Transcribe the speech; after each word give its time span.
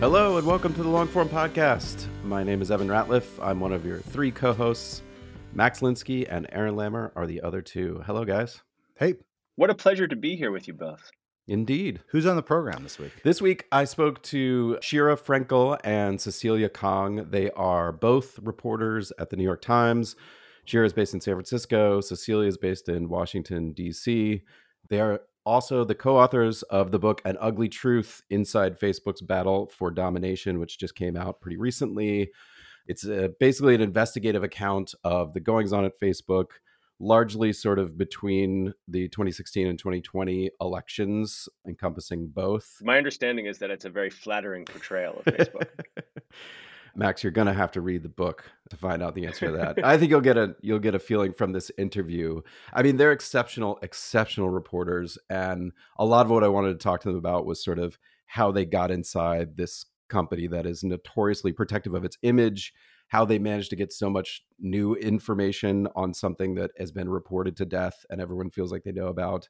Hello 0.00 0.38
and 0.38 0.46
welcome 0.46 0.72
to 0.74 0.82
the 0.82 0.88
Longform 0.88 1.28
Podcast. 1.28 2.06
My 2.22 2.44
name 2.44 2.62
is 2.62 2.70
Evan 2.70 2.86
Ratliff. 2.88 3.24
I'm 3.42 3.58
one 3.58 3.72
of 3.72 3.84
your 3.84 3.98
three 3.98 4.30
co-hosts. 4.30 5.02
Max 5.52 5.80
Linsky 5.80 6.24
and 6.30 6.46
Aaron 6.52 6.76
Lammer 6.76 7.10
are 7.16 7.26
the 7.26 7.40
other 7.40 7.60
two. 7.62 8.02
Hello, 8.06 8.24
guys. 8.24 8.62
Hey, 8.96 9.14
What 9.56 9.70
a 9.70 9.74
pleasure 9.74 10.06
to 10.06 10.14
be 10.14 10.36
here 10.36 10.52
with 10.52 10.68
you 10.68 10.74
both. 10.74 11.10
Indeed. 11.48 12.00
who's 12.10 12.26
on 12.26 12.36
the 12.36 12.42
program 12.42 12.82
this 12.82 12.98
week? 12.98 13.22
This 13.24 13.40
week, 13.40 13.64
I 13.72 13.84
spoke 13.84 14.22
to 14.24 14.78
Sheera 14.82 15.18
Frenkel 15.18 15.78
and 15.82 16.20
Cecilia 16.20 16.68
Kang. 16.68 17.26
They 17.30 17.50
are 17.52 17.90
both 17.90 18.38
reporters 18.40 19.12
at 19.18 19.30
the 19.30 19.36
New 19.36 19.44
York 19.44 19.62
Times. 19.62 20.14
Sheera 20.66 20.84
is 20.84 20.92
based 20.92 21.14
in 21.14 21.20
San 21.22 21.34
Francisco. 21.34 22.00
Cecilia 22.02 22.46
is 22.48 22.58
based 22.58 22.88
in 22.90 23.08
Washington, 23.08 23.72
D.C. 23.72 24.42
They 24.90 25.00
are 25.00 25.22
also 25.48 25.82
the 25.82 25.94
co 25.94 26.18
authors 26.18 26.62
of 26.64 26.92
the 26.92 26.98
book 26.98 27.22
An 27.24 27.38
Ugly 27.40 27.70
Truth 27.70 28.22
Inside 28.28 28.78
Facebook's 28.78 29.22
Battle 29.22 29.72
for 29.74 29.90
Domination, 29.90 30.60
which 30.60 30.78
just 30.78 30.94
came 30.94 31.16
out 31.16 31.40
pretty 31.40 31.56
recently. 31.56 32.30
It's 32.86 33.06
uh 33.06 33.28
basically 33.40 33.74
an 33.74 33.80
investigative 33.80 34.44
account 34.44 34.94
of 35.04 35.32
the 35.32 35.40
goings 35.40 35.72
on 35.72 35.84
at 35.86 35.98
Facebook, 35.98 36.48
largely 37.00 37.52
sort 37.52 37.78
of 37.78 37.96
between 37.96 38.74
the 38.86 39.08
2016 39.08 39.66
and 39.66 39.78
2020 39.78 40.50
elections, 40.60 41.48
encompassing 41.66 42.28
both. 42.28 42.78
My 42.82 42.98
understanding 42.98 43.46
is 43.46 43.58
that 43.58 43.70
it's 43.70 43.86
a 43.86 43.90
very 43.90 44.10
flattering 44.10 44.66
portrayal 44.66 45.22
of 45.24 45.24
Facebook. 45.34 45.68
Max, 46.98 47.22
you're 47.22 47.30
gonna 47.30 47.54
have 47.54 47.70
to 47.72 47.80
read 47.80 48.02
the 48.02 48.08
book 48.08 48.44
to 48.70 48.76
find 48.76 49.02
out 49.02 49.14
the 49.14 49.26
answer 49.26 49.46
to 49.46 49.52
that. 49.52 49.84
I 49.84 49.96
think 49.96 50.10
you'll 50.10 50.20
get 50.20 50.36
a 50.36 50.56
you'll 50.60 50.80
get 50.80 50.96
a 50.96 50.98
feeling 50.98 51.32
from 51.32 51.52
this 51.52 51.70
interview. 51.78 52.42
I 52.74 52.82
mean, 52.82 52.96
they're 52.96 53.12
exceptional, 53.12 53.78
exceptional 53.82 54.50
reporters, 54.50 55.16
and 55.30 55.72
a 55.96 56.04
lot 56.04 56.26
of 56.26 56.32
what 56.32 56.42
I 56.42 56.48
wanted 56.48 56.72
to 56.72 56.82
talk 56.82 57.00
to 57.02 57.08
them 57.08 57.16
about 57.16 57.46
was 57.46 57.62
sort 57.62 57.78
of 57.78 57.98
how 58.26 58.50
they 58.50 58.64
got 58.64 58.90
inside 58.90 59.56
this 59.56 59.86
company 60.08 60.48
that 60.48 60.66
is 60.66 60.82
notoriously 60.82 61.52
protective 61.52 61.94
of 61.94 62.04
its 62.04 62.18
image, 62.22 62.74
how 63.06 63.24
they 63.24 63.38
managed 63.38 63.70
to 63.70 63.76
get 63.76 63.92
so 63.92 64.10
much 64.10 64.42
new 64.58 64.94
information 64.96 65.86
on 65.94 66.12
something 66.12 66.56
that 66.56 66.72
has 66.78 66.90
been 66.90 67.08
reported 67.08 67.56
to 67.56 67.64
death 67.64 68.04
and 68.10 68.20
everyone 68.20 68.50
feels 68.50 68.72
like 68.72 68.82
they 68.82 68.92
know 68.92 69.06
about, 69.06 69.48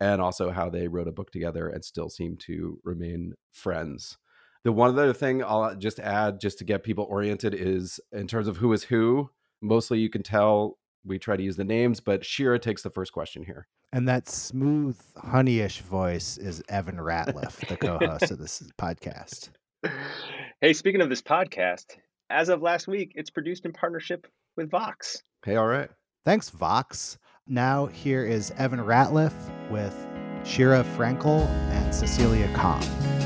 and 0.00 0.20
also 0.20 0.50
how 0.50 0.68
they 0.68 0.86
wrote 0.86 1.08
a 1.08 1.12
book 1.12 1.30
together 1.30 1.68
and 1.68 1.82
still 1.82 2.10
seem 2.10 2.36
to 2.36 2.78
remain 2.84 3.32
friends. 3.52 4.18
The 4.64 4.72
one 4.72 4.90
other 4.90 5.12
thing 5.12 5.42
I'll 5.42 5.74
just 5.74 5.98
add, 5.98 6.40
just 6.40 6.58
to 6.58 6.64
get 6.64 6.82
people 6.82 7.06
oriented, 7.08 7.54
is 7.54 7.98
in 8.12 8.26
terms 8.26 8.46
of 8.46 8.58
who 8.58 8.72
is 8.72 8.84
who. 8.84 9.30
Mostly 9.62 9.98
you 9.98 10.10
can 10.10 10.22
tell 10.22 10.78
we 11.04 11.18
try 11.18 11.36
to 11.36 11.42
use 11.42 11.56
the 11.56 11.64
names, 11.64 12.00
but 12.00 12.22
Sheera 12.22 12.60
takes 12.60 12.82
the 12.82 12.90
first 12.90 13.12
question 13.12 13.42
here. 13.42 13.66
And 13.92 14.06
that 14.08 14.28
smooth, 14.28 15.00
honeyish 15.16 15.80
voice 15.80 16.38
is 16.38 16.62
Evan 16.68 16.96
Ratliff, 16.96 17.66
the 17.66 17.76
co-host 17.76 18.30
of 18.30 18.38
this 18.38 18.62
podcast. 18.80 19.50
hey, 20.60 20.72
speaking 20.72 21.00
of 21.00 21.08
this 21.08 21.22
podcast, 21.22 21.96
as 22.28 22.48
of 22.48 22.62
last 22.62 22.86
week, 22.86 23.12
it's 23.16 23.30
produced 23.30 23.64
in 23.64 23.72
partnership 23.72 24.26
with 24.56 24.70
Vox. 24.70 25.22
Hey, 25.44 25.56
all 25.56 25.66
right. 25.66 25.90
Thanks, 26.24 26.50
Vox. 26.50 27.18
Now 27.48 27.86
here 27.86 28.24
is 28.24 28.52
Evan 28.52 28.80
Ratliff 28.80 29.32
with 29.70 29.94
Sheera 30.44 30.84
Frenkel 30.96 31.46
and 31.72 31.94
Cecilia 31.94 32.46
Kang. 32.54 33.19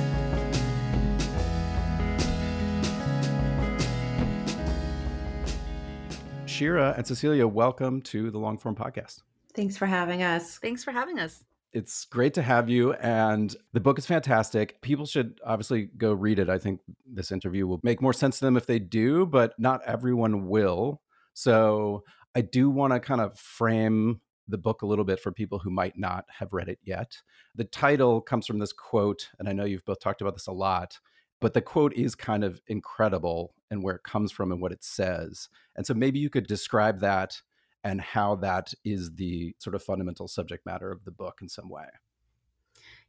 Sheera 6.55 6.97
and 6.97 7.05
Cecilia, 7.05 7.49
welcome 7.49 8.01
to 8.03 8.31
the 8.31 8.39
Long 8.39 8.59
Form 8.59 8.77
Podcast. 8.77 9.23
Thanks 9.55 9.77
for 9.77 9.87
having 9.87 10.23
us. 10.23 10.57
Thanks 10.59 10.85
for 10.85 10.93
having 10.93 11.19
us. 11.19 11.43
It's 11.73 12.05
great 12.05 12.33
to 12.35 12.43
have 12.43 12.69
you, 12.69 12.93
and 12.93 13.57
the 13.73 13.81
book 13.81 13.99
is 13.99 14.07
fantastic. 14.07 14.81
People 14.81 15.05
should 15.05 15.41
obviously 15.45 15.89
go 15.99 16.13
read 16.13 16.39
it. 16.39 16.49
I 16.49 16.59
think 16.59 16.79
this 17.05 17.33
interview 17.33 17.67
will 17.67 17.81
make 17.83 18.01
more 18.01 18.13
sense 18.13 18.39
to 18.39 18.45
them 18.45 18.57
if 18.57 18.67
they 18.67 18.79
do, 18.79 19.27
but 19.27 19.59
not 19.59 19.81
everyone 19.85 20.47
will. 20.47 21.03
So 21.33 22.05
I 22.37 22.43
do 22.43 22.71
want 22.71 22.93
to 22.93 23.01
kind 23.01 23.21
of 23.21 23.37
frame 23.37 24.21
the 24.47 24.59
book 24.59 24.83
a 24.83 24.87
little 24.87 25.05
bit 25.05 25.19
for 25.19 25.33
people 25.33 25.59
who 25.59 25.71
might 25.71 25.99
not 25.99 26.25
have 26.39 26.53
read 26.53 26.69
it 26.69 26.79
yet. 26.85 27.21
The 27.57 27.65
title 27.65 28.21
comes 28.21 28.47
from 28.47 28.61
this 28.61 28.73
quote, 28.73 29.29
and 29.41 29.49
I 29.49 29.53
know 29.53 29.65
you've 29.65 29.85
both 29.85 29.99
talked 29.99 30.21
about 30.21 30.35
this 30.35 30.47
a 30.47 30.53
lot, 30.53 31.01
but 31.41 31.55
the 31.55 31.61
quote 31.61 31.93
is 31.95 32.15
kind 32.15 32.45
of 32.45 32.61
incredible 32.67 33.55
and 33.71 33.83
where 33.83 33.97
it 33.97 34.05
comes 34.05 34.33
from 34.33 34.53
and 34.53 34.61
what 34.61 34.73
it 34.73 34.85
says. 34.85 35.49
And 35.77 35.87
so 35.87 35.95
maybe 35.95 36.19
you 36.19 36.31
could 36.31 36.47
describe 36.47 37.01
that 37.01 37.41
and 37.83 38.01
how 38.01 38.37
that 38.37 38.73
is 38.85 39.15
the 39.15 39.55
sort 39.59 39.75
of 39.75 39.83
fundamental 39.83 40.27
subject 40.27 40.65
matter 40.65 40.91
of 40.91 41.05
the 41.05 41.11
book 41.11 41.39
in 41.43 41.49
some 41.49 41.69
way. 41.69 41.87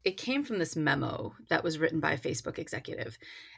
It 0.06 0.18
came 0.18 0.44
from 0.44 0.60
this 0.60 0.76
memo 0.76 1.34
that 1.50 1.64
was 1.64 1.80
written 1.80 2.00
by 2.00 2.14
a 2.14 2.18
Facebook 2.20 2.60
executive. 2.60 3.18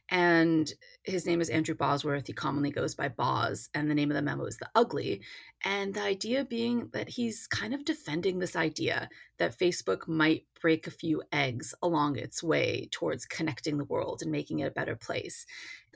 And 0.09 0.72
his 1.03 1.25
name 1.25 1.41
is 1.41 1.50
Andrew 1.50 1.75
Bosworth. 1.75 2.25
He 2.28 2.31
commonly 2.31 2.72
goes 2.72 2.96
by 2.96 3.09
Boz. 3.09 3.69
And 3.75 3.91
the 3.91 3.96
name 3.96 4.09
of 4.09 4.16
the 4.16 4.22
memo 4.22 4.46
is 4.46 4.56
The 4.56 4.69
Ugly. 4.74 5.22
And 5.66 5.94
the 5.94 6.02
idea 6.02 6.46
being 6.46 6.88
that 6.94 7.09
he's 7.09 7.47
kind 7.47 7.74
of 7.74 7.84
defending 7.84 8.40
this 8.40 8.56
idea 8.56 9.09
that 9.40 9.59
Facebook 9.59 10.07
might 10.07 10.46
break 10.62 10.88
a 10.88 10.91
few 10.91 11.22
eggs 11.34 11.75
along 11.81 12.16
its 12.16 12.41
way 12.41 12.88
towards 12.91 13.25
connecting 13.25 13.78
the 13.78 13.84
world 13.84 14.22
and 14.22 14.31
making 14.31 14.59
it 14.59 14.68
a 14.68 14.72
better 14.72 14.96
place. 14.96 15.46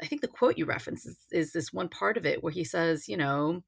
I 0.03 0.05
think 0.05 0.19
the 0.19 0.27
quote 0.27 0.57
you 0.57 0.65
reference 0.65 1.05
is, 1.05 1.17
is 1.31 1.53
this 1.53 1.71
one 1.71 1.87
part 1.87 2.17
of 2.17 2.25
it 2.25 2.43
where 2.43 2.51
he 2.51 2.65
says, 2.65 3.07
you 3.07 3.15
know, 3.15 3.63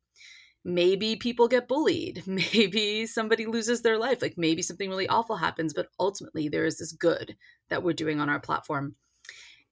maybe 0.66 1.16
people 1.16 1.48
get 1.48 1.68
bullied 1.68 2.24
maybe 2.28 3.06
somebody 3.06 3.46
loses 3.46 3.82
their 3.82 3.98
life 3.98 4.22
like 4.22 4.36
maybe 4.38 4.62
something 4.62 4.90
really 4.90 5.08
awful 5.08 5.36
happens 5.36 5.74
but 5.74 5.88
ultimately 6.00 6.48
there 6.48 6.66
is 6.66 6.78
this 6.78 6.94
good 6.94 7.36
that 7.70 7.84
we're 7.84 7.94
doing 7.94 8.20
on 8.20 8.30
our 8.30 8.40
platform. 8.40 8.96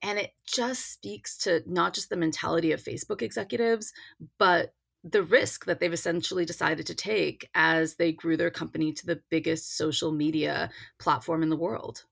And 0.04 0.18
it 0.18 0.31
just 0.48 0.92
speaks 0.92 1.38
to 1.39 1.62
not 1.68 1.94
just 1.94 2.10
the 2.10 2.18
mentality 2.18 2.71
of 2.71 2.83
facebook 2.83 3.21
executives 3.21 3.94
but 4.38 4.74
the 5.04 5.24
risk 5.24 5.65
that 5.65 5.80
they've 5.80 5.94
essentially 5.94 6.45
decided 6.45 6.86
to 6.88 6.95
take 6.95 7.50
as 7.56 7.95
they 7.95 8.12
grew 8.12 8.38
their 8.38 8.51
company 8.51 8.94
to 8.94 9.06
the 9.06 9.21
biggest 9.30 9.77
social 9.77 10.12
media 10.12 10.69
platform 11.00 11.42
in 11.42 11.50
the 11.50 11.57
world. 11.57 12.06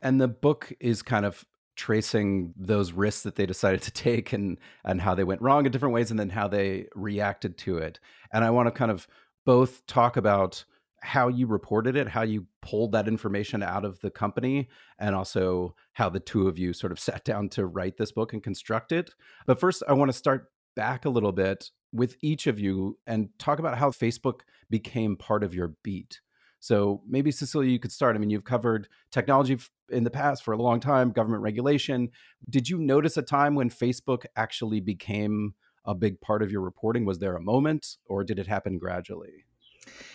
And 0.00 0.20
the 0.20 0.28
book 0.28 0.72
is 0.80 1.02
kind 1.02 1.26
of 1.26 1.44
tracing 1.76 2.52
those 2.56 2.92
risks 2.92 3.22
that 3.22 3.36
they 3.36 3.46
decided 3.46 3.82
to 3.82 3.90
take 3.92 4.32
and 4.32 4.58
and 4.84 5.00
how 5.00 5.14
they 5.14 5.24
went 5.24 5.42
wrong 5.42 5.66
in 5.66 5.72
different 5.72 5.94
ways 5.94 6.10
and 6.10 6.18
then 6.20 6.30
how 6.30 6.48
they 6.48 6.86
reacted 6.94 7.56
to 7.58 7.78
it. 7.78 7.98
And 8.32 8.44
I 8.44 8.50
want 8.50 8.66
to 8.66 8.72
kind 8.72 8.90
of 8.90 9.06
both 9.44 9.84
talk 9.86 10.16
about 10.16 10.64
how 11.02 11.26
you 11.26 11.48
reported 11.48 11.96
it, 11.96 12.08
how 12.08 12.22
you 12.22 12.46
pulled 12.60 12.92
that 12.92 13.08
information 13.08 13.60
out 13.62 13.84
of 13.84 14.00
the 14.00 14.10
company, 14.10 14.68
and 15.00 15.16
also 15.16 15.74
how 15.94 16.08
the 16.08 16.20
two 16.20 16.46
of 16.46 16.58
you 16.58 16.72
sort 16.72 16.92
of 16.92 16.98
sat 17.00 17.24
down 17.24 17.48
to 17.50 17.66
write 17.66 17.96
this 17.96 18.12
book 18.12 18.32
and 18.32 18.42
construct 18.42 18.92
it. 18.92 19.10
But 19.46 19.60
first, 19.60 19.82
I 19.88 19.92
want 19.92 20.10
to 20.10 20.16
start 20.16 20.46
back 20.74 21.04
a 21.04 21.10
little 21.10 21.32
bit 21.32 21.70
with 21.92 22.16
each 22.22 22.46
of 22.46 22.58
you 22.58 22.98
and 23.06 23.28
talk 23.38 23.58
about 23.58 23.76
how 23.76 23.90
Facebook 23.90 24.40
became 24.70 25.16
part 25.16 25.44
of 25.44 25.54
your 25.54 25.74
beat. 25.82 26.21
So 26.62 27.02
maybe 27.08 27.32
Cecilia, 27.32 27.68
you 27.68 27.80
could 27.80 27.90
start. 27.90 28.14
I 28.14 28.20
mean, 28.20 28.30
you've 28.30 28.44
covered 28.44 28.86
technology 29.10 29.58
in 29.90 30.04
the 30.04 30.10
past 30.10 30.44
for 30.44 30.52
a 30.52 30.62
long 30.62 30.78
time, 30.78 31.10
government 31.10 31.42
regulation. 31.42 32.10
Did 32.48 32.68
you 32.68 32.78
notice 32.78 33.16
a 33.16 33.22
time 33.22 33.56
when 33.56 33.68
Facebook 33.68 34.26
actually 34.36 34.78
became 34.78 35.54
a 35.84 35.92
big 35.92 36.20
part 36.20 36.40
of 36.40 36.52
your 36.52 36.60
reporting? 36.60 37.04
Was 37.04 37.18
there 37.18 37.34
a 37.34 37.42
moment, 37.42 37.96
or 38.06 38.22
did 38.22 38.38
it 38.38 38.46
happen 38.46 38.78
gradually? 38.78 39.44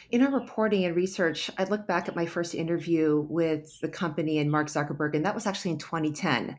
In 0.09 0.23
our 0.23 0.31
reporting 0.31 0.85
and 0.85 0.95
research, 0.95 1.51
I 1.57 1.65
look 1.65 1.85
back 1.85 2.07
at 2.07 2.15
my 2.15 2.25
first 2.25 2.55
interview 2.55 3.25
with 3.27 3.77
the 3.81 3.89
company 3.89 4.37
and 4.37 4.49
Mark 4.49 4.67
Zuckerberg, 4.67 5.15
and 5.15 5.25
that 5.25 5.35
was 5.35 5.47
actually 5.47 5.71
in 5.71 5.79
2010, 5.79 6.57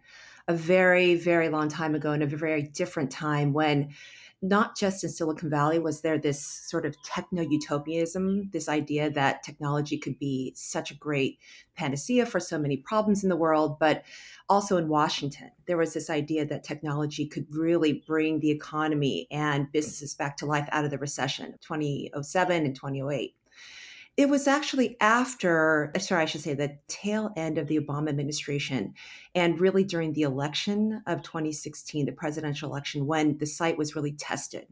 a 0.49 0.53
very, 0.53 1.15
very 1.15 1.49
long 1.49 1.71
time 1.71 1.95
ago, 1.95 2.13
and 2.13 2.23
a 2.23 2.27
very 2.27 2.61
different 2.61 3.11
time 3.11 3.55
when 3.55 3.95
not 4.41 4.77
just 4.77 5.03
in 5.03 5.11
Silicon 5.11 5.51
Valley 5.51 5.79
was 5.79 6.01
there 6.01 6.19
this 6.19 6.41
sort 6.41 6.87
of 6.87 7.01
techno 7.03 7.43
utopianism, 7.43 8.51
this 8.53 8.69
idea 8.69 9.11
that 9.11 9.43
technology 9.43 9.99
could 9.99 10.19
be 10.19 10.53
such 10.55 10.91
a 10.91 10.97
great 10.97 11.39
panacea 11.75 12.25
for 12.25 12.39
so 12.39 12.59
many 12.59 12.77
problems 12.77 13.25
in 13.25 13.29
the 13.29 13.37
world, 13.37 13.79
but 13.79 14.05
also 14.49 14.77
in 14.77 14.89
Washington, 14.89 15.51
there 15.67 15.77
was 15.77 15.93
this 15.93 16.09
idea 16.09 16.45
that 16.47 16.63
technology 16.63 17.27
could 17.27 17.47
really 17.51 18.05
bring 18.07 18.39
the 18.39 18.51
economy 18.51 19.27
and 19.31 19.71
businesses 19.73 20.15
back 20.15 20.37
to 20.37 20.47
life 20.47 20.69
out 20.71 20.85
of 20.85 20.91
the 20.91 20.99
recession 20.99 21.53
of 21.53 21.61
2007 21.61 22.65
and 22.65 22.75
2008 22.75 23.35
it 24.19 24.29
was 24.29 24.49
actually 24.49 24.97
after, 25.01 25.93
uh, 25.95 25.99
sorry, 26.01 26.23
I 26.23 26.27
should 26.27 26.41
say, 26.41 26.53
the 26.53 26.77
tail 26.89 27.33
end 27.37 27.57
of 27.57 27.69
the 27.69 27.79
Obama 27.79 28.09
administration, 28.09 28.95
and 29.37 29.61
really 29.61 29.85
during 29.85 30.13
the 30.13 30.23
election 30.23 31.03
of 31.07 31.23
2016, 31.23 32.05
the 32.05 32.11
presidential 32.11 32.69
election, 32.69 33.07
when 33.07 33.39
the 33.39 33.47
site 33.47 33.79
was 33.79 33.95
really 33.95 34.13
tested. 34.13 34.67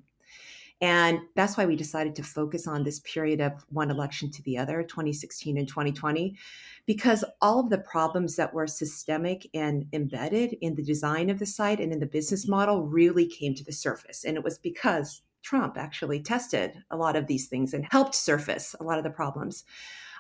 And 0.81 1.21
that's 1.37 1.57
why 1.57 1.65
we 1.65 1.77
decided 1.77 2.17
to 2.17 2.25
focus 2.25 2.67
on 2.67 2.83
this 2.83 2.99
period 3.01 3.41
of 3.41 3.53
one 3.69 3.89
election 3.89 4.33
to 4.33 4.43
the 4.43 4.59
other, 4.59 4.83
2016 4.83 5.57
and 5.57 5.69
2020, 5.69 6.37
because 6.85 7.25
all 7.41 7.61
of 7.61 7.71
the 7.71 7.79
problems 7.79 8.35
that 8.35 8.53
were 8.53 8.67
systemic 8.67 9.47
and 9.55 9.87
embedded 9.93 10.57
in 10.61 10.75
the 10.75 10.83
design 10.83 11.31
of 11.31 11.39
the 11.39 11.47
site 11.47 11.79
and 11.79 11.93
in 11.93 12.01
the 12.01 12.07
business 12.07 12.49
model 12.49 12.83
really 12.83 13.27
came 13.27 13.55
to 13.55 13.65
the 13.65 13.73
surface. 13.73 14.25
And 14.25 14.37
it 14.37 14.43
was 14.43 14.59
because 14.59 15.23
Trump 15.47 15.79
actually 15.79 16.21
tested 16.21 16.83
a 16.91 16.97
lot 16.97 17.15
of 17.15 17.29
these 17.29 17.47
things 17.47 17.73
and 17.73 17.87
helped 17.93 18.17
surface 18.17 18.75
a 18.81 18.83
lot 18.83 18.99
of 18.99 19.05
the 19.05 19.11
problems. 19.11 19.63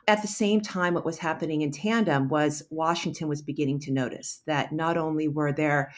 At 0.06 0.23
the 0.23 0.28
same 0.28 0.61
time, 0.61 0.94
what 0.94 1.05
was 1.05 1.19
happening 1.19 1.62
in 1.62 1.73
tandem 1.73 2.28
was 2.28 2.62
Washington 2.70 3.26
was 3.26 3.43
beginning 3.43 3.81
to 3.81 3.93
notice 3.93 4.43
that 4.46 4.70
not 4.70 4.96
only 4.96 5.26
were 5.26 5.52
there 5.52 5.93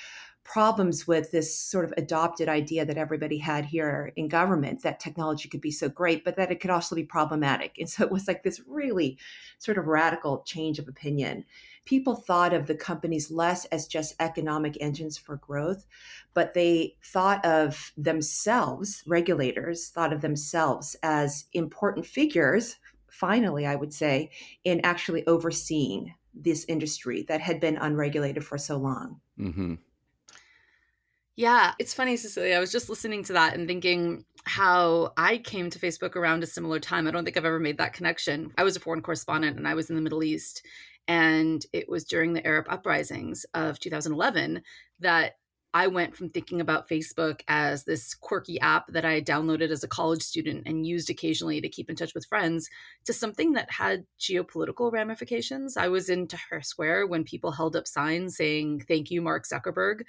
problems 0.45 1.07
with 1.07 1.31
this 1.31 1.55
sort 1.55 1.85
of 1.85 1.93
adopted 1.99 2.49
idea 2.49 2.87
that 2.87 2.97
everybody 2.97 3.37
had 3.37 3.67
here 3.67 4.15
in 4.17 4.29
government 4.29 4.83
that 4.83 4.99
technology 4.99 5.47
could 5.47 5.61
be 5.61 5.71
so 5.71 5.91
great, 5.91 6.25
but 6.25 6.37
that 6.37 6.51
it 6.51 6.59
could 6.59 6.71
also 6.71 6.97
be 6.97 7.05
problematic. 7.05 7.77
And 7.79 7.87
so 7.87 8.05
it 8.05 8.11
was 8.11 8.27
like 8.27 8.43
this 8.43 8.63
really 8.67 9.19
sort 9.59 9.77
of 9.77 9.89
radical 9.89 10.43
change 10.47 10.79
of 10.79 10.89
opinion 10.89 11.45
people 11.89 12.15
thought 12.15 12.53
of 12.53 12.67
the 12.67 12.75
companies 12.75 13.31
less 13.31 13.65
as 13.67 13.87
just 13.87 14.15
economic 14.21 14.77
engines 14.79 15.17
for 15.17 15.37
growth, 15.37 15.87
but 16.35 16.53
they 16.53 16.95
thought 17.03 17.43
of 17.47 17.93
themselves, 17.97 19.03
regulators 19.07 19.89
thought 19.89 20.13
of 20.13 20.21
themselves 20.21 20.97
as 21.03 21.47
important 21.55 22.05
figures, 22.05 22.77
finally, 23.11 23.65
I 23.65 23.75
would 23.75 23.95
say, 23.95 24.31
in 24.65 24.83
actually 24.85 25.27
overseeing 25.27 26.13
this 26.35 26.67
industry 26.69 27.25
that 27.27 27.41
had 27.41 27.59
been 27.59 27.79
unregulated 27.79 28.45
for 28.45 28.59
so 28.59 28.77
long. 28.77 29.19
Mm-hmm. 29.41 29.77
Yeah, 31.37 31.73
it's 31.79 31.95
funny, 31.95 32.19
Cecilia. 32.19 32.57
I 32.57 32.61
was 32.61 32.73
just 32.73 32.91
listening 32.91 33.25
to 33.25 33.33
that 33.33 33.55
and 33.55 33.67
thinking 33.67 34.27
how 34.45 35.15
I 35.17 35.39
came 35.39 35.71
to 35.71 35.79
Facebook 35.79 36.17
around 36.17 36.43
a 36.43 36.47
similar 36.47 36.81
time. 36.81 37.07
I 37.07 37.13
don't 37.13 37.25
think 37.25 37.39
I've 37.39 37.47
ever 37.47 37.61
made 37.61 37.79
that 37.79 37.95
connection. 37.95 38.53
I 38.59 38.65
was 38.65 38.77
a 38.77 38.81
foreign 38.81 39.01
correspondent 39.01 39.57
and 39.57 39.67
I 39.67 39.75
was 39.75 39.89
in 39.89 39.97
the 39.97 40.03
Middle 40.03 40.23
East. 40.23 40.67
And 41.09 41.65
it 41.73 41.89
was 41.89 42.05
during 42.05 42.33
the 42.33 42.47
Arab 42.47 42.67
uprisings 42.69 43.45
of 43.55 43.81
2011 43.81 44.63
that 45.01 45.35
I 45.75 45.87
went 45.87 46.17
from 46.17 46.31
thinking 46.31 46.61
about 46.61 46.89
Facebook 46.89 47.43
as 47.47 47.85
this 47.85 48.15
quirky 48.15 48.59
app 48.61 48.87
that 48.89 49.05
I 49.05 49.21
downloaded 49.21 49.71
as 49.71 49.85
a 49.85 49.89
college 49.89 50.23
student 50.23 50.63
and 50.67 50.87
used 50.87 51.11
occasionally 51.11 51.61
to 51.61 51.69
keep 51.69 51.91
in 51.91 51.97
touch 51.97 52.15
with 52.15 52.27
friends 52.27 52.71
to 53.05 53.13
something 53.13 53.53
that 53.53 53.71
had 53.71 54.07
geopolitical 54.19 54.91
ramifications. 54.91 55.77
I 55.77 55.89
was 55.89 56.09
in 56.09 56.27
Tahrir 56.27 56.65
Square 56.65 57.09
when 57.09 57.23
people 57.23 57.53
held 57.53 57.77
up 57.77 57.87
signs 57.87 58.37
saying, 58.37 58.85
Thank 58.89 59.11
you, 59.11 59.21
Mark 59.21 59.45
Zuckerberg. 59.47 60.03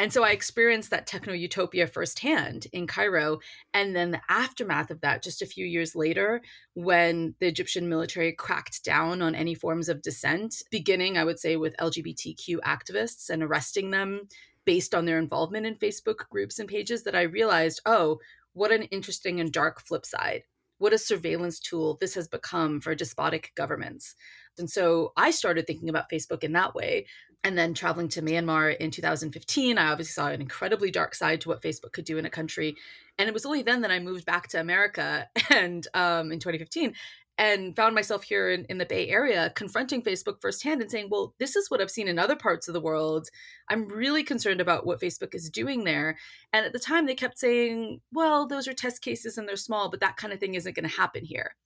And 0.00 0.10
so 0.10 0.24
I 0.24 0.30
experienced 0.30 0.88
that 0.90 1.06
techno 1.06 1.34
utopia 1.34 1.86
firsthand 1.86 2.66
in 2.72 2.86
Cairo. 2.86 3.40
And 3.74 3.94
then 3.94 4.12
the 4.12 4.22
aftermath 4.30 4.90
of 4.90 5.02
that, 5.02 5.22
just 5.22 5.42
a 5.42 5.46
few 5.46 5.66
years 5.66 5.94
later, 5.94 6.40
when 6.72 7.34
the 7.38 7.46
Egyptian 7.46 7.86
military 7.86 8.32
cracked 8.32 8.82
down 8.82 9.20
on 9.20 9.34
any 9.34 9.54
forms 9.54 9.90
of 9.90 10.00
dissent, 10.00 10.62
beginning, 10.70 11.18
I 11.18 11.24
would 11.24 11.38
say, 11.38 11.56
with 11.56 11.76
LGBTQ 11.76 12.60
activists 12.64 13.28
and 13.28 13.42
arresting 13.42 13.90
them 13.90 14.26
based 14.64 14.94
on 14.94 15.04
their 15.04 15.18
involvement 15.18 15.66
in 15.66 15.74
Facebook 15.74 16.26
groups 16.30 16.58
and 16.58 16.66
pages, 16.66 17.02
that 17.02 17.14
I 17.14 17.22
realized, 17.22 17.82
oh, 17.84 18.20
what 18.54 18.72
an 18.72 18.84
interesting 18.84 19.38
and 19.38 19.52
dark 19.52 19.82
flip 19.82 20.06
side. 20.06 20.44
What 20.78 20.94
a 20.94 20.98
surveillance 20.98 21.60
tool 21.60 21.98
this 22.00 22.14
has 22.14 22.26
become 22.26 22.80
for 22.80 22.94
despotic 22.94 23.52
governments. 23.54 24.14
And 24.56 24.70
so 24.70 25.12
I 25.14 25.30
started 25.30 25.66
thinking 25.66 25.90
about 25.90 26.10
Facebook 26.10 26.42
in 26.42 26.52
that 26.54 26.74
way. 26.74 27.04
And 27.42 27.56
then 27.56 27.72
traveling 27.72 28.08
to 28.10 28.22
Myanmar 28.22 28.76
in 28.76 28.90
2015, 28.90 29.78
I 29.78 29.86
obviously 29.86 30.12
saw 30.12 30.28
an 30.28 30.42
incredibly 30.42 30.90
dark 30.90 31.14
side 31.14 31.40
to 31.40 31.48
what 31.48 31.62
Facebook 31.62 31.92
could 31.92 32.04
do 32.04 32.18
in 32.18 32.26
a 32.26 32.30
country. 32.30 32.76
And 33.18 33.28
it 33.28 33.32
was 33.32 33.46
only 33.46 33.62
then 33.62 33.80
that 33.80 33.90
I 33.90 33.98
moved 33.98 34.26
back 34.26 34.48
to 34.48 34.60
America 34.60 35.26
and 35.50 35.86
um, 35.94 36.32
in 36.32 36.38
2015 36.38 36.94
and 37.40 37.74
found 37.74 37.94
myself 37.94 38.22
here 38.22 38.50
in, 38.50 38.66
in 38.66 38.76
the 38.76 38.84
Bay 38.84 39.08
Area 39.08 39.50
confronting 39.56 40.02
Facebook 40.02 40.42
firsthand 40.42 40.82
and 40.82 40.90
saying, 40.90 41.08
well, 41.10 41.34
this 41.38 41.56
is 41.56 41.70
what 41.70 41.80
I've 41.80 41.90
seen 41.90 42.06
in 42.06 42.18
other 42.18 42.36
parts 42.36 42.68
of 42.68 42.74
the 42.74 42.82
world. 42.82 43.28
I'm 43.70 43.88
really 43.88 44.22
concerned 44.22 44.60
about 44.60 44.84
what 44.84 45.00
Facebook 45.00 45.34
is 45.34 45.48
doing 45.48 45.84
there. 45.84 46.18
And 46.52 46.66
at 46.66 46.74
the 46.74 46.78
time, 46.78 47.06
they 47.06 47.14
kept 47.14 47.38
saying, 47.38 48.02
well, 48.12 48.46
those 48.46 48.68
are 48.68 48.74
test 48.74 49.00
cases 49.00 49.38
and 49.38 49.48
they're 49.48 49.56
small, 49.56 49.88
but 49.88 50.00
that 50.00 50.18
kind 50.18 50.34
of 50.34 50.38
thing 50.38 50.54
isn't 50.54 50.76
going 50.76 50.86
to 50.86 50.94
happen 50.94 51.24
here. 51.24 51.56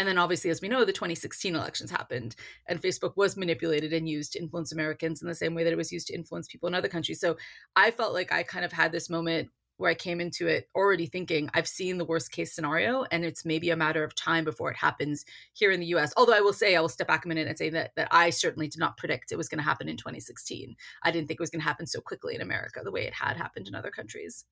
And 0.00 0.08
then, 0.08 0.16
obviously, 0.16 0.48
as 0.48 0.62
we 0.62 0.68
know, 0.68 0.86
the 0.86 0.94
2016 0.94 1.54
elections 1.54 1.90
happened, 1.90 2.34
and 2.66 2.80
Facebook 2.80 3.18
was 3.18 3.36
manipulated 3.36 3.92
and 3.92 4.08
used 4.08 4.32
to 4.32 4.38
influence 4.38 4.72
Americans 4.72 5.20
in 5.20 5.28
the 5.28 5.34
same 5.34 5.54
way 5.54 5.62
that 5.62 5.74
it 5.74 5.76
was 5.76 5.92
used 5.92 6.06
to 6.06 6.14
influence 6.14 6.48
people 6.48 6.68
in 6.68 6.74
other 6.74 6.88
countries. 6.88 7.20
So 7.20 7.36
I 7.76 7.90
felt 7.90 8.14
like 8.14 8.32
I 8.32 8.42
kind 8.42 8.64
of 8.64 8.72
had 8.72 8.92
this 8.92 9.10
moment 9.10 9.50
where 9.76 9.90
I 9.90 9.94
came 9.94 10.18
into 10.18 10.46
it 10.46 10.70
already 10.74 11.04
thinking 11.04 11.50
I've 11.52 11.68
seen 11.68 11.98
the 11.98 12.06
worst 12.06 12.32
case 12.32 12.54
scenario, 12.54 13.04
and 13.10 13.26
it's 13.26 13.44
maybe 13.44 13.68
a 13.68 13.76
matter 13.76 14.02
of 14.02 14.14
time 14.14 14.42
before 14.42 14.70
it 14.70 14.76
happens 14.78 15.26
here 15.52 15.70
in 15.70 15.80
the 15.80 15.86
US. 15.88 16.14
Although 16.16 16.32
I 16.32 16.40
will 16.40 16.54
say, 16.54 16.76
I 16.76 16.80
will 16.80 16.88
step 16.88 17.08
back 17.08 17.26
a 17.26 17.28
minute 17.28 17.46
and 17.46 17.58
say 17.58 17.68
that, 17.68 17.90
that 17.96 18.08
I 18.10 18.30
certainly 18.30 18.68
did 18.68 18.80
not 18.80 18.96
predict 18.96 19.32
it 19.32 19.36
was 19.36 19.50
going 19.50 19.58
to 19.58 19.64
happen 19.64 19.86
in 19.86 19.98
2016. 19.98 20.76
I 21.02 21.10
didn't 21.10 21.28
think 21.28 21.38
it 21.38 21.42
was 21.42 21.50
going 21.50 21.60
to 21.60 21.68
happen 21.68 21.86
so 21.86 22.00
quickly 22.00 22.34
in 22.34 22.40
America 22.40 22.80
the 22.82 22.90
way 22.90 23.02
it 23.02 23.12
had 23.12 23.36
happened 23.36 23.68
in 23.68 23.74
other 23.74 23.90
countries. 23.90 24.46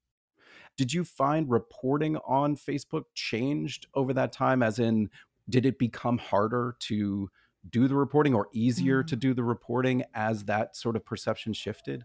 Did 0.78 0.92
you 0.92 1.02
find 1.02 1.50
reporting 1.50 2.16
on 2.18 2.56
Facebook 2.56 3.04
changed 3.12 3.88
over 3.94 4.12
that 4.12 4.32
time? 4.32 4.62
As 4.62 4.78
in, 4.78 5.10
did 5.48 5.66
it 5.66 5.78
become 5.78 6.18
harder 6.18 6.76
to 6.80 7.28
do 7.68 7.88
the 7.88 7.94
reporting 7.94 8.34
or 8.34 8.48
easier 8.52 9.02
mm. 9.02 9.06
to 9.06 9.16
do 9.16 9.34
the 9.34 9.44
reporting 9.44 10.04
as 10.14 10.44
that 10.44 10.76
sort 10.76 10.96
of 10.96 11.04
perception 11.04 11.52
shifted? 11.52 12.04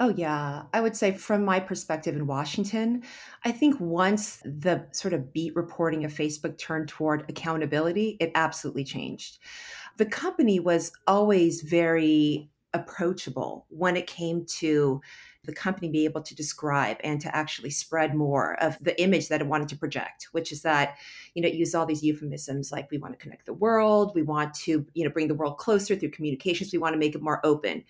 Oh, 0.00 0.10
yeah. 0.10 0.62
I 0.72 0.80
would 0.80 0.96
say, 0.96 1.10
from 1.12 1.44
my 1.44 1.58
perspective 1.58 2.14
in 2.14 2.28
Washington, 2.28 3.02
I 3.44 3.50
think 3.50 3.80
once 3.80 4.36
the 4.44 4.86
sort 4.92 5.12
of 5.12 5.32
beat 5.32 5.56
reporting 5.56 6.04
of 6.04 6.12
Facebook 6.12 6.56
turned 6.56 6.88
toward 6.88 7.28
accountability, 7.28 8.16
it 8.20 8.30
absolutely 8.36 8.84
changed. 8.84 9.38
The 9.96 10.06
company 10.06 10.60
was 10.60 10.92
always 11.08 11.62
very 11.62 12.48
approachable 12.74 13.66
when 13.70 13.96
it 13.96 14.06
came 14.06 14.44
to 14.58 15.00
the 15.44 15.52
company 15.52 15.88
be 15.88 16.04
able 16.04 16.20
to 16.20 16.34
describe 16.34 16.98
and 17.02 17.20
to 17.20 17.34
actually 17.34 17.70
spread 17.70 18.14
more 18.14 18.60
of 18.62 18.76
the 18.80 19.00
image 19.00 19.28
that 19.28 19.40
it 19.40 19.46
wanted 19.46 19.68
to 19.68 19.76
project, 19.76 20.28
which 20.32 20.52
is 20.52 20.62
that, 20.62 20.96
you 21.34 21.42
know, 21.42 21.48
it 21.48 21.54
used 21.54 21.74
all 21.74 21.86
these 21.86 22.02
euphemisms 22.02 22.70
like 22.70 22.90
we 22.90 22.98
want 22.98 23.14
to 23.14 23.22
connect 23.22 23.46
the 23.46 23.52
world, 23.52 24.12
we 24.14 24.22
want 24.22 24.52
to, 24.52 24.84
you 24.94 25.04
know, 25.04 25.10
bring 25.10 25.28
the 25.28 25.34
world 25.34 25.56
closer 25.56 25.96
through 25.96 26.10
communications, 26.10 26.72
we 26.72 26.78
want 26.78 26.92
to 26.92 26.98
make 26.98 27.14
it 27.14 27.22
more 27.22 27.40
open. 27.44 27.84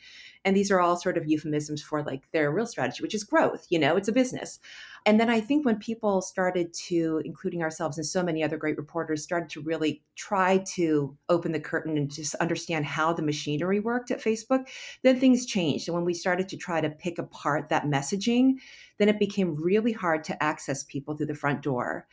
And 0.44 0.56
these 0.56 0.70
are 0.70 0.80
all 0.80 0.96
sort 0.96 1.18
of 1.18 1.26
euphemisms 1.26 1.82
for 1.82 2.02
like 2.02 2.30
their 2.32 2.52
real 2.52 2.66
strategy, 2.66 3.02
which 3.02 3.14
is 3.14 3.24
growth, 3.24 3.66
you 3.70 3.78
know, 3.78 3.96
it's 3.96 4.08
a 4.08 4.12
business. 4.12 4.60
And 5.06 5.18
then 5.18 5.30
I 5.30 5.40
think 5.40 5.64
when 5.64 5.76
people 5.76 6.20
started 6.20 6.72
to, 6.88 7.22
including 7.24 7.62
ourselves 7.62 7.98
and 7.98 8.06
so 8.06 8.22
many 8.22 8.42
other 8.42 8.56
great 8.56 8.76
reporters, 8.76 9.22
started 9.22 9.48
to 9.50 9.60
really 9.62 10.02
try 10.16 10.58
to 10.74 11.16
open 11.28 11.52
the 11.52 11.60
curtain 11.60 11.96
and 11.96 12.10
just 12.10 12.34
understand 12.36 12.84
how 12.84 13.12
the 13.12 13.22
machinery 13.22 13.80
worked 13.80 14.10
at 14.10 14.22
Facebook, 14.22 14.68
then 15.02 15.18
things 15.18 15.46
changed. 15.46 15.88
And 15.88 15.94
when 15.94 16.04
we 16.04 16.14
started 16.14 16.48
to 16.48 16.56
try 16.56 16.80
to 16.80 16.90
pick 16.90 17.18
apart 17.18 17.68
that 17.68 17.84
messaging, 17.84 18.54
then 18.98 19.08
it 19.08 19.18
became 19.18 19.54
really 19.54 19.92
hard 19.92 20.24
to 20.24 20.42
access 20.42 20.84
people 20.84 21.16
through 21.16 21.26
the 21.26 21.34
front 21.34 21.62
door. 21.62 22.06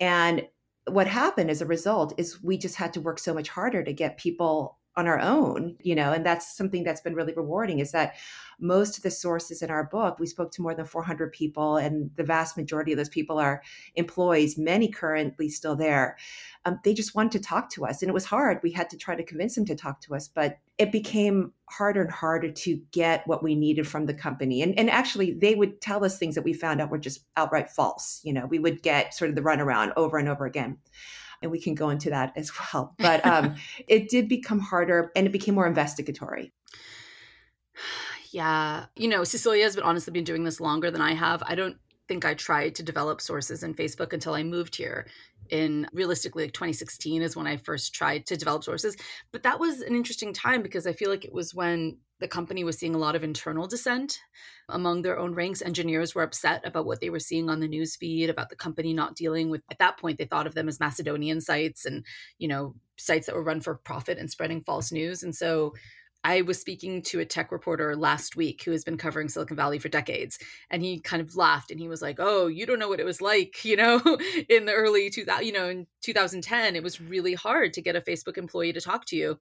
And 0.00 0.46
what 0.88 1.06
happened 1.06 1.50
as 1.50 1.62
a 1.62 1.66
result 1.66 2.14
is 2.18 2.42
we 2.42 2.58
just 2.58 2.74
had 2.74 2.92
to 2.94 3.00
work 3.00 3.18
so 3.18 3.32
much 3.32 3.48
harder 3.48 3.84
to 3.84 3.92
get 3.92 4.16
people 4.16 4.78
on 4.96 5.06
our 5.06 5.18
own, 5.18 5.76
you 5.80 5.94
know, 5.94 6.12
and 6.12 6.24
that's 6.24 6.56
something 6.56 6.84
that's 6.84 7.00
been 7.00 7.14
really 7.14 7.32
rewarding 7.32 7.78
is 7.78 7.92
that 7.92 8.14
most 8.60 8.96
of 8.96 9.02
the 9.02 9.10
sources 9.10 9.62
in 9.62 9.70
our 9.70 9.84
book, 9.84 10.18
we 10.18 10.26
spoke 10.26 10.52
to 10.52 10.62
more 10.62 10.74
than 10.74 10.84
400 10.84 11.32
people, 11.32 11.78
and 11.78 12.10
the 12.16 12.22
vast 12.22 12.56
majority 12.56 12.92
of 12.92 12.98
those 12.98 13.08
people 13.08 13.38
are 13.38 13.62
employees, 13.94 14.58
many 14.58 14.88
currently 14.88 15.48
still 15.48 15.74
there. 15.74 16.16
Um, 16.64 16.78
they 16.84 16.94
just 16.94 17.14
wanted 17.14 17.32
to 17.32 17.40
talk 17.40 17.70
to 17.70 17.86
us, 17.86 18.02
and 18.02 18.08
it 18.08 18.14
was 18.14 18.26
hard. 18.26 18.60
We 18.62 18.70
had 18.70 18.90
to 18.90 18.98
try 18.98 19.16
to 19.16 19.24
convince 19.24 19.54
them 19.54 19.64
to 19.66 19.74
talk 19.74 20.00
to 20.02 20.14
us, 20.14 20.28
but 20.28 20.58
it 20.78 20.92
became 20.92 21.52
harder 21.70 22.02
and 22.02 22.10
harder 22.10 22.52
to 22.52 22.80
get 22.92 23.26
what 23.26 23.42
we 23.42 23.54
needed 23.54 23.86
from 23.86 24.06
the 24.06 24.14
company. 24.14 24.62
And, 24.62 24.78
and 24.78 24.90
actually, 24.90 25.32
they 25.32 25.54
would 25.54 25.80
tell 25.80 26.04
us 26.04 26.18
things 26.18 26.34
that 26.34 26.44
we 26.44 26.52
found 26.52 26.80
out 26.80 26.90
were 26.90 26.98
just 26.98 27.24
outright 27.36 27.70
false. 27.70 28.20
You 28.24 28.34
know, 28.34 28.46
we 28.46 28.58
would 28.58 28.82
get 28.82 29.14
sort 29.14 29.30
of 29.30 29.36
the 29.36 29.42
runaround 29.42 29.92
over 29.96 30.18
and 30.18 30.28
over 30.28 30.44
again 30.44 30.78
and 31.42 31.50
we 31.50 31.60
can 31.60 31.74
go 31.74 31.90
into 31.90 32.10
that 32.10 32.32
as 32.36 32.50
well. 32.74 32.94
But 32.98 33.24
um, 33.26 33.56
it 33.88 34.08
did 34.08 34.28
become 34.28 34.60
harder 34.60 35.10
and 35.16 35.26
it 35.26 35.30
became 35.30 35.54
more 35.54 35.66
investigatory. 35.66 36.52
Yeah. 38.34 38.86
You 38.96 39.08
know, 39.08 39.24
Cecilia 39.24 39.64
has 39.64 39.74
been 39.74 39.84
honestly 39.84 40.10
been 40.10 40.24
doing 40.24 40.42
this 40.42 40.58
longer 40.58 40.90
than 40.90 41.02
I 41.02 41.12
have. 41.12 41.42
I 41.44 41.54
don't 41.54 41.76
think 42.08 42.24
I 42.24 42.32
tried 42.32 42.74
to 42.76 42.82
develop 42.82 43.20
sources 43.20 43.62
in 43.62 43.74
Facebook 43.74 44.14
until 44.14 44.32
I 44.32 44.42
moved 44.42 44.74
here. 44.74 45.06
In 45.50 45.86
realistically, 45.92 46.44
like 46.44 46.54
2016 46.54 47.20
is 47.20 47.36
when 47.36 47.46
I 47.46 47.58
first 47.58 47.94
tried 47.94 48.24
to 48.26 48.36
develop 48.38 48.64
sources. 48.64 48.96
But 49.32 49.42
that 49.42 49.60
was 49.60 49.82
an 49.82 49.94
interesting 49.94 50.32
time 50.32 50.62
because 50.62 50.86
I 50.86 50.94
feel 50.94 51.10
like 51.10 51.26
it 51.26 51.32
was 51.34 51.54
when 51.54 51.98
the 52.22 52.28
company 52.28 52.64
was 52.64 52.78
seeing 52.78 52.94
a 52.94 52.98
lot 52.98 53.16
of 53.16 53.24
internal 53.24 53.66
dissent 53.66 54.18
among 54.68 55.02
their 55.02 55.18
own 55.18 55.34
ranks. 55.34 55.60
Engineers 55.60 56.14
were 56.14 56.22
upset 56.22 56.62
about 56.64 56.86
what 56.86 57.00
they 57.00 57.10
were 57.10 57.18
seeing 57.18 57.50
on 57.50 57.60
the 57.60 57.68
news 57.68 57.96
feed, 57.96 58.30
about 58.30 58.48
the 58.48 58.56
company 58.56 58.94
not 58.94 59.16
dealing 59.16 59.50
with, 59.50 59.62
at 59.70 59.78
that 59.78 59.98
point, 59.98 60.18
they 60.18 60.24
thought 60.24 60.46
of 60.46 60.54
them 60.54 60.68
as 60.68 60.80
Macedonian 60.80 61.40
sites 61.40 61.84
and, 61.84 62.06
you 62.38 62.48
know, 62.48 62.74
sites 62.96 63.26
that 63.26 63.34
were 63.34 63.42
run 63.42 63.60
for 63.60 63.74
profit 63.74 64.18
and 64.18 64.30
spreading 64.30 64.62
false 64.62 64.92
news. 64.92 65.22
And 65.22 65.34
so 65.34 65.74
I 66.24 66.42
was 66.42 66.60
speaking 66.60 67.02
to 67.02 67.18
a 67.18 67.24
tech 67.24 67.50
reporter 67.50 67.96
last 67.96 68.36
week 68.36 68.62
who 68.62 68.70
has 68.70 68.84
been 68.84 68.96
covering 68.96 69.28
Silicon 69.28 69.56
Valley 69.56 69.80
for 69.80 69.88
decades, 69.88 70.38
and 70.70 70.80
he 70.80 71.00
kind 71.00 71.20
of 71.20 71.34
laughed 71.34 71.72
and 71.72 71.80
he 71.80 71.88
was 71.88 72.00
like, 72.00 72.16
"Oh, 72.20 72.46
you 72.46 72.64
don't 72.64 72.78
know 72.78 72.88
what 72.88 73.00
it 73.00 73.04
was 73.06 73.20
like, 73.20 73.64
you 73.64 73.76
know, 73.76 74.00
in 74.48 74.66
the 74.66 74.72
early 74.72 75.10
2000, 75.10 75.44
you 75.44 75.52
know, 75.52 75.68
in 75.68 75.86
2010, 76.02 76.76
it 76.76 76.82
was 76.82 77.00
really 77.00 77.34
hard 77.34 77.72
to 77.74 77.82
get 77.82 77.96
a 77.96 78.00
Facebook 78.00 78.38
employee 78.38 78.72
to 78.72 78.80
talk 78.80 79.04
to 79.06 79.16
you." 79.16 79.40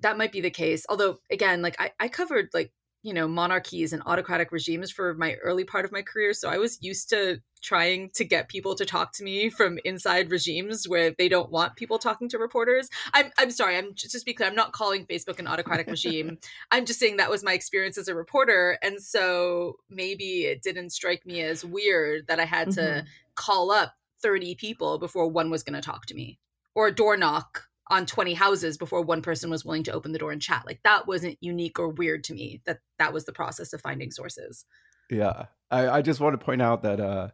That 0.00 0.18
might 0.18 0.32
be 0.32 0.40
the 0.40 0.50
case. 0.50 0.84
Although, 0.88 1.18
again, 1.30 1.62
like 1.62 1.76
I, 1.78 1.92
I 1.98 2.08
covered 2.08 2.50
like 2.52 2.72
you 3.06 3.14
know 3.14 3.28
monarchies 3.28 3.92
and 3.92 4.02
autocratic 4.04 4.50
regimes 4.50 4.90
for 4.90 5.14
my 5.14 5.34
early 5.34 5.62
part 5.62 5.84
of 5.84 5.92
my 5.92 6.02
career 6.02 6.32
so 6.34 6.48
i 6.48 6.58
was 6.58 6.76
used 6.82 7.08
to 7.08 7.38
trying 7.62 8.10
to 8.14 8.24
get 8.24 8.48
people 8.48 8.74
to 8.74 8.84
talk 8.84 9.12
to 9.12 9.22
me 9.22 9.48
from 9.48 9.78
inside 9.84 10.28
regimes 10.28 10.88
where 10.88 11.12
they 11.16 11.28
don't 11.28 11.52
want 11.52 11.76
people 11.76 11.98
talking 11.98 12.28
to 12.28 12.36
reporters 12.36 12.88
i'm, 13.14 13.30
I'm 13.38 13.52
sorry 13.52 13.76
i'm 13.76 13.94
just, 13.94 14.10
just 14.10 14.26
because 14.26 14.44
i'm 14.44 14.56
not 14.56 14.72
calling 14.72 15.06
facebook 15.06 15.38
an 15.38 15.46
autocratic 15.46 15.86
regime 15.86 16.38
i'm 16.72 16.84
just 16.84 16.98
saying 16.98 17.18
that 17.18 17.30
was 17.30 17.44
my 17.44 17.52
experience 17.52 17.96
as 17.96 18.08
a 18.08 18.14
reporter 18.14 18.76
and 18.82 19.00
so 19.00 19.76
maybe 19.88 20.46
it 20.46 20.62
didn't 20.62 20.90
strike 20.90 21.24
me 21.24 21.42
as 21.42 21.64
weird 21.64 22.26
that 22.26 22.40
i 22.40 22.44
had 22.44 22.72
to 22.72 22.80
mm-hmm. 22.80 23.06
call 23.36 23.70
up 23.70 23.94
30 24.20 24.56
people 24.56 24.98
before 24.98 25.28
one 25.28 25.48
was 25.48 25.62
going 25.62 25.80
to 25.80 25.86
talk 25.86 26.06
to 26.06 26.14
me 26.14 26.40
or 26.74 26.88
a 26.88 26.94
door 26.94 27.16
knock 27.16 27.68
on 27.88 28.06
20 28.06 28.34
houses 28.34 28.76
before 28.76 29.02
one 29.02 29.22
person 29.22 29.50
was 29.50 29.64
willing 29.64 29.84
to 29.84 29.92
open 29.92 30.12
the 30.12 30.18
door 30.18 30.32
and 30.32 30.42
chat. 30.42 30.64
Like 30.66 30.80
that 30.84 31.06
wasn't 31.06 31.38
unique 31.40 31.78
or 31.78 31.88
weird 31.88 32.24
to 32.24 32.34
me 32.34 32.60
that 32.66 32.80
that 32.98 33.12
was 33.12 33.24
the 33.24 33.32
process 33.32 33.72
of 33.72 33.80
finding 33.80 34.10
sources. 34.10 34.64
Yeah. 35.10 35.46
I, 35.70 35.88
I 35.88 36.02
just 36.02 36.20
want 36.20 36.38
to 36.38 36.44
point 36.44 36.62
out 36.62 36.82
that 36.82 37.00
uh 37.00 37.28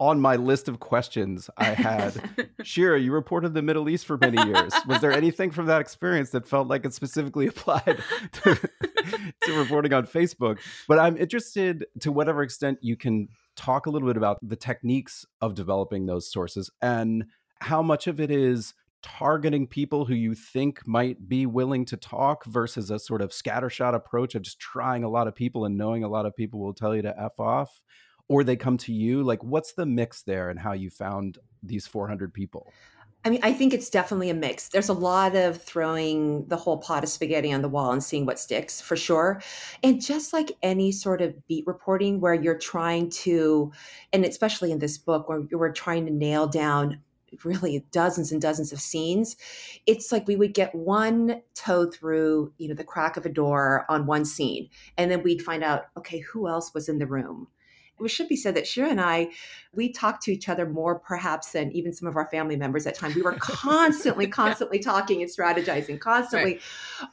on 0.00 0.20
my 0.20 0.34
list 0.34 0.66
of 0.66 0.80
questions 0.80 1.48
i 1.56 1.66
had 1.66 2.12
sheera 2.62 3.00
you 3.00 3.12
reported 3.12 3.54
the 3.54 3.62
middle 3.62 3.88
east 3.88 4.04
for 4.04 4.18
many 4.18 4.42
years. 4.44 4.74
Was 4.88 5.00
there 5.00 5.12
anything 5.12 5.52
from 5.52 5.66
that 5.66 5.80
experience 5.80 6.30
that 6.30 6.48
felt 6.48 6.66
like 6.66 6.84
it 6.84 6.92
specifically 6.92 7.46
applied 7.48 8.02
to, 8.32 8.70
to 9.44 9.58
reporting 9.58 9.92
on 9.92 10.04
facebook? 10.06 10.58
But 10.88 10.98
i'm 10.98 11.16
interested 11.16 11.86
to 12.00 12.10
whatever 12.10 12.42
extent 12.42 12.78
you 12.82 12.96
can 12.96 13.28
talk 13.54 13.86
a 13.86 13.90
little 13.90 14.08
bit 14.08 14.16
about 14.16 14.38
the 14.42 14.56
techniques 14.56 15.24
of 15.40 15.54
developing 15.54 16.06
those 16.06 16.30
sources 16.30 16.70
and 16.82 17.26
how 17.60 17.80
much 17.80 18.08
of 18.08 18.20
it 18.20 18.32
is 18.32 18.74
targeting 19.04 19.66
people 19.66 20.06
who 20.06 20.14
you 20.14 20.34
think 20.34 20.80
might 20.86 21.28
be 21.28 21.44
willing 21.44 21.84
to 21.84 21.96
talk 21.96 22.44
versus 22.46 22.90
a 22.90 22.98
sort 22.98 23.20
of 23.20 23.30
scattershot 23.30 23.94
approach 23.94 24.34
of 24.34 24.42
just 24.42 24.58
trying 24.58 25.04
a 25.04 25.08
lot 25.08 25.28
of 25.28 25.34
people 25.34 25.66
and 25.66 25.76
knowing 25.76 26.02
a 26.02 26.08
lot 26.08 26.26
of 26.26 26.34
people 26.34 26.58
will 26.58 26.74
tell 26.74 26.96
you 26.96 27.02
to 27.02 27.20
F 27.20 27.38
off? 27.38 27.80
Or 28.28 28.42
they 28.42 28.56
come 28.56 28.78
to 28.78 28.92
you? 28.92 29.22
Like, 29.22 29.44
what's 29.44 29.74
the 29.74 29.84
mix 29.84 30.22
there 30.22 30.48
and 30.48 30.58
how 30.58 30.72
you 30.72 30.88
found 30.88 31.38
these 31.62 31.86
400 31.86 32.32
people? 32.32 32.72
I 33.26 33.30
mean, 33.30 33.40
I 33.42 33.52
think 33.52 33.74
it's 33.74 33.90
definitely 33.90 34.30
a 34.30 34.34
mix. 34.34 34.68
There's 34.68 34.88
a 34.88 34.94
lot 34.94 35.36
of 35.36 35.62
throwing 35.62 36.46
the 36.48 36.56
whole 36.56 36.78
pot 36.78 37.04
of 37.04 37.10
spaghetti 37.10 37.52
on 37.52 37.60
the 37.60 37.68
wall 37.68 37.92
and 37.92 38.02
seeing 38.02 38.24
what 38.24 38.38
sticks 38.38 38.80
for 38.80 38.96
sure. 38.96 39.42
And 39.82 40.00
just 40.00 40.32
like 40.32 40.52
any 40.62 40.92
sort 40.92 41.20
of 41.20 41.34
beat 41.46 41.66
reporting 41.66 42.20
where 42.20 42.34
you're 42.34 42.58
trying 42.58 43.10
to, 43.10 43.70
and 44.14 44.24
especially 44.24 44.72
in 44.72 44.78
this 44.78 44.96
book 44.96 45.28
where 45.28 45.42
we're 45.52 45.72
trying 45.72 46.06
to 46.06 46.12
nail 46.12 46.46
down 46.46 47.00
really 47.44 47.84
dozens 47.90 48.32
and 48.32 48.40
dozens 48.40 48.72
of 48.72 48.80
scenes. 48.80 49.36
It's 49.86 50.12
like 50.12 50.26
we 50.26 50.36
would 50.36 50.54
get 50.54 50.74
one 50.74 51.42
toe 51.54 51.90
through 51.90 52.52
you 52.58 52.68
know 52.68 52.74
the 52.74 52.84
crack 52.84 53.16
of 53.16 53.26
a 53.26 53.30
door 53.30 53.84
on 53.88 54.06
one 54.06 54.24
scene 54.24 54.68
and 54.96 55.10
then 55.10 55.22
we'd 55.22 55.42
find 55.42 55.62
out 55.62 55.86
okay 55.96 56.18
who 56.18 56.48
else 56.48 56.74
was 56.74 56.88
in 56.88 56.98
the 56.98 57.06
room 57.06 57.48
it 58.00 58.10
should 58.10 58.28
be 58.28 58.36
said 58.36 58.54
that 58.56 58.64
Sheera 58.64 58.90
and 58.90 59.00
I, 59.00 59.28
we 59.72 59.90
talked 59.90 60.22
to 60.24 60.32
each 60.32 60.48
other 60.48 60.68
more 60.68 60.98
perhaps 60.98 61.52
than 61.52 61.70
even 61.72 61.92
some 61.92 62.08
of 62.08 62.16
our 62.16 62.28
family 62.28 62.56
members 62.56 62.86
at 62.86 62.94
times. 62.94 63.14
We 63.14 63.22
were 63.22 63.32
constantly, 63.38 64.26
constantly 64.26 64.78
talking 64.78 65.22
and 65.22 65.30
strategizing, 65.30 65.98
constantly 66.00 66.54
right. 66.54 66.62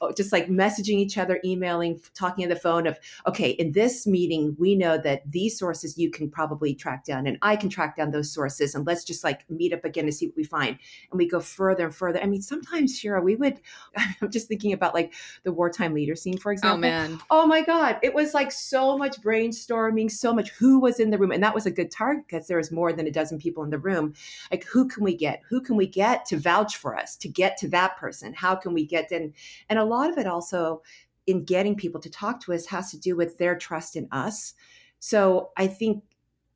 Oh, 0.01 0.11
just 0.11 0.31
like 0.31 0.47
messaging 0.47 0.97
each 0.97 1.17
other, 1.17 1.39
emailing, 1.43 1.99
talking 2.13 2.43
on 2.43 2.49
the 2.49 2.55
phone 2.55 2.87
of, 2.87 2.99
okay, 3.27 3.51
in 3.51 3.71
this 3.71 4.05
meeting, 4.05 4.55
we 4.59 4.75
know 4.75 4.97
that 4.97 5.29
these 5.29 5.57
sources 5.57 5.97
you 5.97 6.09
can 6.09 6.29
probably 6.29 6.73
track 6.73 7.03
down 7.03 7.27
and 7.27 7.37
I 7.41 7.55
can 7.55 7.69
track 7.69 7.95
down 7.97 8.11
those 8.11 8.31
sources 8.31 8.75
and 8.75 8.85
let's 8.85 9.03
just 9.03 9.23
like 9.23 9.49
meet 9.49 9.73
up 9.73 9.85
again 9.85 10.05
to 10.05 10.11
see 10.11 10.27
what 10.27 10.37
we 10.37 10.43
find. 10.43 10.77
And 11.11 11.17
we 11.17 11.27
go 11.27 11.39
further 11.39 11.85
and 11.85 11.95
further. 11.95 12.21
I 12.21 12.25
mean, 12.27 12.41
sometimes, 12.41 12.99
Sheera, 12.99 13.23
we 13.23 13.35
would, 13.35 13.59
I'm 14.21 14.31
just 14.31 14.47
thinking 14.47 14.73
about 14.73 14.93
like 14.93 15.13
the 15.43 15.51
wartime 15.51 15.93
leader 15.93 16.15
scene, 16.15 16.37
for 16.37 16.51
oh, 16.51 16.53
example. 16.53 16.77
Oh, 16.77 16.81
man. 16.81 17.19
Oh, 17.29 17.47
my 17.47 17.61
God. 17.61 17.99
It 18.03 18.13
was 18.13 18.33
like 18.33 18.51
so 18.51 18.97
much 18.97 19.21
brainstorming, 19.21 20.11
so 20.11 20.33
much 20.33 20.49
who 20.51 20.70
was 20.79 20.99
in 20.99 21.09
the 21.09 21.17
room 21.17 21.31
and 21.31 21.43
that 21.43 21.53
was 21.53 21.65
a 21.65 21.71
good 21.71 21.91
target 21.91 22.25
because 22.27 22.47
there 22.47 22.57
was 22.57 22.71
more 22.71 22.93
than 22.93 23.07
a 23.07 23.11
dozen 23.11 23.39
people 23.39 23.63
in 23.63 23.69
the 23.69 23.77
room. 23.77 24.13
Like 24.51 24.63
who 24.65 24.87
can 24.87 25.03
we 25.03 25.15
get? 25.15 25.41
Who 25.49 25.61
can 25.61 25.75
we 25.75 25.87
get 25.87 26.25
to 26.27 26.37
vouch 26.37 26.77
for 26.77 26.97
us 26.97 27.15
to 27.17 27.27
get 27.27 27.57
to 27.57 27.67
that 27.69 27.97
person? 27.97 28.33
How 28.33 28.55
can 28.55 28.73
we 28.73 28.85
get 28.85 29.11
in? 29.11 29.33
And 29.69 29.79
a 29.79 29.85
lot 29.85 30.09
of 30.09 30.17
it 30.17 30.27
also 30.27 30.81
in 31.27 31.43
getting 31.45 31.75
people 31.75 32.01
to 32.01 32.09
talk 32.09 32.41
to 32.41 32.53
us 32.53 32.65
has 32.65 32.91
to 32.91 32.99
do 32.99 33.15
with 33.15 33.37
their 33.37 33.57
trust 33.57 33.95
in 33.95 34.07
us. 34.11 34.53
So 34.99 35.51
i 35.57 35.67
think 35.67 36.03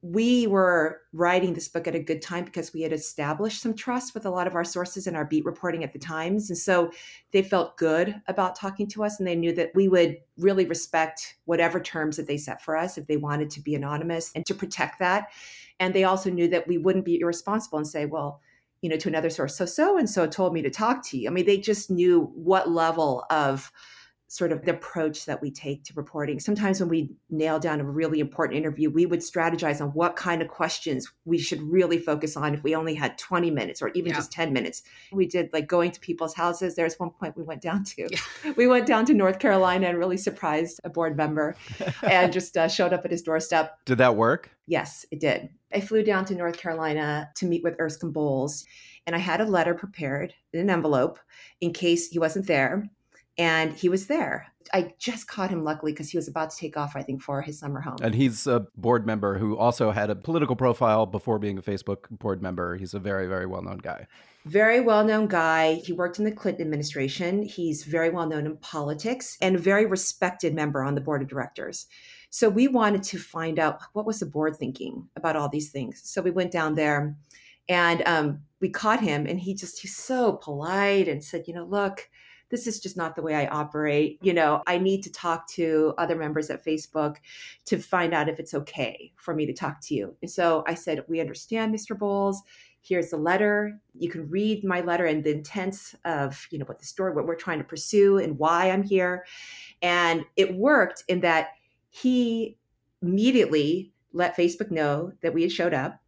we 0.08 0.46
were 0.46 1.02
writing 1.14 1.56
this 1.56 1.68
book 1.68 1.88
at 1.88 1.96
a 1.96 2.00
good 2.00 2.22
time 2.22 2.46
because 2.46 2.72
we 2.72 2.84
had 2.84 2.94
established 2.94 3.60
some 3.60 3.74
trust 3.74 4.14
with 4.14 4.28
a 4.28 4.30
lot 4.30 4.46
of 4.46 4.54
our 4.54 4.64
sources 4.64 5.08
and 5.08 5.18
our 5.18 5.26
beat 5.26 5.44
reporting 5.44 5.84
at 5.84 5.94
the 5.94 5.98
times. 5.98 6.48
And 6.52 6.58
so 6.58 6.92
they 7.32 7.42
felt 7.42 7.76
good 7.76 8.22
about 8.28 8.56
talking 8.56 8.88
to 8.90 9.04
us 9.04 9.18
and 9.18 9.28
they 9.28 9.36
knew 9.36 9.52
that 9.54 9.72
we 9.74 9.88
would 9.88 10.18
really 10.38 10.66
respect 10.66 11.38
whatever 11.46 11.80
terms 11.80 12.18
that 12.18 12.28
they 12.28 12.38
set 12.38 12.62
for 12.62 12.78
us 12.78 13.00
if 13.00 13.08
they 13.08 13.18
wanted 13.18 13.50
to 13.50 13.62
be 13.62 13.74
anonymous 13.74 14.32
and 14.36 14.46
to 14.46 14.54
protect 14.54 15.00
that. 15.00 15.30
And 15.80 15.92
they 15.92 16.04
also 16.04 16.30
knew 16.30 16.48
that 16.50 16.68
we 16.68 16.78
wouldn't 16.78 17.06
be 17.06 17.20
irresponsible 17.20 17.80
and 17.80 17.88
say 17.88 18.06
well 18.06 18.42
you 18.82 18.90
know 18.90 18.98
to 18.98 19.10
another 19.10 19.32
source 19.32 19.58
so 19.58 19.66
so 19.66 19.98
and 19.98 20.08
so 20.08 20.28
told 20.28 20.54
me 20.54 20.62
to 20.62 20.70
talk 20.70 21.04
to 21.08 21.18
you. 21.18 21.28
I 21.28 21.32
mean 21.32 21.48
they 21.48 21.58
just 21.58 21.90
knew 21.90 22.32
what 22.36 22.70
level 22.70 23.26
of 23.32 23.72
sort 24.36 24.51
of 24.51 24.65
the 24.65 24.72
approach 24.72 25.25
that 25.25 25.42
we 25.42 25.50
take 25.50 25.86
to 25.86 25.94
reporting. 25.96 26.42
Sometimes 26.42 26.82
when 26.82 26.89
we 26.89 27.10
nail 27.30 27.58
down 27.58 27.80
a 27.80 27.86
really 27.86 28.20
important 28.20 28.58
interview, 28.58 28.89
we 28.89 29.06
would 29.06 29.22
strategize 29.22 29.80
on 29.80 29.89
what 29.89 30.18
kind 30.18 30.42
of 30.42 30.50
questions 30.50 31.10
we 31.24 31.38
should 31.38 31.62
really 31.62 31.98
focus 31.98 32.36
on 32.36 32.54
if 32.54 32.62
we 32.62 32.75
only 32.75 32.94
had 32.94 33.18
20 33.18 33.50
minutes 33.50 33.82
or 33.82 33.89
even 33.96 34.10
yeah. 34.10 34.18
just 34.18 34.34
10 34.34 34.51
minutes. 34.51 34.84
We 35.13 35.25
did 35.25 35.51
like 35.54 35.68
going 35.68 35.92
to 35.92 36.00
people's 36.01 36.34
houses. 36.34 36.75
There's 36.75 37.00
one 37.00 37.12
point 37.12 37.38
we 37.38 37.44
went 37.44 37.62
down 37.62 37.86
to. 37.86 38.08
Yeah. 38.12 38.20
We 38.56 38.68
went 38.68 38.86
down 38.86 39.06
to 39.06 39.13
North 39.13 39.39
Carolina 39.39 39.88
and 39.88 39.98
really 39.98 40.18
surprised 40.18 40.80
a 40.84 40.89
board 40.89 41.18
member 41.18 41.56
and 42.04 42.32
just 42.32 42.56
uh, 42.56 42.68
showed 42.68 42.94
up 42.94 43.04
at 43.04 43.12
his 43.12 43.22
doorstep. 43.22 43.77
Did 43.86 43.98
that 43.98 44.15
work? 44.15 44.50
Yes, 44.68 45.06
it 45.12 45.20
did. 45.20 45.50
I 45.74 45.82
flew 45.82 46.04
down 46.04 46.25
to 46.25 46.36
North 46.36 46.58
Carolina 46.58 47.30
to 47.36 47.46
meet 47.46 47.63
with 47.63 47.80
Erskine 47.80 48.12
Bowles 48.12 48.65
and 49.06 49.15
I 49.15 49.20
had 49.20 49.42
a 49.42 49.46
letter 49.46 49.74
prepared 49.74 50.34
in 50.54 50.60
an 50.60 50.70
envelope 50.70 51.20
in 51.62 51.74
case 51.74 52.08
he 52.10 52.20
wasn't 52.20 52.48
there 52.48 52.89
and 53.38 53.74
he 53.74 53.89
was 53.89 54.08
there. 54.08 54.48
I 54.74 54.94
just 54.98 55.27
caught 55.27 55.51
him 55.51 55.63
luckily 55.63 55.92
because 55.92 56.10
he 56.10 56.18
was 56.18 56.27
about 56.27 56.50
to 56.50 56.58
take 56.58 56.75
off, 56.75 56.96
I 56.96 57.04
think, 57.04 57.22
for 57.22 57.42
his 57.42 57.60
summer 57.60 57.82
home. 57.82 57.98
And 58.01 58.15
he's 58.15 58.48
a 58.48 58.65
board 58.75 59.06
member 59.06 59.38
who 59.38 59.58
also 59.58 59.92
had 59.92 60.10
a 60.10 60.15
political 60.15 60.56
profile 60.56 61.06
before 61.06 61.38
being 61.38 61.58
a 61.58 61.62
Facebook 61.62 62.10
board 62.10 62.42
member. 62.42 62.75
He's 62.75 62.94
a 62.94 63.00
very, 63.00 63.27
very 63.27 63.46
well 63.46 63.62
known 63.62 63.77
guy. 63.77 64.08
Very 64.46 64.80
well 64.80 65.04
known 65.04 65.27
guy. 65.27 65.75
He 65.75 65.94
worked 65.94 66.20
in 66.20 66.25
the 66.25 66.32
Clinton 66.32 66.63
administration. 66.63 67.44
He's 67.44 67.84
very 67.84 68.10
well 68.10 68.27
known 68.27 68.46
in 68.46 68.58
politics 68.58 69.38
and 69.42 69.56
a 69.56 69.60
very 69.60 69.86
respected 69.86 70.54
member 70.54 70.84
on 70.84 70.96
the 70.96 71.01
board 71.01 71.22
of 71.22 71.27
directors. 71.27 71.88
So 72.30 72.50
we 72.50 72.68
wanted 72.68 73.04
to 73.04 73.18
find 73.18 73.60
out 73.60 73.80
what 73.94 74.06
was 74.06 74.20
the 74.20 74.25
board 74.25 74.58
thinking 74.58 75.08
about 75.15 75.36
all 75.36 75.50
these 75.50 75.72
things. 75.72 76.01
So 76.04 76.22
we 76.22 76.32
went 76.32 76.51
down 76.51 76.75
there 76.75 77.15
and 77.70 78.04
um, 78.06 78.42
we 78.60 78.70
caught 78.70 79.00
him 79.00 79.25
and 79.25 79.39
he 79.39 79.54
just 79.54 79.80
he's 79.80 79.96
so 79.96 80.34
polite 80.34 81.08
and 81.08 81.24
said, 81.24 81.46
you 81.48 81.54
know, 81.54 81.65
look, 81.65 82.10
this 82.56 82.68
is 82.68 82.80
just 82.80 82.96
not 82.96 83.16
the 83.16 83.22
way 83.22 83.36
I 83.36 83.48
operate. 83.48 84.18
You 84.22 84.34
know, 84.34 84.64
I 84.66 84.78
need 84.78 85.04
to 85.04 85.12
talk 85.12 85.46
to 85.50 85.94
other 85.98 86.16
members 86.16 86.50
at 86.50 86.64
Facebook 86.64 87.18
to 87.66 87.78
find 87.78 88.14
out 88.14 88.30
if 88.30 88.40
it's 88.40 88.54
okay 88.54 89.12
for 89.18 89.36
me 89.36 89.46
to 89.46 89.52
talk 89.52 89.82
to 89.82 89.94
you. 89.94 90.16
And 90.22 90.32
so 90.32 90.64
I 90.66 90.74
said, 90.74 91.04
We 91.10 91.20
understand, 91.20 91.76
Mr. 91.76 92.00
Bowles. 92.00 92.42
Here's 92.82 93.10
the 93.10 93.18
letter. 93.18 93.78
You 93.94 94.10
can 94.10 94.30
read 94.30 94.64
my 94.64 94.80
letter 94.80 95.06
and 95.06 95.22
the 95.22 95.32
intents 95.32 95.96
of, 96.06 96.48
you 96.50 96.58
know, 96.58 96.66
what 96.66 96.80
the 96.80 96.86
story, 96.86 97.14
what 97.14 97.26
we're 97.26 97.36
trying 97.36 97.58
to 97.58 97.66
pursue 97.66 98.20
and 98.20 98.38
why 98.38 98.72
I'm 98.72 98.84
here. 98.84 99.26
And 99.82 100.24
it 100.38 100.56
worked 100.56 101.04
in 101.10 101.20
that 101.22 101.50
he 101.90 102.58
immediately 103.02 103.92
let 104.14 104.38
Facebook 104.38 104.72
know 104.72 105.12
that 105.22 105.34
we 105.34 105.42
had 105.42 105.52
showed 105.52 105.74
up. 105.74 106.00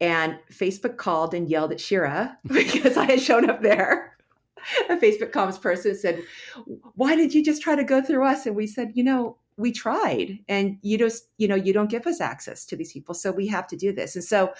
And 0.00 0.38
Facebook 0.50 0.96
called 0.96 1.34
and 1.34 1.46
yelled 1.46 1.72
at 1.72 1.78
Sheera 1.78 2.36
because 2.46 2.96
I 2.96 3.04
had 3.04 3.20
shown 3.20 3.50
up 3.50 3.60
there 3.60 4.09
a 4.88 4.96
Facebook 4.96 5.32
comms 5.32 5.60
person 5.60 5.94
said, 5.94 6.22
"Why 6.94 7.16
did 7.16 7.34
you 7.34 7.44
just 7.44 7.62
try 7.62 7.76
to 7.76 7.84
go 7.84 8.02
through 8.02 8.24
us?" 8.24 8.46
And 8.46 8.56
we 8.56 8.66
said, 8.66 8.92
"You 8.94 9.04
know, 9.04 9.38
we 9.56 9.72
tried, 9.72 10.38
and 10.48 10.78
you 10.82 10.98
just, 10.98 11.24
you 11.38 11.48
know, 11.48 11.54
you 11.54 11.72
don't 11.72 11.90
give 11.90 12.06
us 12.06 12.20
access 12.20 12.64
to 12.66 12.76
these 12.76 12.92
people, 12.92 13.14
so 13.14 13.30
we 13.30 13.46
have 13.48 13.66
to 13.68 13.76
do 13.76 13.92
this." 13.92 14.14
And 14.14 14.24
so, 14.24 14.52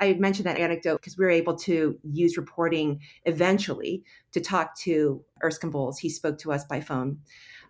I 0.00 0.14
mentioned 0.14 0.46
that 0.46 0.58
anecdote 0.58 0.98
because 1.00 1.16
we 1.16 1.24
were 1.24 1.30
able 1.30 1.56
to 1.58 1.98
use 2.02 2.36
reporting 2.36 3.00
eventually 3.24 4.02
to 4.32 4.40
talk 4.40 4.76
to 4.80 5.24
Erskine 5.42 5.70
Bowles. 5.70 5.98
He 5.98 6.10
spoke 6.10 6.38
to 6.38 6.52
us 6.52 6.64
by 6.64 6.80
phone 6.80 7.18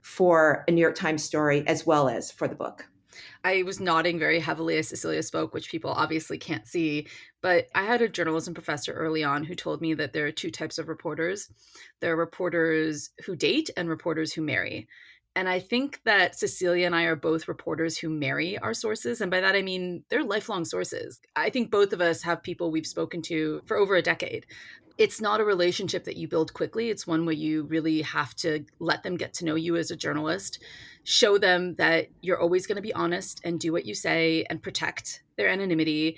for 0.02 0.64
a 0.68 0.70
New 0.70 0.80
York 0.80 0.94
Times 0.94 1.24
story 1.24 1.66
as 1.66 1.86
well 1.86 2.08
as 2.08 2.30
for 2.30 2.46
the 2.46 2.54
book. 2.54 2.86
I 3.44 3.62
was 3.62 3.80
nodding 3.80 4.18
very 4.18 4.40
heavily 4.40 4.76
as 4.78 4.88
Cecilia 4.88 5.22
spoke, 5.22 5.54
which 5.54 5.70
people 5.70 5.90
obviously 5.90 6.38
can't 6.38 6.66
see. 6.66 7.08
But 7.42 7.68
I 7.74 7.84
had 7.84 8.02
a 8.02 8.08
journalism 8.08 8.54
professor 8.54 8.92
early 8.92 9.22
on 9.22 9.44
who 9.44 9.54
told 9.54 9.80
me 9.80 9.94
that 9.94 10.12
there 10.12 10.26
are 10.26 10.32
two 10.32 10.50
types 10.50 10.78
of 10.78 10.88
reporters 10.88 11.48
there 12.00 12.12
are 12.12 12.16
reporters 12.16 13.10
who 13.24 13.36
date 13.36 13.70
and 13.76 13.88
reporters 13.88 14.32
who 14.32 14.42
marry. 14.42 14.88
And 15.36 15.48
I 15.48 15.60
think 15.60 16.00
that 16.04 16.36
Cecilia 16.36 16.86
and 16.86 16.96
I 16.96 17.04
are 17.04 17.14
both 17.14 17.46
reporters 17.46 17.96
who 17.96 18.08
marry 18.08 18.58
our 18.58 18.74
sources. 18.74 19.20
And 19.20 19.30
by 19.30 19.40
that, 19.40 19.54
I 19.54 19.62
mean 19.62 20.02
they're 20.08 20.24
lifelong 20.24 20.64
sources. 20.64 21.20
I 21.36 21.50
think 21.50 21.70
both 21.70 21.92
of 21.92 22.00
us 22.00 22.22
have 22.22 22.42
people 22.42 22.70
we've 22.72 22.86
spoken 22.86 23.22
to 23.22 23.62
for 23.66 23.76
over 23.76 23.94
a 23.94 24.02
decade 24.02 24.46
it's 24.98 25.20
not 25.20 25.40
a 25.40 25.44
relationship 25.44 26.04
that 26.04 26.16
you 26.16 26.26
build 26.26 26.54
quickly. 26.54 26.88
It's 26.88 27.06
one 27.06 27.26
where 27.26 27.34
you 27.34 27.64
really 27.64 28.02
have 28.02 28.34
to 28.36 28.64
let 28.78 29.02
them 29.02 29.16
get 29.16 29.34
to 29.34 29.44
know 29.44 29.54
you 29.54 29.76
as 29.76 29.90
a 29.90 29.96
journalist, 29.96 30.62
show 31.04 31.38
them 31.38 31.74
that 31.74 32.08
you're 32.22 32.40
always 32.40 32.66
going 32.66 32.76
to 32.76 32.82
be 32.82 32.94
honest 32.94 33.40
and 33.44 33.60
do 33.60 33.72
what 33.72 33.84
you 33.84 33.94
say 33.94 34.46
and 34.48 34.62
protect 34.62 35.22
their 35.36 35.48
anonymity 35.48 36.16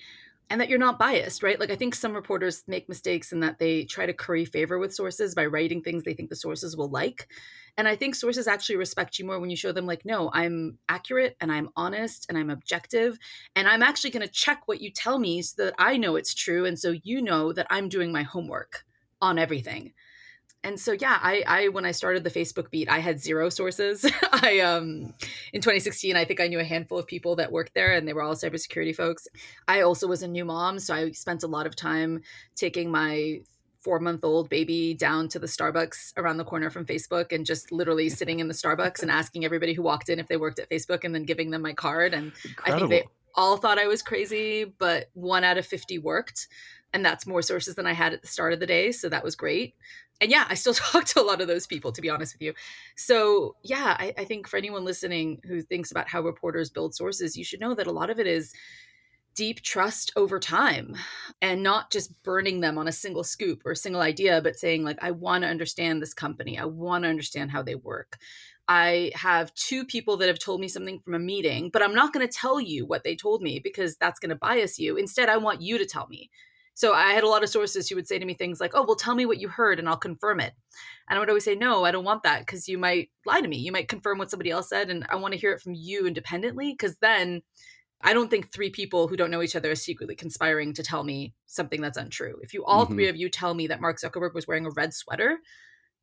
and 0.50 0.61
that 0.61 0.69
you're 0.69 0.78
not 0.78 0.99
biased, 0.99 1.43
right? 1.43 1.61
Like 1.61 1.71
I 1.71 1.76
think 1.76 1.95
some 1.95 2.14
reporters 2.14 2.64
make 2.67 2.88
mistakes 2.88 3.33
in 3.33 3.40
that 3.40 3.59
they 3.59 3.85
try 3.85 4.07
to 4.07 4.14
curry 4.14 4.45
favor 4.45 4.78
with 4.78 4.95
sources 4.95 5.35
by 5.35 5.47
writing 5.47 5.83
things 5.83 6.05
they 6.05 6.14
think 6.14 6.31
the 6.31 6.37
sources 6.37 6.76
will 6.76 6.88
like. 6.88 7.28
And 7.76 7.87
I 7.87 7.97
think 7.97 8.14
sources 8.14 8.49
actually 8.49 8.76
respect 8.76 9.19
you 9.19 9.25
more 9.25 9.38
when 9.38 9.50
you 9.50 9.57
show 9.57 9.73
them, 9.73 9.87
like, 9.87 10.05
no, 10.05 10.31
I'm 10.33 10.78
accurate 10.88 11.37
and 11.40 11.52
I'm 11.52 11.69
honest 11.76 12.26
and 12.28 12.37
I'm 12.37 12.50
objective. 12.50 13.19
And 13.55 13.69
I'm 13.69 13.83
actually 13.83 14.11
going 14.11 14.26
to 14.26 14.33
check 14.33 14.62
what 14.67 14.81
you 14.81 14.90
tell 14.90 15.19
me 15.19 15.43
so 15.43 15.64
that 15.64 15.75
I 15.78 15.97
know 15.97 16.17
it's 16.17 16.35
true. 16.35 16.64
And 16.64 16.78
so 16.78 16.95
you 17.02 17.23
know 17.23 17.52
that 17.52 17.67
I'm 17.71 17.88
doing 17.88 18.11
my 18.11 18.23
homework 18.23 18.85
on 19.21 19.38
everything. 19.38 19.93
And 20.65 20.79
so 20.79 20.93
yeah, 20.93 21.19
I 21.23 21.43
I 21.47 21.69
when 21.69 21.85
I 21.85 21.93
started 21.93 22.25
the 22.25 22.31
Facebook 22.31 22.71
beat, 22.71 22.91
I 22.91 22.99
had 22.99 23.21
zero 23.21 23.49
sources. 23.49 24.05
I 24.33 24.61
um 24.61 25.15
in 25.53 25.61
2016, 25.61 26.17
I 26.17 26.25
think 26.25 26.41
I 26.41 26.49
knew 26.49 26.59
a 26.59 26.65
handful 26.65 26.99
of 26.99 27.07
people 27.07 27.37
that 27.37 27.53
worked 27.53 27.75
there 27.75 27.93
and 27.93 28.07
they 28.07 28.12
were 28.12 28.23
all 28.23 28.35
cybersecurity 28.35 28.95
folks. 28.95 29.29
I 29.69 29.83
also 29.83 30.07
was 30.07 30.23
a 30.23 30.29
new 30.29 30.45
mom, 30.45 30.79
so 30.79 30.95
I 30.95 31.11
spent 31.12 31.43
a 31.43 31.47
lot 31.47 31.67
of 31.67 31.77
time 31.77 32.23
taking 32.57 32.91
my 32.91 33.41
four 33.81 34.00
month 34.00 34.25
old 34.25 34.49
baby 34.49 34.95
down 34.95 35.29
to 35.29 35.38
the 35.38 35.47
Starbucks 35.47 36.12
around 36.17 36.37
the 36.37 36.45
corner 36.45 36.71
from 36.71 36.85
Facebook 36.85 37.33
and 37.33 37.47
just 37.47 37.71
literally 37.71 38.09
sitting 38.21 38.41
in 38.41 38.49
the 38.49 38.55
Starbucks 38.55 39.03
and 39.03 39.11
asking 39.11 39.45
everybody 39.45 39.75
who 39.75 39.83
walked 39.83 40.09
in 40.09 40.19
if 40.19 40.29
they 40.29 40.37
worked 40.37 40.59
at 40.59 40.69
Facebook 40.69 41.05
and 41.05 41.15
then 41.15 41.23
giving 41.23 41.50
them 41.50 41.62
my 41.62 41.73
card. 41.73 42.15
And 42.15 42.33
Incredible. 42.45 42.87
I 42.87 42.88
think 42.88 42.91
they 42.91 43.09
all 43.35 43.57
thought 43.57 43.79
I 43.79 43.87
was 43.87 44.03
crazy, 44.03 44.65
but 44.65 45.11
one 45.15 45.45
out 45.45 45.59
of 45.59 45.67
50 45.67 45.99
worked. 46.00 46.49
And 46.92 47.04
that's 47.04 47.26
more 47.26 47.42
sources 47.42 47.75
than 47.75 47.87
I 47.87 47.92
had 47.92 48.12
at 48.12 48.23
the 48.23 48.28
start 48.28 48.52
of 48.52 48.61
the 48.61 48.66
day. 48.66 48.92
So 48.92 49.09
that 49.09 49.25
was 49.25 49.37
great. 49.37 49.75
And 50.21 50.30
yeah, 50.30 50.47
I 50.49 50.54
still 50.54 50.75
talk 50.75 51.04
to 51.07 51.21
a 51.21 51.23
lot 51.23 51.40
of 51.40 51.49
those 51.49 51.66
people, 51.66 51.92
to 51.92 52.00
be 52.00 52.11
honest 52.11 52.35
with 52.35 52.42
you. 52.42 52.54
So 52.97 53.57
yeah, 53.62 53.97
I, 53.99 54.14
I 54.18 54.25
think 54.25 54.49
for 54.49 54.57
anyone 54.57 54.85
listening 54.85 55.40
who 55.47 55.61
thinks 55.62 55.90
about 55.90 56.08
how 56.08 56.23
reporters 56.23 56.71
build 56.71 56.95
sources, 56.95 57.36
you 57.36 57.45
should 57.45 57.60
know 57.60 57.75
that 57.75 57.86
a 57.86 57.93
lot 57.93 58.10
of 58.10 58.19
it 58.19 58.26
is 58.26 58.52
deep 59.34 59.63
trust 59.63 60.13
over 60.17 60.41
time 60.41 60.97
and 61.41 61.63
not 61.63 61.93
just 61.93 62.21
burning 62.25 62.60
them 62.60 62.76
on 62.76 62.89
a 62.89 62.93
single 62.93 63.23
scoop 63.23 63.65
or 63.65 63.71
a 63.71 63.76
single 63.76 64.00
idea, 64.00 64.41
but 64.43 64.56
saying, 64.56 64.82
like, 64.82 64.99
I 65.00 65.13
want 65.13 65.45
to 65.45 65.49
understand 65.49 66.02
this 66.02 66.13
company. 66.13 66.58
I 66.58 66.65
want 66.65 67.04
to 67.04 67.08
understand 67.08 67.52
how 67.52 67.63
they 67.63 67.76
work. 67.76 68.19
I 68.67 69.13
have 69.15 69.54
two 69.54 69.84
people 69.84 70.17
that 70.17 70.28
have 70.28 70.41
told 70.41 70.60
me 70.60 70.67
something 70.67 70.99
from 70.99 71.15
a 71.15 71.21
meeting, 71.21 71.71
but 71.73 71.82
I'm 71.82 71.95
not 71.95 72.13
going 72.13 72.26
to 72.26 72.32
tell 72.32 72.60
you 72.60 72.84
what 72.84 73.04
they 73.04 73.15
told 73.15 73.41
me 73.41 73.60
because 73.60 73.97
that's 73.97 74.19
going 74.19 74.30
to 74.30 74.34
bias 74.34 74.78
you. 74.78 74.97
Instead, 74.97 75.28
I 75.28 75.36
want 75.36 75.63
you 75.63 75.78
to 75.78 75.86
tell 75.86 76.08
me. 76.08 76.30
So 76.78 76.95
I 76.95 77.10
had 77.10 77.25
a 77.25 77.28
lot 77.28 77.43
of 77.43 77.49
sources 77.49 77.88
who 77.88 77.97
would 77.97 78.06
say 78.06 78.21
to 78.21 78.25
me 78.25 78.34
things 78.34 78.60
like, 78.60 78.71
"Oh, 78.73 78.84
well, 78.84 78.95
tell 78.95 79.17
me 79.17 79.26
what 79.26 79.41
you 79.41 79.49
heard, 79.49 79.80
and 79.80 79.88
I'll 79.88 79.97
confirm 79.97 80.38
it." 80.38 80.54
And 81.08 81.17
I 81.17 81.19
would 81.19 81.28
always 81.28 81.43
say, 81.43 81.56
"No, 81.56 81.84
I 81.84 81.91
don't 81.91 82.04
want 82.04 82.23
that 82.23 82.47
because 82.47 82.69
you 82.69 82.78
might 82.78 83.10
lie 83.26 83.41
to 83.41 83.49
me. 83.49 83.56
You 83.56 83.73
might 83.73 83.88
confirm 83.88 84.17
what 84.17 84.30
somebody 84.30 84.52
else 84.52 84.69
said, 84.69 84.88
and 84.88 85.04
I 85.10 85.17
want 85.17 85.34
to 85.34 85.41
hear 85.41 85.50
it 85.50 85.60
from 85.60 85.75
you 85.75 86.06
independently 86.06 86.71
because 86.71 86.97
then 86.99 87.43
I 88.00 88.12
don't 88.12 88.30
think 88.30 88.52
three 88.52 88.71
people 88.71 89.08
who 89.08 89.17
don't 89.17 89.32
know 89.32 89.43
each 89.43 89.56
other 89.56 89.73
are 89.73 89.75
secretly 89.75 90.14
conspiring 90.14 90.73
to 90.75 90.84
tell 90.84 91.02
me 91.02 91.34
something 91.47 91.80
that's 91.80 91.99
untrue. 91.99 92.38
If 92.45 92.54
you 92.54 92.64
all 92.64 92.84
mm-hmm. 92.84 92.95
three 92.95 93.08
of 93.08 93.17
you 93.17 93.28
tell 93.28 93.54
me 93.54 93.67
that 93.67 93.80
Mark 93.80 93.99
Zuckerberg 93.99 94.34
was 94.34 94.47
wearing 94.47 94.64
a 94.64 94.71
red 94.71 94.95
sweater, 94.95 95.38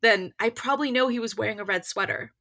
then 0.02 0.34
I 0.42 0.50
probably 0.50 0.92
know 0.92 1.08
he 1.08 1.20
was 1.20 1.38
wearing 1.38 1.62
a 1.62 1.64
red 1.64 1.86
sweater. 1.86 2.34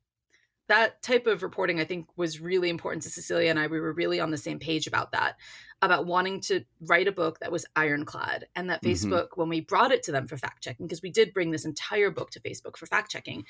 That 0.67 1.03
type 1.03 1.29
of 1.29 1.45
reporting, 1.45 1.79
I 1.79 1.85
think, 1.85 2.09
was 2.17 2.41
really 2.41 2.69
important 2.69 3.05
to 3.05 3.11
Cecilia 3.11 3.51
and 3.51 3.61
I. 3.61 3.69
We 3.69 3.79
were 3.79 3.93
really 3.93 4.19
on 4.19 4.33
the 4.33 4.39
same 4.39 4.59
page 4.59 4.89
about 4.89 5.13
that, 5.13 5.37
about 5.85 6.07
wanting 6.07 6.41
to 6.43 6.65
write 6.81 7.09
a 7.09 7.13
book 7.13 7.41
that 7.41 7.53
was 7.53 7.67
ironclad. 7.77 8.47
And 8.55 8.71
that 8.71 8.83
mm-hmm. 8.83 9.13
Facebook, 9.13 9.29
when 9.37 9.49
we 9.49 9.61
brought 9.61 9.93
it 9.93 10.03
to 10.05 10.13
them 10.13 10.27
for 10.27 10.37
fact 10.37 10.63
checking, 10.63 10.87
because 10.87 11.03
we 11.03 11.11
did 11.11 11.33
bring 11.33 11.51
this 11.51 11.65
entire 11.65 12.11
book 12.11 12.31
to 12.31 12.41
Facebook 12.41 12.77
for 12.77 12.87
fact 12.87 13.11
checking, 13.11 13.45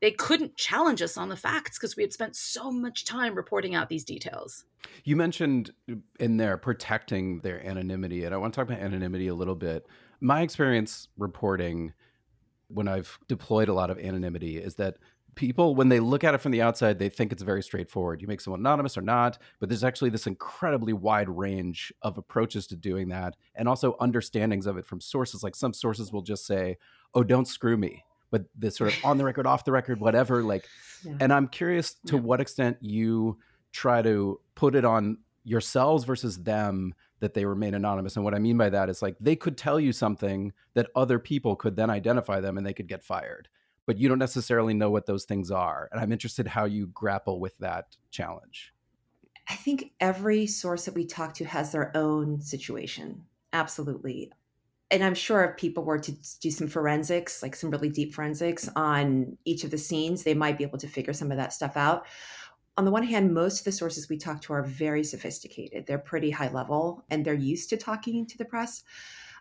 they 0.00 0.10
couldn't 0.10 0.56
challenge 0.56 1.00
us 1.00 1.16
on 1.16 1.28
the 1.28 1.36
facts 1.36 1.78
because 1.78 1.96
we 1.96 2.02
had 2.02 2.12
spent 2.12 2.34
so 2.34 2.72
much 2.72 3.04
time 3.04 3.34
reporting 3.36 3.74
out 3.74 3.88
these 3.88 4.04
details. 4.04 4.64
You 5.04 5.14
mentioned 5.14 5.70
in 6.18 6.38
there 6.38 6.56
protecting 6.56 7.38
their 7.40 7.64
anonymity, 7.64 8.24
and 8.24 8.34
I 8.34 8.38
want 8.38 8.52
to 8.52 8.60
talk 8.60 8.68
about 8.68 8.82
anonymity 8.82 9.28
a 9.28 9.34
little 9.34 9.54
bit. 9.54 9.86
My 10.20 10.42
experience 10.42 11.06
reporting 11.16 11.92
when 12.66 12.88
I've 12.88 13.18
deployed 13.28 13.68
a 13.68 13.74
lot 13.74 13.90
of 13.90 13.98
anonymity 13.98 14.58
is 14.58 14.74
that 14.76 14.96
people 15.34 15.74
when 15.74 15.88
they 15.88 16.00
look 16.00 16.24
at 16.24 16.34
it 16.34 16.38
from 16.38 16.52
the 16.52 16.60
outside 16.60 16.98
they 16.98 17.08
think 17.08 17.32
it's 17.32 17.42
very 17.42 17.62
straightforward 17.62 18.20
you 18.20 18.28
make 18.28 18.40
someone 18.40 18.60
anonymous 18.60 18.98
or 18.98 19.02
not 19.02 19.38
but 19.60 19.68
there's 19.68 19.84
actually 19.84 20.10
this 20.10 20.26
incredibly 20.26 20.92
wide 20.92 21.28
range 21.28 21.92
of 22.02 22.18
approaches 22.18 22.66
to 22.66 22.76
doing 22.76 23.08
that 23.08 23.34
and 23.54 23.68
also 23.68 23.96
understandings 23.98 24.66
of 24.66 24.76
it 24.76 24.84
from 24.84 25.00
sources 25.00 25.42
like 25.42 25.56
some 25.56 25.72
sources 25.72 26.12
will 26.12 26.22
just 26.22 26.46
say 26.46 26.76
oh 27.14 27.22
don't 27.22 27.48
screw 27.48 27.76
me 27.76 28.04
but 28.32 28.46
the 28.58 28.70
sort 28.70 28.92
of 28.92 29.04
on 29.04 29.18
the 29.18 29.24
record, 29.24 29.46
off 29.46 29.64
the 29.64 29.70
record, 29.70 30.00
whatever. 30.00 30.42
Like, 30.42 30.64
yeah. 31.04 31.12
and 31.20 31.32
I'm 31.32 31.46
curious 31.46 31.94
to 32.06 32.16
yeah. 32.16 32.22
what 32.22 32.40
extent 32.40 32.78
you 32.80 33.38
try 33.70 34.02
to 34.02 34.40
put 34.56 34.74
it 34.74 34.84
on 34.84 35.18
yourselves 35.44 36.04
versus 36.04 36.38
them 36.38 36.94
that 37.20 37.34
they 37.34 37.44
remain 37.44 37.74
anonymous. 37.74 38.16
And 38.16 38.24
what 38.24 38.34
I 38.34 38.38
mean 38.38 38.56
by 38.56 38.70
that 38.70 38.88
is 38.88 39.02
like 39.02 39.16
they 39.20 39.36
could 39.36 39.56
tell 39.56 39.78
you 39.78 39.92
something 39.92 40.52
that 40.74 40.88
other 40.96 41.20
people 41.20 41.54
could 41.54 41.76
then 41.76 41.90
identify 41.90 42.40
them 42.40 42.58
and 42.58 42.66
they 42.66 42.72
could 42.72 42.88
get 42.88 43.04
fired. 43.04 43.48
But 43.86 43.98
you 43.98 44.08
don't 44.08 44.18
necessarily 44.18 44.74
know 44.74 44.90
what 44.90 45.06
those 45.06 45.24
things 45.24 45.50
are. 45.50 45.88
And 45.90 46.00
I'm 46.00 46.12
interested 46.12 46.46
how 46.46 46.66
you 46.66 46.86
grapple 46.88 47.40
with 47.40 47.56
that 47.58 47.96
challenge. 48.10 48.72
I 49.48 49.54
think 49.54 49.92
every 50.00 50.46
source 50.46 50.84
that 50.84 50.94
we 50.94 51.04
talk 51.04 51.34
to 51.34 51.44
has 51.44 51.72
their 51.72 51.96
own 51.96 52.40
situation. 52.40 53.24
Absolutely 53.52 54.32
and 54.92 55.02
I'm 55.02 55.14
sure 55.14 55.42
if 55.44 55.56
people 55.56 55.84
were 55.84 55.98
to 55.98 56.12
do 56.40 56.50
some 56.50 56.68
forensics, 56.68 57.42
like 57.42 57.56
some 57.56 57.70
really 57.70 57.88
deep 57.88 58.12
forensics 58.12 58.68
on 58.76 59.38
each 59.46 59.64
of 59.64 59.70
the 59.70 59.78
scenes, 59.78 60.22
they 60.22 60.34
might 60.34 60.58
be 60.58 60.64
able 60.64 60.78
to 60.78 60.86
figure 60.86 61.14
some 61.14 61.30
of 61.30 61.38
that 61.38 61.54
stuff 61.54 61.78
out. 61.78 62.06
On 62.76 62.84
the 62.84 62.90
one 62.90 63.02
hand, 63.02 63.32
most 63.32 63.60
of 63.60 63.64
the 63.64 63.72
sources 63.72 64.10
we 64.10 64.18
talk 64.18 64.42
to 64.42 64.52
are 64.52 64.62
very 64.62 65.02
sophisticated. 65.02 65.86
They're 65.86 65.98
pretty 65.98 66.30
high 66.30 66.50
level 66.52 67.06
and 67.08 67.24
they're 67.24 67.32
used 67.32 67.70
to 67.70 67.78
talking 67.78 68.26
to 68.26 68.36
the 68.36 68.44
press. 68.44 68.84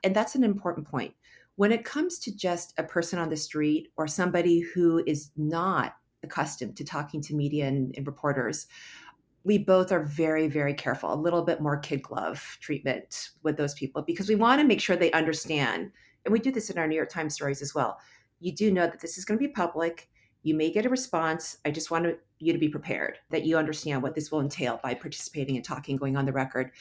And 0.05 0.15
that's 0.15 0.35
an 0.35 0.45
important 0.45 0.87
point. 0.87 1.13
When 1.61 1.71
it 1.71 1.85
comes 1.85 2.17
to 2.17 2.35
just 2.35 2.73
a 2.79 2.83
person 2.83 3.19
on 3.19 3.29
the 3.29 3.37
street 3.37 3.91
or 3.95 4.07
somebody 4.07 4.61
who 4.61 5.03
is 5.05 5.29
not 5.37 5.93
accustomed 6.23 6.75
to 6.77 6.83
talking 6.83 7.21
to 7.21 7.35
media 7.35 7.67
and, 7.67 7.93
and 7.95 8.07
reporters, 8.07 8.65
we 9.43 9.59
both 9.59 9.91
are 9.91 10.03
very, 10.03 10.47
very 10.47 10.73
careful, 10.73 11.13
a 11.13 11.15
little 11.15 11.43
bit 11.43 11.61
more 11.61 11.77
kid 11.77 12.01
glove 12.01 12.57
treatment 12.61 13.29
with 13.43 13.57
those 13.57 13.75
people 13.75 14.01
because 14.01 14.27
we 14.27 14.33
want 14.33 14.59
to 14.59 14.65
make 14.65 14.81
sure 14.81 14.95
they 14.95 15.11
understand. 15.11 15.91
And 16.25 16.31
we 16.31 16.39
do 16.39 16.51
this 16.51 16.71
in 16.71 16.79
our 16.79 16.87
New 16.87 16.95
York 16.95 17.11
Times 17.11 17.35
stories 17.35 17.61
as 17.61 17.75
well. 17.75 17.99
You 18.39 18.55
do 18.55 18.71
know 18.71 18.87
that 18.87 18.99
this 18.99 19.19
is 19.19 19.23
going 19.23 19.39
to 19.39 19.47
be 19.47 19.53
public. 19.53 20.09
You 20.41 20.55
may 20.55 20.71
get 20.71 20.87
a 20.87 20.89
response. 20.89 21.57
I 21.63 21.69
just 21.69 21.91
want 21.91 22.07
you 22.39 22.53
to 22.53 22.59
be 22.59 22.69
prepared 22.69 23.19
that 23.29 23.45
you 23.45 23.59
understand 23.59 24.01
what 24.01 24.15
this 24.15 24.31
will 24.31 24.41
entail 24.41 24.79
by 24.81 24.95
participating 24.95 25.57
and 25.57 25.63
talking, 25.63 25.95
going 25.95 26.17
on 26.17 26.25
the 26.25 26.33
record. 26.33 26.71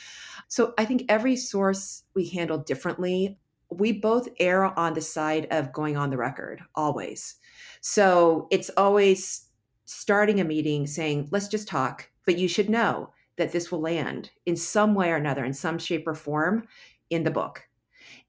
So 0.48 0.72
I 0.78 0.86
think 0.86 1.04
every 1.10 1.36
source 1.36 2.04
we 2.14 2.30
handle 2.30 2.56
differently. 2.56 3.36
We 3.70 3.92
both 3.92 4.28
err 4.38 4.78
on 4.78 4.94
the 4.94 5.00
side 5.00 5.46
of 5.50 5.72
going 5.72 5.96
on 5.96 6.10
the 6.10 6.16
record 6.16 6.62
always. 6.74 7.36
So 7.80 8.48
it's 8.50 8.70
always 8.76 9.46
starting 9.84 10.40
a 10.40 10.44
meeting 10.44 10.86
saying, 10.86 11.28
let's 11.30 11.48
just 11.48 11.68
talk, 11.68 12.08
but 12.26 12.38
you 12.38 12.48
should 12.48 12.68
know 12.68 13.10
that 13.36 13.52
this 13.52 13.72
will 13.72 13.80
land 13.80 14.30
in 14.46 14.56
some 14.56 14.94
way 14.94 15.10
or 15.10 15.16
another, 15.16 15.44
in 15.44 15.54
some 15.54 15.78
shape 15.78 16.06
or 16.06 16.14
form 16.14 16.66
in 17.08 17.24
the 17.24 17.30
book. 17.30 17.66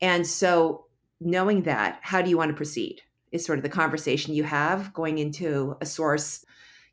And 0.01 0.25
so 0.25 0.85
knowing 1.19 1.63
that, 1.63 1.99
how 2.01 2.21
do 2.21 2.29
you 2.29 2.37
want 2.37 2.49
to 2.49 2.57
proceed? 2.57 3.01
Is 3.31 3.45
sort 3.45 3.59
of 3.59 3.63
the 3.63 3.69
conversation 3.69 4.33
you 4.33 4.43
have 4.43 4.93
going 4.93 5.17
into 5.17 5.77
a 5.79 5.85
source 5.85 6.45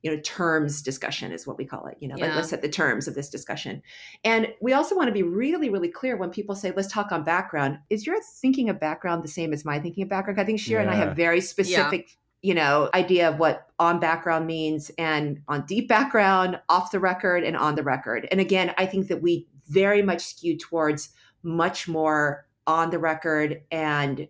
you 0.02 0.10
know 0.10 0.20
terms 0.22 0.82
discussion 0.82 1.32
is 1.32 1.46
what 1.46 1.58
we 1.58 1.64
call 1.64 1.86
it 1.86 1.96
you 2.00 2.08
know 2.08 2.16
yeah. 2.16 2.26
like 2.26 2.36
let's 2.36 2.50
set 2.50 2.62
the 2.62 2.68
terms 2.68 3.08
of 3.08 3.14
this 3.14 3.28
discussion 3.28 3.82
and 4.24 4.48
we 4.60 4.72
also 4.72 4.96
want 4.96 5.08
to 5.08 5.12
be 5.12 5.22
really 5.22 5.70
really 5.70 5.88
clear 5.88 6.16
when 6.16 6.30
people 6.30 6.54
say 6.54 6.72
let's 6.76 6.90
talk 6.92 7.10
on 7.12 7.24
background 7.24 7.78
is 7.90 8.06
your 8.06 8.16
thinking 8.40 8.68
of 8.68 8.78
background 8.78 9.24
the 9.24 9.28
same 9.28 9.52
as 9.52 9.64
my 9.64 9.78
thinking 9.78 10.02
of 10.02 10.08
background 10.08 10.40
i 10.40 10.44
think 10.44 10.60
sheera 10.60 10.70
yeah. 10.70 10.80
and 10.82 10.90
i 10.90 10.94
have 10.94 11.16
very 11.16 11.40
specific 11.40 12.08
yeah. 12.42 12.48
you 12.48 12.54
know 12.54 12.88
idea 12.94 13.28
of 13.28 13.38
what 13.38 13.66
on 13.78 13.98
background 13.98 14.46
means 14.46 14.90
and 14.98 15.40
on 15.48 15.66
deep 15.66 15.88
background 15.88 16.60
off 16.68 16.90
the 16.92 17.00
record 17.00 17.42
and 17.42 17.56
on 17.56 17.74
the 17.74 17.82
record 17.82 18.28
and 18.30 18.40
again 18.40 18.72
i 18.78 18.86
think 18.86 19.08
that 19.08 19.20
we 19.20 19.46
very 19.68 20.02
much 20.02 20.24
skew 20.24 20.56
towards 20.56 21.10
much 21.42 21.88
more 21.88 22.46
on 22.66 22.90
the 22.90 22.98
record 22.98 23.62
and 23.70 24.28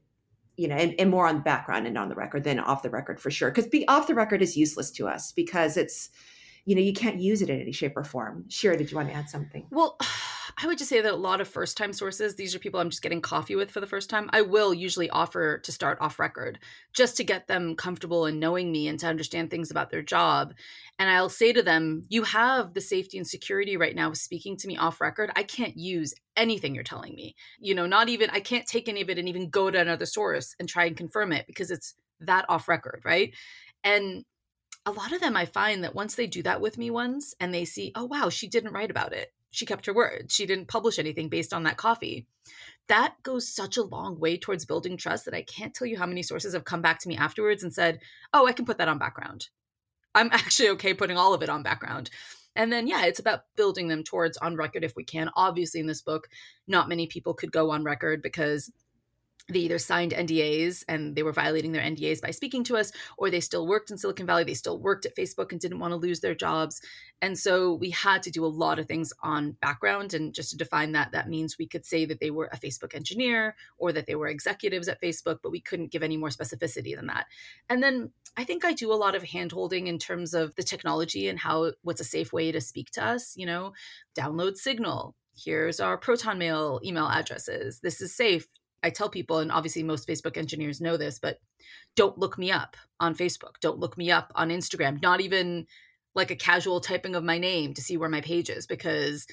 you 0.59 0.67
know, 0.67 0.75
and, 0.75 0.95
and 0.99 1.09
more 1.09 1.27
on 1.27 1.37
the 1.37 1.41
background 1.41 1.87
and 1.87 1.97
on 1.97 2.09
the 2.09 2.17
record 2.17 2.43
than 2.43 2.59
off 2.59 2.83
the 2.83 2.91
record 2.91 3.21
for 3.21 3.31
sure. 3.31 3.49
Because 3.51 3.69
be 3.69 3.87
off 3.87 4.09
the 4.09 4.15
record 4.15 4.43
is 4.43 4.57
useless 4.57 4.91
to 4.91 5.07
us 5.07 5.31
because 5.33 5.77
it's, 5.77 6.11
you 6.65 6.75
know, 6.75 6.83
you 6.83 6.93
can't 6.93 7.21
use 7.21 7.41
it 7.41 7.49
in 7.49 7.61
any 7.61 7.71
shape 7.71 7.97
or 7.97 8.03
form. 8.03 8.45
Sheera, 8.49 8.77
did 8.77 8.91
you 8.91 8.97
want 8.97 9.09
to 9.09 9.15
add 9.15 9.31
something? 9.31 9.67
Well, 9.71 9.97
I 10.61 10.67
would 10.67 10.77
just 10.77 10.91
say 10.91 11.01
that 11.01 11.13
a 11.13 11.17
lot 11.17 11.41
of 11.41 11.47
first 11.47 11.77
time 11.77 11.93
sources, 11.93 12.35
these 12.35 12.53
are 12.53 12.59
people 12.59 12.81
I'm 12.81 12.91
just 12.91 13.03
getting 13.03 13.21
coffee 13.21 13.55
with 13.55 13.71
for 13.71 13.79
the 13.79 13.87
first 13.87 14.11
time. 14.11 14.29
I 14.33 14.43
will 14.43 14.75
usually 14.75 15.09
offer 15.09 15.59
to 15.59 15.71
start 15.71 15.99
off 16.01 16.19
record 16.19 16.59
just 16.93 17.17
to 17.19 17.25
get 17.25 17.47
them 17.47 17.77
comfortable 17.77 18.27
in 18.27 18.41
knowing 18.41 18.73
me 18.73 18.89
and 18.89 18.99
to 18.99 19.07
understand 19.07 19.51
things 19.51 19.71
about 19.71 19.91
their 19.91 20.03
job. 20.03 20.55
And 20.99 21.09
I'll 21.09 21.29
say 21.29 21.53
to 21.53 21.63
them, 21.63 22.03
You 22.09 22.25
have 22.25 22.75
the 22.75 22.81
safety 22.81 23.19
and 23.19 23.27
security 23.27 23.77
right 23.77 23.95
now 23.95 24.13
speaking 24.15 24.57
to 24.57 24.67
me 24.67 24.77
off 24.77 25.01
record. 25.01 25.31
I 25.37 25.45
can't 25.45 25.77
use 25.77 26.13
anything 26.37 26.75
you're 26.75 26.83
telling 26.83 27.15
me. 27.15 27.37
You 27.61 27.77
know, 27.77 27.87
not 27.87 28.09
even, 28.09 28.29
I 28.31 28.41
can't 28.41 28.67
take 28.67 28.89
any 28.89 29.01
of 29.01 29.11
it 29.11 29.19
and 29.19 29.29
even 29.29 29.51
go 29.51 29.71
to 29.71 29.81
another 29.81 30.07
source 30.07 30.57
and 30.59 30.69
try 30.69 30.87
and 30.87 30.97
confirm 30.97 31.31
it 31.31 31.47
because 31.47 31.71
it's 31.71 31.95
that 32.23 32.47
off 32.49 32.67
record, 32.67 33.03
right? 33.05 33.33
And 33.85 34.25
a 34.85 34.91
lot 34.91 35.13
of 35.13 35.21
them 35.21 35.37
I 35.37 35.45
find 35.45 35.85
that 35.85 35.95
once 35.95 36.17
they 36.17 36.27
do 36.27 36.43
that 36.43 36.61
with 36.61 36.79
me 36.79 36.91
once 36.91 37.33
and 37.39 37.55
they 37.55 37.65
see, 37.65 37.93
oh 37.95 38.07
wow, 38.07 38.29
she 38.29 38.49
didn't 38.49 38.73
write 38.73 38.91
about 38.91 39.13
it 39.13 39.33
she 39.51 39.67
kept 39.67 39.87
her 39.87 39.95
word. 39.95 40.27
She 40.31 40.47
didn't 40.47 40.69
publish 40.69 40.99
anything 40.99 41.29
based 41.29 41.53
on 41.53 41.63
that 41.65 41.77
coffee. 41.77 42.27
That 42.89 43.15
goes 43.23 43.49
such 43.49 43.77
a 43.77 43.83
long 43.83 44.19
way 44.19 44.37
towards 44.37 44.65
building 44.65 44.97
trust 44.97 45.25
that 45.25 45.35
I 45.35 45.43
can't 45.43 45.75
tell 45.75 45.87
you 45.87 45.99
how 45.99 46.07
many 46.07 46.23
sources 46.23 46.55
have 46.55 46.65
come 46.65 46.83
back 46.83 46.99
to 47.01 47.09
me 47.09 47.17
afterwards 47.17 47.63
and 47.63 47.73
said, 47.73 48.01
Oh, 48.33 48.47
I 48.47 48.53
can 48.53 48.65
put 48.65 48.79
that 48.79 48.89
on 48.89 48.99
background. 48.99 49.49
I'm 50.15 50.31
actually 50.33 50.71
okay 50.71 50.95
putting 50.95 51.17
all 51.17 51.35
of 51.35 51.43
it 51.43 51.49
on 51.49 51.63
background. 51.63 52.11
And 52.57 52.73
then, 52.73 52.89
yeah, 52.89 53.05
it's 53.05 53.21
about 53.21 53.43
building 53.57 53.89
them 53.89 54.03
towards 54.03 54.37
on 54.39 54.57
record 54.57 54.83
if 54.83 54.97
we 54.97 55.05
can. 55.05 55.31
Obviously, 55.37 55.81
in 55.81 55.87
this 55.87 56.03
book, 56.03 56.29
not 56.67 56.89
many 56.89 57.07
people 57.07 57.35
could 57.35 57.53
go 57.53 57.71
on 57.71 57.85
record 57.85 58.21
because 58.21 58.73
they 59.51 59.61
either 59.61 59.79
signed 59.79 60.13
NDAs 60.13 60.85
and 60.89 61.17
they 61.17 61.23
were 61.23 61.33
violating 61.33 61.73
their 61.73 61.83
NDAs 61.83 62.21
by 62.21 62.31
speaking 62.33 62.65
to 62.65 62.77
us, 62.77 62.93
or 63.17 63.31
they 63.31 63.41
still 63.41 63.67
worked 63.67 63.91
in 63.91 63.97
Silicon 63.97 64.27
Valley. 64.27 64.45
They 64.45 64.55
still 64.55 64.79
worked 64.79 65.07
at 65.07 65.17
Facebook 65.17 65.53
and 65.53 65.61
didn't 65.61 65.79
want 65.79 65.93
to 65.93 65.97
lose 65.97 66.21
their 66.21 66.35
jobs. 66.35 66.83
And 67.23 67.39
so 67.39 67.73
we 67.75 67.91
had 67.91 68.23
to 68.25 68.31
do 68.31 68.45
a 68.45 68.47
lot 68.47 68.79
of 68.79 68.87
things 68.87 69.13
on 69.23 69.53
background. 69.53 70.13
And 70.13 70.35
just 70.35 70.51
to 70.51 70.57
define 70.59 70.93
that, 70.93 71.13
that 71.13 71.31
means 71.31 71.57
we 71.57 71.67
could 71.67 71.87
say 71.87 72.05
that 72.05 72.21
they 72.21 72.31
were 72.31 72.51
a 72.53 72.59
Facebook 72.59 72.95
engineer 72.95 73.57
or 73.79 73.91
that 73.93 74.07
they 74.07 74.15
were 74.15 74.29
executives 74.29 74.87
at 74.87 75.01
Facebook, 75.01 75.39
but 75.43 75.53
we 75.53 75.61
couldn't 75.61 75.93
give 75.93 76.03
any 76.03 76.19
more 76.19 76.29
specificity 76.29 76.95
than 76.95 77.07
that. 77.07 77.27
And 77.71 77.83
then 77.83 78.11
I 78.37 78.45
think 78.45 78.67
I 78.67 78.75
do 78.75 78.93
a 78.93 78.95
lot 78.95 79.15
of 79.15 79.23
handholding 79.23 79.87
in 79.87 79.99
terms 79.99 80.35
of 80.35 80.55
the 80.57 80.63
technology 80.63 81.29
and 81.29 81.39
how 81.39 81.73
what's 81.83 82.03
a 82.03 82.05
safe 82.05 82.35
way 82.35 82.53
to 82.53 82.61
speak 82.61 82.91
to 82.93 83.05
us, 83.05 83.35
you 83.35 83.47
know, 83.47 83.73
download 84.15 84.57
Signal, 84.59 85.15
here's 85.45 85.81
our 85.81 85.97
proton 85.97 86.39
mail 86.39 86.81
email 86.85 87.07
addresses 87.07 87.79
this 87.81 88.01
is 88.01 88.13
safe 88.13 88.49
I 88.83 88.91
tell 88.91 89.09
people, 89.09 89.39
and 89.39 89.51
obviously 89.51 89.83
most 89.83 90.07
Facebook 90.07 90.37
engineers 90.37 90.81
know 90.81 90.97
this, 90.97 91.19
but 91.19 91.39
don't 91.97 92.19
look 92.19 92.39
me 92.39 92.53
up 92.53 92.77
on 93.01 93.15
Facebook. 93.15 93.55
Don't 93.61 93.79
look 93.79 93.99
me 93.99 94.11
up 94.11 94.33
on 94.35 94.51
Instagram, 94.51 95.03
not 95.03 95.21
even 95.21 95.67
like 96.15 96.31
a 96.31 96.37
casual 96.37 96.81
typing 96.81 97.15
of 97.15 97.25
my 97.25 97.39
name 97.39 97.75
to 97.75 97.83
see 97.83 97.97
where 97.97 98.09
my 98.09 98.21
page 98.21 98.51
is, 98.51 98.67
because 98.67 99.27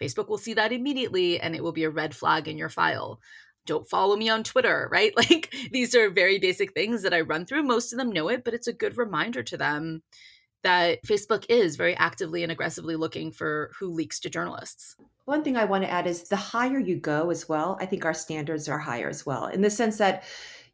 Facebook 0.00 0.28
will 0.28 0.38
see 0.38 0.54
that 0.54 0.72
immediately 0.72 1.40
and 1.40 1.54
it 1.54 1.62
will 1.62 1.72
be 1.72 1.84
a 1.84 1.90
red 1.90 2.14
flag 2.14 2.48
in 2.48 2.58
your 2.58 2.68
file. 2.68 3.20
Don't 3.66 3.88
follow 3.88 4.16
me 4.16 4.28
on 4.28 4.44
Twitter, 4.44 4.88
right? 4.92 5.14
Like 5.16 5.54
these 5.72 5.94
are 5.94 6.10
very 6.10 6.38
basic 6.38 6.72
things 6.72 7.02
that 7.02 7.14
I 7.14 7.20
run 7.22 7.46
through. 7.46 7.62
Most 7.64 7.92
of 7.92 7.98
them 7.98 8.12
know 8.12 8.28
it, 8.28 8.44
but 8.44 8.54
it's 8.54 8.68
a 8.68 8.72
good 8.72 8.96
reminder 8.96 9.42
to 9.42 9.56
them 9.56 10.02
that 10.66 11.02
Facebook 11.04 11.46
is 11.48 11.76
very 11.76 11.94
actively 11.96 12.42
and 12.42 12.50
aggressively 12.50 12.96
looking 12.96 13.30
for 13.30 13.70
who 13.78 13.88
leaks 13.88 14.18
to 14.20 14.28
journalists. 14.28 14.96
One 15.24 15.44
thing 15.44 15.56
I 15.56 15.64
want 15.64 15.84
to 15.84 15.90
add 15.90 16.08
is 16.08 16.24
the 16.24 16.34
higher 16.34 16.78
you 16.78 16.96
go 16.96 17.30
as 17.30 17.48
well, 17.48 17.78
I 17.80 17.86
think 17.86 18.04
our 18.04 18.14
standards 18.14 18.68
are 18.68 18.78
higher 18.78 19.08
as 19.08 19.24
well, 19.24 19.46
in 19.46 19.62
the 19.62 19.70
sense 19.70 19.96
that, 19.98 20.24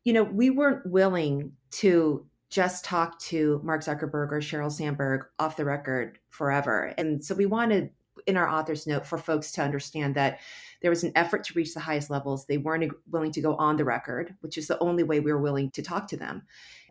you 0.05 0.15
know, 0.15 0.23
we 0.23 0.49
weren't 0.49 0.87
willing 0.87 1.53
to 1.73 2.27
just 2.49 2.87
talk 2.87 3.19
to 3.19 3.61
Mark 3.63 3.83
Zuckerberg 3.83 4.33
or 4.33 4.41
Sheryl 4.41 4.73
Sandberg 4.73 5.27
off 5.39 5.57
the 5.57 5.65
record 5.65 6.19
forever. 6.31 6.95
And 6.97 7.23
so 7.23 7.35
we 7.35 7.47
wanted 7.47 7.91
in 8.27 8.37
our 8.37 8.49
author's 8.49 8.87
note 8.87 9.07
for 9.07 9.19
folks 9.19 9.53
to 9.53 9.63
understand 9.63 10.15
that 10.15 10.41
there 10.83 10.91
was 10.91 11.05
an 11.05 11.13
effort 11.15 11.45
to 11.45 11.55
reach 11.55 11.75
the 11.75 11.81
highest 11.81 12.11
levels. 12.11 12.45
They 12.45 12.59
weren't 12.59 12.93
willing 13.11 13.33
to 13.33 13.41
go 13.41 13.55
on 13.57 13.77
the 13.77 13.85
record, 13.85 14.35
which 14.41 14.59
is 14.59 14.67
the 14.67 14.79
only 14.81 15.05
way 15.05 15.21
we 15.21 15.33
were 15.33 15.41
willing 15.41 15.71
to 15.71 15.83
talk 15.83 16.09
to 16.09 16.17
them, 16.17 16.43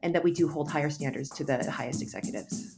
and 0.01 0.15
that 0.15 0.23
we 0.23 0.31
do 0.31 0.47
hold 0.47 0.71
higher 0.71 0.89
standards 0.89 1.29
to 1.31 1.43
the 1.43 1.69
highest 1.69 2.01
executives. 2.01 2.77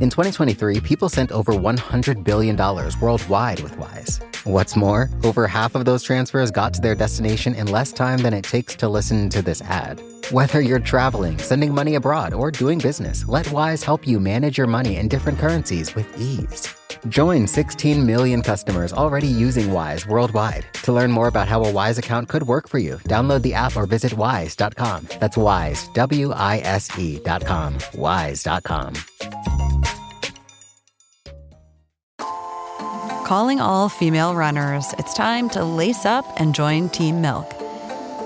In 0.00 0.10
2023, 0.10 0.78
people 0.78 1.08
sent 1.08 1.32
over 1.32 1.52
$100 1.52 2.22
billion 2.22 2.56
worldwide 3.00 3.58
with 3.58 3.76
Wise. 3.78 4.20
What's 4.44 4.76
more, 4.76 5.10
over 5.24 5.48
half 5.48 5.74
of 5.74 5.86
those 5.86 6.04
transfers 6.04 6.52
got 6.52 6.72
to 6.74 6.80
their 6.80 6.94
destination 6.94 7.52
in 7.56 7.66
less 7.66 7.90
time 7.90 8.18
than 8.18 8.32
it 8.32 8.44
takes 8.44 8.76
to 8.76 8.88
listen 8.88 9.28
to 9.30 9.42
this 9.42 9.60
ad. 9.62 10.00
Whether 10.32 10.60
you're 10.60 10.78
traveling, 10.78 11.38
sending 11.38 11.72
money 11.72 11.94
abroad, 11.94 12.34
or 12.34 12.50
doing 12.50 12.78
business, 12.78 13.26
let 13.28 13.50
Wise 13.50 13.82
help 13.82 14.06
you 14.06 14.20
manage 14.20 14.58
your 14.58 14.66
money 14.66 14.98
in 14.98 15.08
different 15.08 15.38
currencies 15.38 15.94
with 15.94 16.06
ease. 16.20 16.68
Join 17.08 17.46
16 17.46 18.04
million 18.04 18.42
customers 18.42 18.92
already 18.92 19.26
using 19.26 19.72
Wise 19.72 20.06
worldwide. 20.06 20.66
To 20.82 20.92
learn 20.92 21.12
more 21.12 21.28
about 21.28 21.48
how 21.48 21.64
a 21.64 21.72
Wise 21.72 21.96
account 21.96 22.28
could 22.28 22.42
work 22.42 22.68
for 22.68 22.78
you, 22.78 22.98
download 23.08 23.40
the 23.40 23.54
app 23.54 23.74
or 23.74 23.86
visit 23.86 24.12
wise.com. 24.12 25.08
That's 25.18 25.38
wise, 25.38 25.88
W 25.94 26.32
I 26.32 26.58
S 26.58 26.90
E.com. 26.98 27.78
Wise.com. 27.94 28.92
Calling 33.24 33.60
all 33.60 33.88
female 33.88 34.34
runners, 34.34 34.92
it's 34.98 35.14
time 35.14 35.48
to 35.50 35.64
lace 35.64 36.04
up 36.04 36.26
and 36.38 36.54
join 36.54 36.90
Team 36.90 37.22
Milk. 37.22 37.57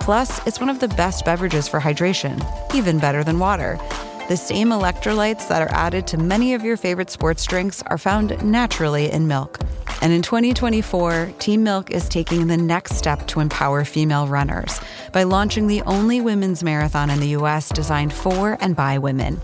Plus, 0.00 0.46
it's 0.46 0.60
one 0.60 0.68
of 0.68 0.80
the 0.80 0.88
best 0.88 1.24
beverages 1.24 1.68
for 1.68 1.80
hydration, 1.80 2.42
even 2.74 2.98
better 2.98 3.22
than 3.22 3.38
water. 3.38 3.78
The 4.28 4.36
same 4.36 4.68
electrolytes 4.68 5.48
that 5.48 5.62
are 5.62 5.72
added 5.72 6.06
to 6.08 6.18
many 6.18 6.54
of 6.54 6.62
your 6.62 6.76
favorite 6.76 7.10
sports 7.10 7.44
drinks 7.46 7.82
are 7.86 7.98
found 7.98 8.42
naturally 8.44 9.10
in 9.10 9.26
milk. 9.26 9.58
And 10.00 10.12
in 10.12 10.22
2024, 10.22 11.32
Team 11.38 11.64
Milk 11.64 11.90
is 11.90 12.08
taking 12.08 12.46
the 12.46 12.56
next 12.56 12.96
step 12.96 13.26
to 13.28 13.40
empower 13.40 13.84
female 13.84 14.28
runners 14.28 14.80
by 15.12 15.24
launching 15.24 15.66
the 15.66 15.82
only 15.82 16.20
women's 16.20 16.62
marathon 16.62 17.10
in 17.10 17.20
the 17.20 17.28
U.S. 17.28 17.68
designed 17.70 18.12
for 18.12 18.56
and 18.60 18.76
by 18.76 18.98
women. 18.98 19.40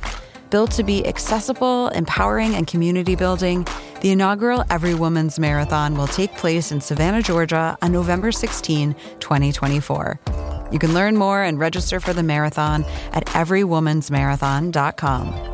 Built 0.51 0.71
to 0.73 0.85
be 0.85 1.05
accessible, 1.07 1.88
empowering, 1.88 2.55
and 2.55 2.67
community 2.67 3.17
building, 3.17 3.67
the 4.03 4.11
inaugural 4.11 4.64
Every 4.71 4.95
Woman's 4.95 5.38
Marathon 5.38 5.97
will 5.97 6.07
take 6.07 6.33
place 6.37 6.71
in 6.71 6.81
Savannah, 6.81 7.23
Georgia 7.23 7.77
on 7.83 7.90
November 7.90 8.31
16, 8.31 8.95
2024. 9.19 10.43
You 10.75 10.81
can 10.81 10.93
learn 10.93 11.17
more 11.17 11.41
and 11.41 11.57
register 11.57 12.01
for 12.01 12.13
the 12.13 12.25
marathon 12.25 12.85
at 13.13 13.27
everywomansmarathon.com. 13.27 15.53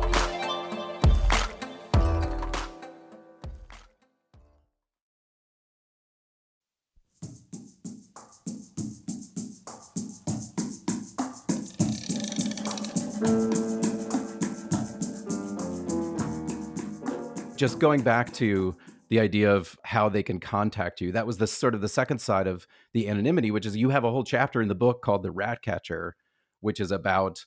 just 17.57 17.77
going 17.77 18.01
back 18.01 18.33
to 18.33 18.75
the 19.11 19.19
idea 19.19 19.53
of 19.53 19.77
how 19.83 20.07
they 20.07 20.23
can 20.23 20.39
contact 20.39 21.01
you. 21.01 21.11
That 21.11 21.27
was 21.27 21.37
the 21.37 21.45
sort 21.45 21.75
of 21.75 21.81
the 21.81 21.89
second 21.89 22.19
side 22.19 22.47
of 22.47 22.65
the 22.93 23.09
anonymity 23.09 23.51
which 23.51 23.65
is 23.65 23.75
you 23.75 23.89
have 23.89 24.05
a 24.05 24.09
whole 24.09 24.23
chapter 24.23 24.61
in 24.61 24.69
the 24.69 24.73
book 24.73 25.01
called 25.01 25.21
the 25.21 25.31
rat 25.31 25.61
catcher 25.61 26.15
which 26.61 26.79
is 26.79 26.91
about 26.91 27.45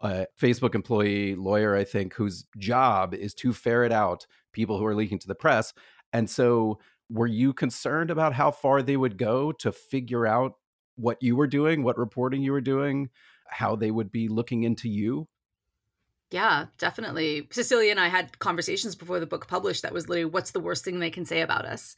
a 0.00 0.26
facebook 0.40 0.74
employee 0.74 1.34
lawyer 1.34 1.76
i 1.76 1.84
think 1.84 2.14
whose 2.14 2.44
job 2.58 3.14
is 3.14 3.32
to 3.32 3.52
ferret 3.52 3.92
out 3.92 4.26
people 4.52 4.76
who 4.76 4.84
are 4.84 4.94
leaking 4.94 5.20
to 5.20 5.28
the 5.28 5.34
press. 5.36 5.72
And 6.12 6.28
so 6.28 6.80
were 7.08 7.26
you 7.28 7.52
concerned 7.52 8.10
about 8.10 8.32
how 8.32 8.50
far 8.50 8.82
they 8.82 8.96
would 8.96 9.16
go 9.18 9.52
to 9.52 9.70
figure 9.70 10.26
out 10.26 10.54
what 10.96 11.22
you 11.22 11.36
were 11.36 11.46
doing 11.46 11.84
what 11.84 11.96
reporting 11.96 12.42
you 12.42 12.50
were 12.50 12.60
doing 12.60 13.08
how 13.46 13.76
they 13.76 13.92
would 13.92 14.10
be 14.10 14.26
looking 14.26 14.64
into 14.64 14.88
you 14.88 15.28
yeah, 16.30 16.66
definitely. 16.78 17.48
Cecilia 17.50 17.90
and 17.90 18.00
I 18.00 18.08
had 18.08 18.38
conversations 18.38 18.94
before 18.94 19.20
the 19.20 19.26
book 19.26 19.48
published 19.48 19.82
that 19.82 19.94
was 19.94 20.08
literally 20.08 20.30
what's 20.30 20.50
the 20.50 20.60
worst 20.60 20.84
thing 20.84 20.98
they 20.98 21.10
can 21.10 21.24
say 21.24 21.40
about 21.40 21.64
us? 21.64 21.96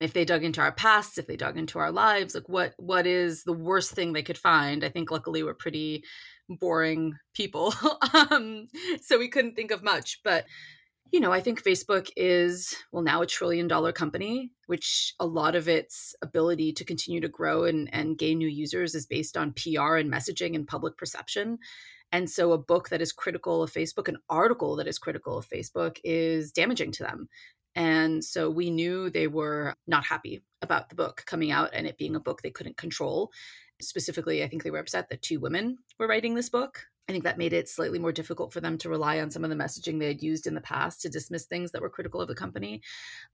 If 0.00 0.12
they 0.12 0.24
dug 0.24 0.44
into 0.44 0.60
our 0.60 0.72
pasts, 0.72 1.18
if 1.18 1.26
they 1.26 1.36
dug 1.36 1.58
into 1.58 1.78
our 1.78 1.92
lives, 1.92 2.34
like 2.34 2.48
what 2.48 2.74
what 2.78 3.06
is 3.06 3.44
the 3.44 3.52
worst 3.52 3.92
thing 3.92 4.12
they 4.12 4.22
could 4.22 4.38
find? 4.38 4.82
I 4.82 4.88
think 4.88 5.10
luckily 5.10 5.42
we're 5.42 5.54
pretty 5.54 6.04
boring 6.48 7.14
people. 7.34 7.72
um, 8.30 8.66
so 9.02 9.18
we 9.18 9.28
couldn't 9.28 9.54
think 9.54 9.70
of 9.70 9.84
much, 9.84 10.20
but 10.24 10.46
you 11.12 11.18
know, 11.18 11.32
I 11.32 11.40
think 11.40 11.62
Facebook 11.62 12.08
is, 12.16 12.74
well, 12.92 13.02
now 13.02 13.22
a 13.22 13.26
trillion 13.26 13.66
dollar 13.66 13.92
company, 13.92 14.52
which 14.66 15.14
a 15.18 15.26
lot 15.26 15.56
of 15.56 15.68
its 15.68 16.14
ability 16.22 16.72
to 16.74 16.84
continue 16.84 17.20
to 17.20 17.28
grow 17.28 17.64
and, 17.64 17.92
and 17.92 18.16
gain 18.16 18.38
new 18.38 18.48
users 18.48 18.94
is 18.94 19.06
based 19.06 19.36
on 19.36 19.52
PR 19.54 19.96
and 19.96 20.12
messaging 20.12 20.54
and 20.54 20.68
public 20.68 20.96
perception. 20.96 21.58
And 22.12 22.28
so 22.28 22.52
a 22.52 22.58
book 22.58 22.88
that 22.88 23.00
is 23.00 23.12
critical 23.12 23.62
of 23.62 23.72
Facebook, 23.72 24.08
an 24.08 24.18
article 24.28 24.76
that 24.76 24.88
is 24.88 24.98
critical 24.98 25.38
of 25.38 25.48
Facebook 25.48 25.98
is 26.02 26.52
damaging 26.52 26.92
to 26.92 27.04
them. 27.04 27.28
And 27.76 28.24
so 28.24 28.50
we 28.50 28.70
knew 28.70 29.10
they 29.10 29.28
were 29.28 29.74
not 29.86 30.04
happy 30.04 30.42
about 30.62 30.88
the 30.88 30.96
book 30.96 31.22
coming 31.26 31.52
out 31.52 31.70
and 31.72 31.86
it 31.86 31.98
being 31.98 32.16
a 32.16 32.20
book 32.20 32.42
they 32.42 32.50
couldn't 32.50 32.76
control. 32.76 33.30
Specifically, 33.80 34.42
I 34.42 34.48
think 34.48 34.62
they 34.62 34.70
were 34.70 34.78
upset 34.78 35.08
that 35.08 35.22
two 35.22 35.40
women 35.40 35.78
were 35.98 36.08
writing 36.08 36.34
this 36.34 36.48
book 36.48 36.84
I 37.10 37.12
think 37.12 37.24
that 37.24 37.38
made 37.38 37.52
it 37.52 37.68
slightly 37.68 37.98
more 37.98 38.12
difficult 38.12 38.52
for 38.52 38.60
them 38.60 38.78
to 38.78 38.88
rely 38.88 39.18
on 39.18 39.32
some 39.32 39.42
of 39.42 39.50
the 39.50 39.56
messaging 39.56 39.98
they 39.98 40.06
had 40.06 40.22
used 40.22 40.46
in 40.46 40.54
the 40.54 40.60
past 40.60 41.02
to 41.02 41.08
dismiss 41.08 41.44
things 41.44 41.72
that 41.72 41.82
were 41.82 41.90
critical 41.90 42.20
of 42.20 42.28
the 42.28 42.36
company. 42.36 42.82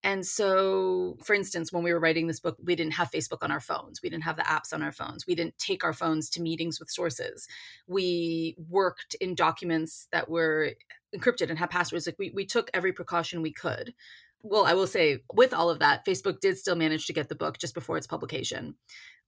And 0.02 0.24
so, 0.24 1.18
for 1.22 1.34
instance, 1.34 1.74
when 1.74 1.84
we 1.84 1.92
were 1.92 2.00
writing 2.00 2.26
this 2.26 2.40
book, 2.40 2.56
we 2.64 2.74
didn't 2.74 2.94
have 2.94 3.10
Facebook 3.10 3.42
on 3.42 3.52
our 3.52 3.60
phones. 3.60 4.00
We 4.02 4.08
didn't 4.08 4.24
have 4.24 4.36
the 4.36 4.44
apps 4.44 4.72
on 4.72 4.82
our 4.82 4.92
phones. 4.92 5.26
We 5.26 5.34
didn't 5.34 5.58
take 5.58 5.84
our 5.84 5.92
phones 5.92 6.30
to 6.30 6.40
meetings 6.40 6.80
with 6.80 6.88
sources. 6.88 7.48
We 7.86 8.56
worked 8.70 9.14
in 9.20 9.34
documents 9.34 10.08
that 10.10 10.30
were 10.30 10.72
encrypted 11.14 11.50
and 11.50 11.58
had 11.58 11.68
passwords. 11.68 12.06
Like 12.06 12.18
we, 12.18 12.30
we 12.30 12.46
took 12.46 12.70
every 12.72 12.94
precaution 12.94 13.42
we 13.42 13.52
could 13.52 13.92
well, 14.42 14.64
I 14.64 14.74
will 14.74 14.86
say 14.86 15.20
with 15.32 15.52
all 15.52 15.70
of 15.70 15.80
that, 15.80 16.06
Facebook 16.06 16.40
did 16.40 16.58
still 16.58 16.76
manage 16.76 17.06
to 17.06 17.12
get 17.12 17.28
the 17.28 17.34
book 17.34 17.58
just 17.58 17.74
before 17.74 17.96
its 17.96 18.06
publication 18.06 18.76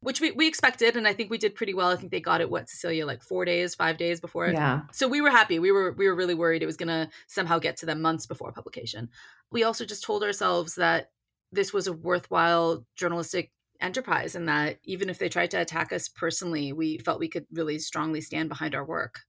which 0.01 0.21
we, 0.21 0.31
we 0.33 0.47
expected 0.47 0.97
and 0.97 1.09
i 1.09 1.13
think 1.13 1.31
we 1.31 1.39
did 1.39 1.55
pretty 1.55 1.75
well. 1.75 1.89
I 1.89 1.97
think 1.97 2.13
they 2.13 2.21
got 2.21 2.41
it 2.41 2.51
what 2.51 2.69
cecilia 2.69 3.07
like 3.07 3.23
four 3.23 3.45
days 3.45 3.75
five 3.75 3.97
days 3.97 4.21
before 4.21 4.49
yeah. 4.49 4.83
So 4.93 5.09
we 5.09 5.21
were 5.21 5.31
happy. 5.31 5.59
We 5.59 5.73
were 5.73 5.93
we 5.93 6.07
were 6.07 6.15
really 6.15 6.35
worried 6.35 6.63
it 6.63 6.67
was 6.67 6.77
going 6.77 6.89
to 6.89 7.11
somehow 7.27 7.59
get 7.59 7.77
to 7.79 7.87
them 7.87 8.01
months 8.01 8.27
before 8.27 8.53
publication. 8.53 9.09
We 9.51 9.65
also 9.65 9.85
just 9.85 10.05
told 10.05 10.23
ourselves 10.23 10.77
that 10.77 11.11
this 11.53 11.73
was 11.73 11.87
a 11.87 11.93
worthwhile 11.93 12.85
journalistic 12.97 13.51
enterprise 13.81 14.35
and 14.35 14.49
that 14.49 14.79
even 14.85 15.09
if 15.09 15.19
they 15.19 15.29
tried 15.29 15.51
to 15.53 15.61
attack 15.61 15.93
us 15.93 16.09
personally 16.09 16.73
we 16.73 16.99
felt 16.99 17.21
we 17.21 17.29
could 17.29 17.47
really 17.53 17.79
strongly 17.79 18.21
stand 18.21 18.49
behind 18.49 18.75
our 18.75 18.85
work 18.85 19.21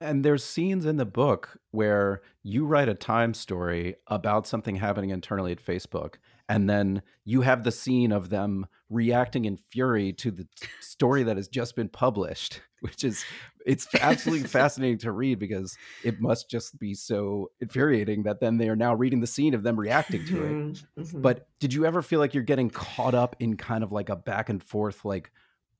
and 0.00 0.24
there's 0.24 0.42
scenes 0.42 0.86
in 0.86 0.96
the 0.96 1.04
book 1.04 1.58
where 1.70 2.22
you 2.42 2.64
write 2.64 2.88
a 2.88 2.94
time 2.94 3.34
story 3.34 3.96
about 4.06 4.46
something 4.46 4.76
happening 4.76 5.10
internally 5.10 5.52
at 5.52 5.64
Facebook 5.64 6.14
and 6.48 6.68
then 6.68 7.00
you 7.24 7.42
have 7.42 7.62
the 7.62 7.70
scene 7.70 8.10
of 8.10 8.28
them 8.28 8.66
reacting 8.88 9.44
in 9.44 9.56
fury 9.56 10.12
to 10.12 10.32
the 10.32 10.46
story 10.80 11.22
that 11.22 11.36
has 11.36 11.48
just 11.48 11.76
been 11.76 11.88
published 11.88 12.60
which 12.80 13.04
is 13.04 13.24
it's 13.66 13.86
absolutely 14.00 14.48
fascinating 14.48 14.98
to 14.98 15.12
read 15.12 15.38
because 15.38 15.76
it 16.02 16.20
must 16.20 16.50
just 16.50 16.78
be 16.78 16.94
so 16.94 17.50
infuriating 17.60 18.22
that 18.22 18.40
then 18.40 18.56
they 18.56 18.68
are 18.68 18.76
now 18.76 18.94
reading 18.94 19.20
the 19.20 19.26
scene 19.26 19.54
of 19.54 19.62
them 19.62 19.78
reacting 19.78 20.24
to 20.24 20.44
it 20.44 20.50
mm-hmm, 20.50 21.00
mm-hmm. 21.00 21.20
but 21.20 21.46
did 21.58 21.72
you 21.72 21.84
ever 21.84 22.00
feel 22.02 22.18
like 22.18 22.32
you're 22.32 22.42
getting 22.42 22.70
caught 22.70 23.14
up 23.14 23.36
in 23.38 23.56
kind 23.56 23.84
of 23.84 23.92
like 23.92 24.08
a 24.08 24.16
back 24.16 24.48
and 24.48 24.62
forth 24.62 25.04
like 25.04 25.30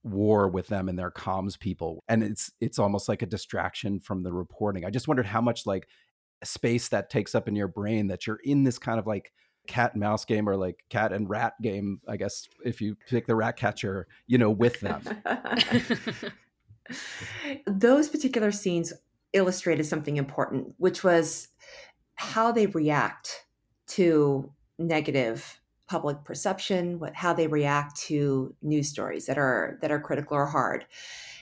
war 0.03 0.49
with 0.49 0.67
them 0.69 0.89
and 0.89 0.99
their 0.99 1.11
comms 1.11 1.59
people 1.59 2.03
and 2.09 2.23
it's 2.23 2.51
it's 2.61 2.79
almost 2.79 3.09
like 3.09 3.23
a 3.23 3.27
distraction 3.27 4.01
from 4.01 4.23
the 4.23 4.33
reporting. 4.33 4.85
I 4.85 4.91
just 4.91 5.09
wondered 5.09 5.27
how 5.27 5.41
much 5.41 5.67
like 5.67 5.89
space 6.43 6.89
that 6.89 7.11
takes 7.11 7.35
up 7.35 7.49
in 7.49 7.57
your 7.57 7.69
brain 7.69 8.07
that 8.09 8.27
you're 8.27 8.41
in 8.45 8.65
this 8.65 8.79
kind 8.79 8.99
of 8.99 9.07
like 9.07 9.33
cat 9.67 9.93
and 9.93 10.01
mouse 10.01 10.25
game 10.25 10.49
or 10.49 10.57
like 10.57 10.85
cat 10.89 11.13
and 11.13 11.29
rat 11.29 11.53
game 11.63 12.01
i 12.09 12.17
guess 12.17 12.49
if 12.65 12.81
you 12.81 12.97
pick 13.09 13.27
the 13.27 13.35
rat 13.35 13.57
catcher 13.57 14.07
you 14.27 14.39
know 14.39 14.51
with 14.51 14.81
them. 14.81 15.03
Those 17.67 18.09
particular 18.09 18.51
scenes 18.51 18.93
illustrated 19.33 19.85
something 19.85 20.17
important 20.17 20.75
which 20.79 21.05
was 21.05 21.49
how 22.15 22.51
they 22.51 22.67
react 22.67 23.45
to 23.89 24.51
negative 24.79 25.60
public 25.91 26.23
perception 26.23 27.01
what 27.01 27.13
how 27.17 27.33
they 27.33 27.49
react 27.49 27.97
to 27.97 28.55
news 28.63 28.89
stories 28.89 29.27
that 29.27 29.37
are 29.37 29.77
that 29.83 29.91
are 29.91 30.01
critical 30.01 30.37
or 30.37 30.47
hard. 30.47 30.87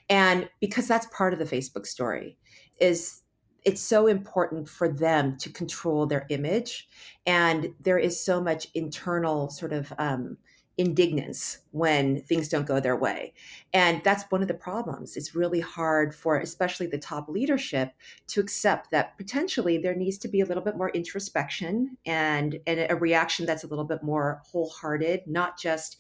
And 0.09 0.49
because 0.59 0.89
that's 0.89 1.07
part 1.15 1.35
of 1.35 1.39
the 1.39 1.45
facebook 1.45 1.87
story 1.87 2.39
is 2.81 3.21
it's 3.65 3.83
so 3.83 4.07
important 4.07 4.67
for 4.67 4.89
them 4.89 5.37
to 5.37 5.51
control 5.51 6.07
their 6.07 6.27
image. 6.31 6.89
And 7.27 7.75
there 7.81 7.99
is 7.99 8.25
so 8.25 8.41
much 8.41 8.69
internal 8.75 9.51
sort 9.51 9.75
of 9.75 9.93
um, 9.99 10.39
indignance 10.79 11.59
when 11.73 12.23
things 12.23 12.49
don't 12.49 12.67
go 12.67 12.81
their 12.81 12.97
way. 12.97 13.35
And 13.75 14.01
that's 14.05 14.25
one 14.31 14.43
of 14.43 14.49
the 14.49 14.55
problems. 14.55 15.17
It's 15.17 15.35
really 15.35 15.61
hard 15.61 16.15
for 16.15 16.39
especially 16.39 16.87
the 16.87 16.99
top 16.99 17.29
leadership 17.29 17.93
to 18.29 18.41
accept 18.41 18.91
that 18.93 19.19
potentially 19.19 19.77
there 19.77 19.97
needs 19.97 20.19
to 20.19 20.29
be 20.29 20.41
a 20.41 20.47
little 20.47 20.63
bit 20.63 20.77
more 20.77 20.91
introspection 20.91 21.99
and, 22.07 22.61
and 22.67 22.87
a 22.89 22.97
reaction 22.97 23.45
that's 23.45 23.65
a 23.65 23.67
little 23.67 23.85
bit 23.85 24.03
more 24.03 24.41
wholehearted 24.47 25.23
not 25.27 25.59
just 25.59 25.99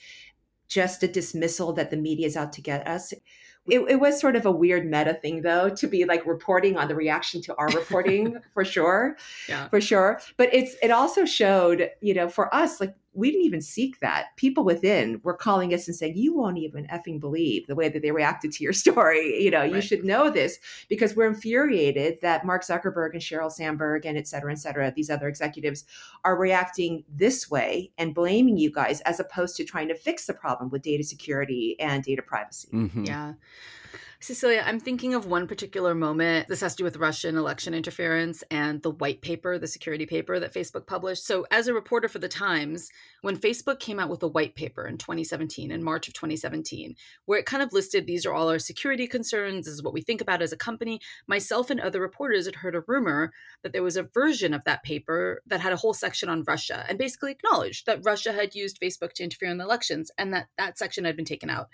just 0.68 1.02
a 1.02 1.08
dismissal 1.08 1.72
that 1.72 1.90
the 1.90 1.96
media 1.96 2.26
is 2.26 2.36
out 2.36 2.52
to 2.52 2.60
get 2.60 2.86
us. 2.86 3.12
It, 3.66 3.80
it, 3.88 4.00
was 4.00 4.18
sort 4.18 4.36
of 4.36 4.46
a 4.46 4.50
weird 4.50 4.86
meta 4.86 5.14
thing 5.14 5.42
though 5.42 5.68
to 5.68 5.86
be 5.86 6.06
like 6.06 6.24
reporting 6.24 6.78
on 6.78 6.88
the 6.88 6.94
reaction 6.94 7.42
to 7.42 7.56
our 7.56 7.68
reporting 7.68 8.38
for 8.54 8.64
sure 8.64 9.16
yeah. 9.48 9.68
for 9.68 9.80
sure. 9.80 10.20
But 10.38 10.54
it's 10.54 10.76
it 10.82 10.90
also 10.90 11.26
showed 11.26 11.90
you 12.00 12.14
know 12.14 12.28
for 12.28 12.54
us 12.54 12.80
like 12.80 12.94
we 13.18 13.33
didn't 13.33 13.46
even 13.46 13.61
seek 13.61 13.98
that. 13.98 14.28
People 14.37 14.62
within 14.62 15.20
were 15.24 15.35
calling 15.35 15.74
us 15.74 15.88
and 15.88 15.96
saying, 15.96 16.16
"You 16.16 16.35
won't 16.35 16.57
even 16.57 16.87
effing 16.87 17.18
believe 17.18 17.66
the 17.66 17.74
way 17.74 17.88
that 17.88 18.00
they 18.00 18.12
reacted 18.12 18.52
to 18.52 18.62
your 18.62 18.72
story. 18.85 19.42
You 19.42 19.50
know, 19.50 19.61
right. 19.61 19.74
you 19.74 19.81
should 19.81 20.04
know 20.04 20.31
this 20.31 20.59
because 20.88 21.16
we're 21.16 21.26
infuriated 21.26 22.18
that 22.22 22.46
Mark 22.46 22.62
Zuckerberg 22.64 23.12
and 23.12 23.20
Sheryl 23.20 23.50
Sandberg 23.50 24.07
and 24.07 24.16
et 24.16 24.28
cetera, 24.28 24.52
et 24.52 24.59
cetera, 24.59 24.92
these 24.94 25.11
other 25.11 25.26
executives 25.26 25.85
are 26.24 26.37
reacting 26.37 27.04
this 27.09 27.50
way 27.50 27.90
and 27.98 28.14
blaming 28.14 28.57
you 28.57 28.70
guys 28.70 29.00
as 29.00 29.18
opposed 29.18 29.57
to 29.57 29.64
trying 29.64 29.88
to 29.88 29.96
fix 29.96 30.26
the 30.26 30.35
problem 30.35 30.70
with 30.70 30.83
data 30.83 31.02
security 31.02 31.76
and 31.81 32.04
data 32.04 32.22
privacy." 32.22 32.68
Mm-hmm. 32.72 33.04
Yeah. 33.04 33.33
Cecilia, 34.20 34.62
I'm 34.66 34.80
thinking 34.80 35.14
of 35.14 35.26
one 35.26 35.46
particular 35.46 35.94
moment. 35.94 36.48
This 36.48 36.61
has 36.61 36.74
to 36.74 36.78
do 36.78 36.84
with 36.84 36.96
Russian 36.96 37.37
election 37.37 37.74
interference 37.74 38.42
and 38.50 38.82
the 38.82 38.90
white 38.90 39.22
paper, 39.22 39.58
the 39.58 39.66
security 39.66 40.06
paper 40.06 40.40
that 40.40 40.52
Facebook 40.52 40.87
published. 40.87 41.24
So, 41.24 41.46
as 41.50 41.68
a 41.68 41.74
reporter 41.74 42.08
for 42.08 42.18
The 42.18 42.28
Times, 42.28 42.90
when 43.22 43.37
Facebook 43.37 43.80
came 43.80 43.98
out 43.98 44.11
with 44.11 44.22
a 44.22 44.28
white 44.28 44.54
paper 44.54 44.87
in 44.87 44.98
2017, 44.98 45.70
in 45.70 45.82
March 45.82 46.08
of 46.08 46.14
2017, 46.14 46.94
where 47.26 47.38
it 47.38 47.46
kind 47.46 47.62
of 47.62 47.72
listed 47.72 48.06
these 48.06 48.26
are 48.26 48.32
all 48.32 48.48
our 48.48 48.58
security 48.58 49.06
concerns, 49.06 49.66
this 49.66 49.74
is 49.74 49.82
what 49.82 49.94
we 49.94 50.02
think 50.02 50.20
about 50.20 50.42
as 50.42 50.52
a 50.52 50.56
company, 50.56 51.00
myself 51.26 51.70
and 51.70 51.80
other 51.80 52.00
reporters 52.00 52.46
had 52.46 52.56
heard 52.56 52.74
a 52.74 52.82
rumor 52.87 53.32
that 53.62 53.72
there 53.72 53.82
was 53.82 53.96
a 53.96 54.02
version 54.02 54.54
of 54.54 54.64
that 54.64 54.82
paper 54.82 55.42
that 55.46 55.61
had 55.61 55.72
a 55.72 55.76
whole 55.76 55.94
section 55.94 56.28
on 56.28 56.44
Russia 56.44 56.84
and 56.88 56.98
basically 56.98 57.32
acknowledged 57.32 57.87
that 57.87 58.04
Russia 58.04 58.32
had 58.32 58.54
used 58.54 58.80
Facebook 58.80 59.12
to 59.12 59.24
interfere 59.24 59.50
in 59.50 59.58
the 59.58 59.64
elections 59.64 60.11
and 60.18 60.32
that 60.32 60.48
that 60.56 60.78
section 60.78 61.04
had 61.04 61.16
been 61.16 61.24
taken 61.24 61.50
out. 61.50 61.68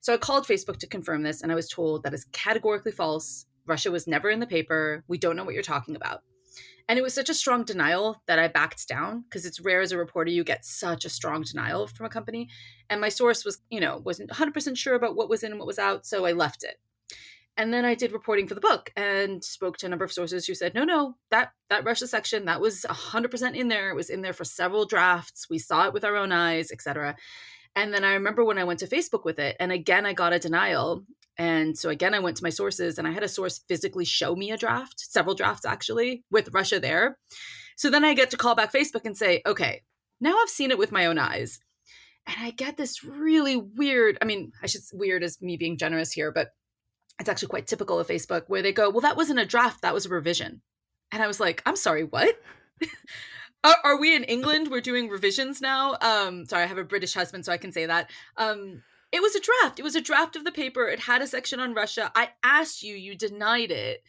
So 0.00 0.14
I 0.14 0.16
called 0.16 0.46
Facebook 0.46 0.78
to 0.78 0.86
confirm 0.86 1.22
this, 1.22 1.42
and 1.42 1.52
I 1.52 1.54
was 1.54 1.68
told 1.68 2.02
that 2.02 2.14
is 2.14 2.26
categorically 2.32 2.92
false. 2.92 3.46
Russia 3.66 3.90
was 3.90 4.06
never 4.06 4.30
in 4.30 4.40
the 4.40 4.46
paper. 4.46 5.04
We 5.08 5.18
don't 5.18 5.36
know 5.36 5.44
what 5.44 5.54
you're 5.54 5.62
talking 5.62 5.96
about. 5.96 6.20
And 6.88 6.98
it 6.98 7.02
was 7.02 7.14
such 7.14 7.28
a 7.28 7.34
strong 7.34 7.62
denial 7.62 8.20
that 8.26 8.40
I 8.40 8.48
backed 8.48 8.88
down 8.88 9.22
because 9.22 9.46
it's 9.46 9.60
rare 9.60 9.80
as 9.80 9.92
a 9.92 9.98
reporter 9.98 10.30
you 10.30 10.42
get 10.42 10.64
such 10.64 11.04
a 11.04 11.08
strong 11.08 11.42
denial 11.42 11.86
from 11.86 12.06
a 12.06 12.10
company. 12.10 12.48
And 12.88 13.00
my 13.00 13.10
source 13.10 13.44
was, 13.44 13.62
you 13.70 13.78
know, 13.78 14.02
wasn't 14.04 14.30
100% 14.30 14.76
sure 14.76 14.96
about 14.96 15.14
what 15.14 15.28
was 15.28 15.44
in 15.44 15.52
and 15.52 15.60
what 15.60 15.68
was 15.68 15.78
out, 15.78 16.04
so 16.04 16.24
I 16.24 16.32
left 16.32 16.64
it. 16.64 16.80
And 17.56 17.72
then 17.72 17.84
I 17.84 17.94
did 17.94 18.12
reporting 18.12 18.48
for 18.48 18.54
the 18.54 18.60
book 18.60 18.90
and 18.96 19.44
spoke 19.44 19.76
to 19.76 19.86
a 19.86 19.88
number 19.88 20.04
of 20.04 20.12
sources 20.12 20.46
who 20.46 20.54
said, 20.54 20.74
no, 20.74 20.82
no, 20.84 21.16
that 21.30 21.52
that 21.68 21.84
Russia 21.84 22.06
section 22.06 22.46
that 22.46 22.60
was 22.60 22.86
100% 22.88 23.54
in 23.54 23.68
there. 23.68 23.90
It 23.90 23.96
was 23.96 24.10
in 24.10 24.22
there 24.22 24.32
for 24.32 24.44
several 24.44 24.86
drafts. 24.86 25.48
We 25.50 25.58
saw 25.58 25.86
it 25.86 25.92
with 25.92 26.04
our 26.04 26.16
own 26.16 26.32
eyes, 26.32 26.72
etc. 26.72 27.16
And 27.76 27.94
then 27.94 28.04
I 28.04 28.14
remember 28.14 28.44
when 28.44 28.58
I 28.58 28.64
went 28.64 28.80
to 28.80 28.86
Facebook 28.86 29.24
with 29.24 29.38
it, 29.38 29.56
and 29.60 29.70
again, 29.70 30.04
I 30.06 30.12
got 30.12 30.32
a 30.32 30.38
denial. 30.38 31.04
And 31.38 31.78
so 31.78 31.88
again, 31.88 32.14
I 32.14 32.18
went 32.18 32.36
to 32.38 32.42
my 32.42 32.50
sources 32.50 32.98
and 32.98 33.08
I 33.08 33.12
had 33.12 33.22
a 33.22 33.28
source 33.28 33.60
physically 33.66 34.04
show 34.04 34.34
me 34.36 34.50
a 34.50 34.58
draft, 34.58 35.00
several 35.00 35.34
drafts 35.34 35.64
actually, 35.64 36.24
with 36.30 36.52
Russia 36.52 36.78
there. 36.80 37.18
So 37.76 37.88
then 37.88 38.04
I 38.04 38.12
get 38.12 38.30
to 38.32 38.36
call 38.36 38.54
back 38.54 38.72
Facebook 38.72 39.06
and 39.06 39.16
say, 39.16 39.40
okay, 39.46 39.82
now 40.20 40.36
I've 40.36 40.50
seen 40.50 40.70
it 40.70 40.76
with 40.76 40.92
my 40.92 41.06
own 41.06 41.18
eyes. 41.18 41.60
And 42.26 42.36
I 42.40 42.50
get 42.50 42.76
this 42.76 43.02
really 43.02 43.56
weird, 43.56 44.18
I 44.20 44.26
mean, 44.26 44.52
I 44.62 44.66
should, 44.66 44.82
weird 44.92 45.22
as 45.22 45.40
me 45.40 45.56
being 45.56 45.78
generous 45.78 46.12
here, 46.12 46.30
but 46.30 46.50
it's 47.18 47.28
actually 47.28 47.48
quite 47.48 47.66
typical 47.66 47.98
of 47.98 48.06
Facebook 48.06 48.42
where 48.48 48.62
they 48.62 48.72
go, 48.72 48.90
well, 48.90 49.00
that 49.00 49.16
wasn't 49.16 49.38
a 49.38 49.46
draft, 49.46 49.82
that 49.82 49.94
was 49.94 50.06
a 50.06 50.10
revision. 50.10 50.60
And 51.12 51.22
I 51.22 51.26
was 51.26 51.40
like, 51.40 51.62
I'm 51.64 51.76
sorry, 51.76 52.04
what? 52.04 52.38
Are, 53.62 53.76
are, 53.84 54.00
we 54.00 54.16
in 54.16 54.24
England? 54.24 54.68
We're 54.70 54.80
doing 54.80 55.08
revisions 55.08 55.60
now. 55.60 55.96
Um, 56.00 56.46
sorry, 56.46 56.64
I 56.64 56.66
have 56.66 56.78
a 56.78 56.84
British 56.84 57.12
husband, 57.12 57.44
so 57.44 57.52
I 57.52 57.58
can 57.58 57.72
say 57.72 57.86
that. 57.86 58.10
Um, 58.36 58.82
it 59.12 59.20
was 59.20 59.34
a 59.34 59.40
draft. 59.40 59.78
It 59.78 59.82
was 59.82 59.96
a 59.96 60.00
draft 60.00 60.36
of 60.36 60.44
the 60.44 60.52
paper. 60.52 60.86
It 60.86 61.00
had 61.00 61.20
a 61.20 61.26
section 61.26 61.60
on 61.60 61.74
Russia. 61.74 62.10
I 62.14 62.30
asked 62.42 62.82
you, 62.82 62.94
you 62.94 63.16
denied 63.16 63.70
it 63.70 64.02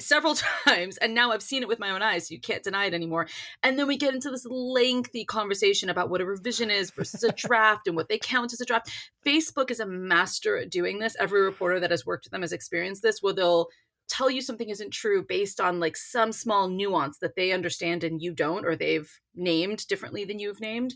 several 0.00 0.34
times, 0.66 0.96
and 0.98 1.14
now 1.14 1.32
I've 1.32 1.42
seen 1.42 1.62
it 1.62 1.68
with 1.68 1.80
my 1.80 1.90
own 1.90 2.02
eyes. 2.02 2.28
So 2.28 2.34
you 2.34 2.40
can't 2.40 2.62
deny 2.62 2.86
it 2.86 2.94
anymore. 2.94 3.26
And 3.62 3.78
then 3.78 3.88
we 3.88 3.96
get 3.96 4.14
into 4.14 4.30
this 4.30 4.46
lengthy 4.46 5.24
conversation 5.24 5.88
about 5.88 6.10
what 6.10 6.20
a 6.20 6.26
revision 6.26 6.70
is 6.70 6.90
versus 6.90 7.24
a 7.24 7.32
draft 7.32 7.88
and 7.88 7.96
what 7.96 8.08
they 8.08 8.18
count 8.18 8.52
as 8.52 8.60
a 8.60 8.64
draft. 8.64 8.90
Facebook 9.26 9.70
is 9.70 9.80
a 9.80 9.86
master 9.86 10.56
at 10.56 10.70
doing 10.70 10.98
this. 10.98 11.16
Every 11.18 11.42
reporter 11.42 11.80
that 11.80 11.90
has 11.90 12.06
worked 12.06 12.26
with 12.26 12.32
them 12.32 12.42
has 12.42 12.52
experienced 12.52 13.02
this, 13.02 13.22
where 13.22 13.32
they'll 13.32 13.68
tell 14.08 14.30
you 14.30 14.40
something 14.40 14.68
isn't 14.68 14.92
true 14.92 15.24
based 15.26 15.60
on 15.60 15.80
like 15.80 15.96
some 15.96 16.32
small 16.32 16.68
nuance 16.68 17.18
that 17.18 17.36
they 17.36 17.52
understand 17.52 18.04
and 18.04 18.20
you 18.20 18.32
don't 18.32 18.64
or 18.64 18.76
they've 18.76 19.10
named 19.34 19.86
differently 19.88 20.24
than 20.24 20.38
you've 20.38 20.60
named 20.60 20.94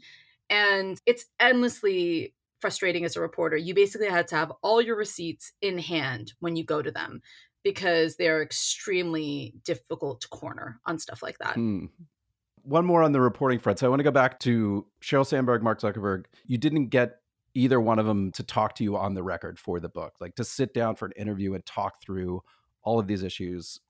and 0.50 1.00
it's 1.06 1.26
endlessly 1.40 2.34
frustrating 2.60 3.04
as 3.04 3.16
a 3.16 3.20
reporter. 3.20 3.56
You 3.56 3.74
basically 3.74 4.08
had 4.08 4.26
to 4.28 4.36
have 4.36 4.52
all 4.62 4.82
your 4.82 4.96
receipts 4.96 5.52
in 5.62 5.78
hand 5.78 6.32
when 6.40 6.56
you 6.56 6.64
go 6.64 6.82
to 6.82 6.90
them 6.90 7.22
because 7.62 8.16
they're 8.16 8.42
extremely 8.42 9.54
difficult 9.64 10.20
to 10.22 10.28
corner 10.28 10.80
on 10.86 10.98
stuff 10.98 11.22
like 11.22 11.38
that. 11.38 11.54
Hmm. 11.54 11.86
one 12.62 12.84
more 12.84 13.02
on 13.02 13.12
the 13.12 13.20
reporting 13.20 13.58
front. 13.58 13.78
So 13.78 13.86
i 13.86 13.88
want 13.88 14.00
to 14.00 14.04
go 14.04 14.10
back 14.10 14.38
to 14.40 14.86
sheryl 15.02 15.26
sandberg 15.26 15.62
mark 15.62 15.80
zuckerberg. 15.80 16.24
You 16.46 16.58
didn't 16.58 16.88
get 16.88 17.20
either 17.54 17.80
one 17.80 17.98
of 17.98 18.06
them 18.06 18.30
to 18.32 18.42
talk 18.42 18.74
to 18.76 18.84
you 18.84 18.96
on 18.96 19.14
the 19.14 19.22
record 19.22 19.58
for 19.58 19.80
the 19.80 19.88
book 19.88 20.14
like 20.20 20.34
to 20.36 20.44
sit 20.44 20.74
down 20.74 20.94
for 20.94 21.06
an 21.06 21.12
interview 21.16 21.54
and 21.54 21.64
talk 21.64 22.00
through 22.00 22.40
all 22.88 22.98
of 22.98 23.06
these 23.06 23.22
issues 23.22 23.80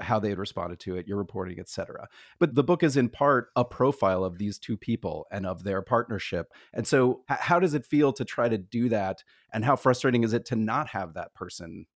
how 0.00 0.20
they 0.20 0.30
had 0.30 0.38
responded 0.38 0.78
to 0.78 0.96
it 0.96 1.06
your 1.08 1.18
reporting 1.18 1.58
etc 1.58 2.06
but 2.38 2.54
the 2.54 2.62
book 2.62 2.82
is 2.82 2.96
in 2.96 3.08
part 3.08 3.48
a 3.56 3.64
profile 3.64 4.24
of 4.24 4.38
these 4.38 4.58
two 4.58 4.76
people 4.76 5.26
and 5.30 5.44
of 5.46 5.64
their 5.64 5.82
partnership. 5.82 6.52
And 6.72 6.86
so 6.86 7.22
how 7.28 7.58
does 7.58 7.74
it 7.74 7.84
feel 7.84 8.12
to 8.12 8.24
try 8.24 8.48
to 8.48 8.56
do 8.56 8.88
that? 8.90 9.24
And 9.52 9.64
how 9.64 9.76
frustrating 9.76 10.22
is 10.22 10.32
it 10.32 10.44
to 10.46 10.56
not 10.56 10.88
have 10.88 11.14
that 11.14 11.34
person 11.34 11.86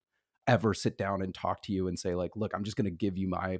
ever 0.49 0.75
sit 0.75 0.97
down 0.97 1.23
and 1.23 1.35
talk 1.35 1.63
to 1.63 1.73
you 1.73 1.87
and 1.87 1.99
say 1.99 2.15
like 2.15 2.31
look 2.35 2.53
i'm 2.55 2.65
just 2.65 2.77
going 2.77 2.87
to 2.87 2.91
give 2.91 3.19
you 3.19 3.29
my 3.29 3.59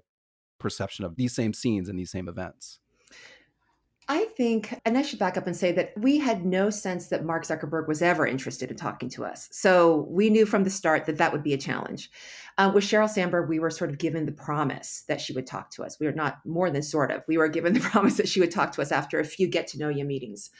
perception 0.59 1.05
of 1.05 1.17
these 1.17 1.35
same 1.35 1.53
scenes 1.53 1.89
and 1.89 1.99
these 1.99 2.11
same 2.11 2.29
events 2.29 2.81
I 4.11 4.25
think, 4.37 4.75
and 4.87 4.97
I 4.97 5.03
should 5.03 5.19
back 5.19 5.37
up 5.37 5.47
and 5.47 5.55
say 5.55 5.71
that 5.73 5.93
we 5.99 6.17
had 6.17 6.47
no 6.47 6.71
sense 6.71 7.09
that 7.09 7.27
Mark 7.27 7.45
Zuckerberg 7.45 7.87
was 7.87 8.01
ever 8.01 8.27
interested 8.27 8.71
in 8.71 8.77
talking 8.77 9.11
to 9.11 9.25
us. 9.27 9.49
So 9.53 10.07
we 10.09 10.31
knew 10.31 10.47
from 10.47 10.65
the 10.65 10.71
start 10.71 11.05
that 11.05 11.19
that 11.19 11.31
would 11.31 11.43
be 11.43 11.53
a 11.53 11.59
challenge. 11.59 12.11
Uh, 12.57 12.73
with 12.75 12.85
Sheryl 12.85 13.09
Sandberg, 13.09 13.51
we 13.51 13.59
were 13.59 13.69
sort 13.69 13.91
of 13.91 13.99
given 13.99 14.25
the 14.25 14.33
promise 14.33 15.05
that 15.09 15.21
she 15.21 15.35
would 15.35 15.47
talk 15.47 15.71
to 15.73 15.85
us. 15.85 16.01
We 16.01 16.07
were 16.07 16.13
not 16.13 16.39
more 16.47 16.71
than 16.71 16.83
sort 16.83 17.11
of. 17.11 17.23
We 17.29 17.37
were 17.37 17.49
given 17.49 17.75
the 17.75 17.81
promise 17.93 18.17
that 18.17 18.29
she 18.29 18.41
would 18.41 18.51
talk 18.51 18.73
to 18.73 18.83
us 18.83 18.93
after 18.93 19.21
a 19.21 19.25
few 19.25 19.47
get 19.47 19.67
to 19.69 19.79
know 19.79 19.91
you 19.91 20.07
meetings. 20.07 20.51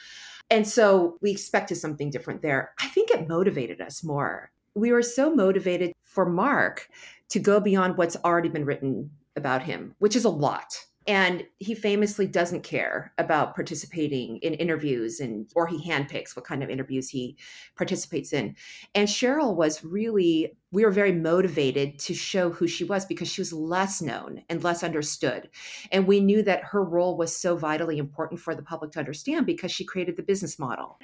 And 0.51 0.67
so 0.67 1.17
we 1.21 1.31
expected 1.31 1.75
something 1.75 2.11
different 2.11 2.43
there. 2.43 2.73
I 2.79 2.87
think 2.87 3.09
it 3.09 3.27
motivated 3.27 3.81
us 3.81 4.03
more. 4.03 4.51
We 4.75 4.91
were 4.91 5.01
so 5.01 5.33
motivated 5.33 5.93
for 6.03 6.27
Mark 6.27 6.87
to 7.29 7.39
go 7.39 7.59
beyond 7.59 7.97
what's 7.97 8.17
already 8.23 8.49
been 8.49 8.65
written 8.65 9.09
about 9.35 9.63
him, 9.63 9.95
which 9.97 10.15
is 10.15 10.25
a 10.25 10.29
lot 10.29 10.85
and 11.09 11.43
he 11.57 11.73
famously 11.73 12.27
doesn't 12.27 12.61
care 12.61 13.11
about 13.17 13.55
participating 13.55 14.37
in 14.37 14.53
interviews 14.53 15.19
and 15.19 15.49
or 15.55 15.65
he 15.65 15.83
handpicks 15.89 16.35
what 16.35 16.45
kind 16.45 16.61
of 16.61 16.69
interviews 16.69 17.09
he 17.09 17.35
participates 17.75 18.31
in. 18.31 18.55
And 18.93 19.07
Sheryl 19.07 19.55
was 19.55 19.83
really 19.83 20.55
we 20.71 20.85
were 20.85 20.91
very 20.91 21.11
motivated 21.11 21.97
to 21.97 22.13
show 22.13 22.51
who 22.51 22.67
she 22.67 22.83
was 22.83 23.05
because 23.05 23.27
she 23.27 23.41
was 23.41 23.51
less 23.51 24.01
known 24.01 24.43
and 24.49 24.63
less 24.63 24.83
understood. 24.83 25.49
And 25.91 26.05
we 26.05 26.19
knew 26.19 26.43
that 26.43 26.63
her 26.63 26.83
role 26.83 27.17
was 27.17 27.35
so 27.35 27.55
vitally 27.55 27.97
important 27.97 28.39
for 28.39 28.53
the 28.53 28.61
public 28.61 28.91
to 28.91 28.99
understand 28.99 29.47
because 29.47 29.71
she 29.71 29.83
created 29.83 30.15
the 30.15 30.23
business 30.23 30.59
model. 30.59 30.99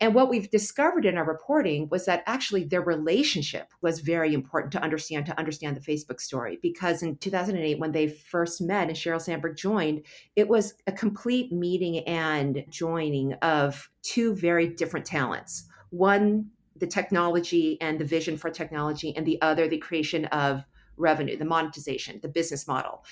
And 0.00 0.14
what 0.14 0.30
we've 0.30 0.50
discovered 0.50 1.04
in 1.04 1.18
our 1.18 1.26
reporting 1.26 1.88
was 1.90 2.06
that 2.06 2.22
actually 2.26 2.64
their 2.64 2.80
relationship 2.80 3.68
was 3.82 4.00
very 4.00 4.32
important 4.32 4.72
to 4.72 4.82
understand, 4.82 5.26
to 5.26 5.38
understand 5.38 5.76
the 5.76 5.80
Facebook 5.80 6.20
story. 6.20 6.58
Because 6.62 7.02
in 7.02 7.16
2008, 7.16 7.78
when 7.78 7.92
they 7.92 8.08
first 8.08 8.62
met 8.62 8.88
and 8.88 8.96
Sheryl 8.96 9.20
Sandberg 9.20 9.56
joined, 9.56 10.06
it 10.36 10.48
was 10.48 10.72
a 10.86 10.92
complete 10.92 11.52
meeting 11.52 11.98
and 12.08 12.64
joining 12.70 13.34
of 13.34 13.90
two 14.02 14.34
very 14.34 14.68
different 14.68 15.04
talents. 15.04 15.66
One 15.90 16.51
the 16.82 16.86
technology 16.88 17.80
and 17.80 18.00
the 18.00 18.04
vision 18.04 18.36
for 18.36 18.50
technology, 18.50 19.14
and 19.16 19.24
the 19.24 19.40
other, 19.40 19.68
the 19.68 19.78
creation 19.78 20.24
of 20.26 20.66
revenue, 20.96 21.36
the 21.36 21.44
monetization, 21.44 22.18
the 22.22 22.28
business 22.28 22.66
model. 22.66 23.04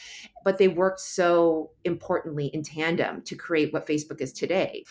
But 0.44 0.58
they 0.58 0.66
worked 0.66 0.98
so 0.98 1.70
importantly 1.84 2.46
in 2.46 2.64
tandem 2.64 3.22
to 3.22 3.36
create 3.36 3.72
what 3.72 3.86
Facebook 3.86 4.20
is 4.20 4.32
today. 4.32 4.84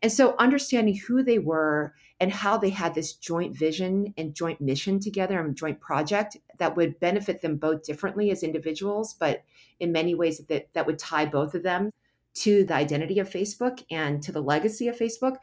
And 0.00 0.10
so 0.10 0.34
understanding 0.38 0.96
who 0.96 1.22
they 1.22 1.38
were 1.38 1.94
and 2.20 2.32
how 2.32 2.56
they 2.56 2.70
had 2.70 2.94
this 2.94 3.12
joint 3.12 3.54
vision 3.54 4.14
and 4.16 4.34
joint 4.34 4.62
mission 4.62 4.98
together 4.98 5.38
and 5.38 5.54
joint 5.54 5.78
project 5.78 6.38
that 6.58 6.74
would 6.74 6.98
benefit 7.00 7.42
them 7.42 7.58
both 7.58 7.82
differently 7.82 8.30
as 8.30 8.42
individuals, 8.42 9.12
but 9.12 9.44
in 9.78 9.92
many 9.92 10.14
ways 10.14 10.38
that, 10.48 10.72
that 10.72 10.86
would 10.86 10.98
tie 10.98 11.26
both 11.26 11.54
of 11.54 11.62
them 11.62 11.90
to 12.34 12.64
the 12.64 12.74
identity 12.74 13.18
of 13.18 13.28
Facebook 13.28 13.84
and 13.90 14.22
to 14.22 14.32
the 14.32 14.40
legacy 14.40 14.88
of 14.88 14.96
Facebook 14.96 15.36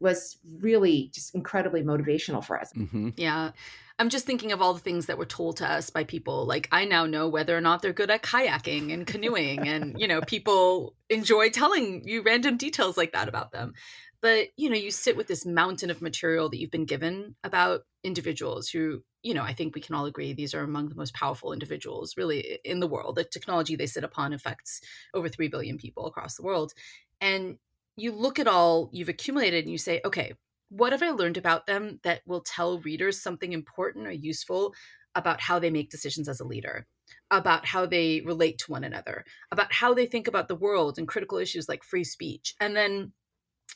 was 0.00 0.38
really 0.60 1.10
just 1.14 1.34
incredibly 1.34 1.82
motivational 1.82 2.44
for 2.44 2.60
us. 2.60 2.72
Mm-hmm. 2.74 3.10
Yeah. 3.16 3.52
I'm 3.98 4.10
just 4.10 4.26
thinking 4.26 4.52
of 4.52 4.60
all 4.60 4.74
the 4.74 4.80
things 4.80 5.06
that 5.06 5.16
were 5.16 5.24
told 5.24 5.56
to 5.58 5.70
us 5.70 5.88
by 5.88 6.04
people. 6.04 6.44
Like 6.44 6.68
I 6.70 6.84
now 6.84 7.06
know 7.06 7.28
whether 7.28 7.56
or 7.56 7.62
not 7.62 7.80
they're 7.80 7.94
good 7.94 8.10
at 8.10 8.22
kayaking 8.22 8.92
and 8.92 9.06
canoeing 9.06 9.66
and 9.66 9.96
you 9.98 10.06
know, 10.06 10.20
people 10.20 10.94
enjoy 11.08 11.48
telling 11.48 12.06
you 12.06 12.22
random 12.22 12.58
details 12.58 12.96
like 12.96 13.12
that 13.12 13.28
about 13.28 13.52
them. 13.52 13.72
But, 14.20 14.48
you 14.56 14.70
know, 14.70 14.76
you 14.76 14.90
sit 14.90 15.16
with 15.16 15.28
this 15.28 15.46
mountain 15.46 15.90
of 15.90 16.02
material 16.02 16.48
that 16.48 16.58
you've 16.58 16.70
been 16.70 16.86
given 16.86 17.36
about 17.44 17.82
individuals 18.02 18.68
who, 18.68 19.02
you 19.22 19.34
know, 19.34 19.42
I 19.42 19.52
think 19.52 19.74
we 19.74 19.80
can 19.80 19.94
all 19.94 20.06
agree 20.06 20.32
these 20.32 20.54
are 20.54 20.62
among 20.62 20.88
the 20.88 20.94
most 20.94 21.14
powerful 21.14 21.52
individuals 21.52 22.16
really 22.16 22.58
in 22.64 22.80
the 22.80 22.86
world. 22.86 23.16
The 23.16 23.24
technology 23.24 23.76
they 23.76 23.86
sit 23.86 24.04
upon 24.04 24.32
affects 24.32 24.80
over 25.14 25.28
3 25.28 25.48
billion 25.48 25.78
people 25.78 26.06
across 26.06 26.36
the 26.36 26.42
world. 26.42 26.72
And 27.20 27.58
you 27.96 28.12
look 28.12 28.38
at 28.38 28.46
all 28.46 28.90
you've 28.92 29.08
accumulated 29.08 29.64
and 29.64 29.72
you 29.72 29.78
say, 29.78 30.00
okay, 30.04 30.34
what 30.68 30.92
have 30.92 31.02
I 31.02 31.10
learned 31.10 31.36
about 31.36 31.66
them 31.66 32.00
that 32.02 32.22
will 32.26 32.40
tell 32.40 32.80
readers 32.80 33.22
something 33.22 33.52
important 33.52 34.06
or 34.06 34.12
useful 34.12 34.74
about 35.14 35.40
how 35.40 35.58
they 35.58 35.70
make 35.70 35.90
decisions 35.90 36.28
as 36.28 36.40
a 36.40 36.46
leader, 36.46 36.86
about 37.30 37.64
how 37.64 37.86
they 37.86 38.20
relate 38.20 38.58
to 38.58 38.72
one 38.72 38.84
another, 38.84 39.24
about 39.50 39.72
how 39.72 39.94
they 39.94 40.06
think 40.06 40.28
about 40.28 40.48
the 40.48 40.56
world 40.56 40.98
and 40.98 41.08
critical 41.08 41.38
issues 41.38 41.68
like 41.68 41.82
free 41.82 42.04
speech? 42.04 42.54
And 42.60 42.76
then 42.76 43.12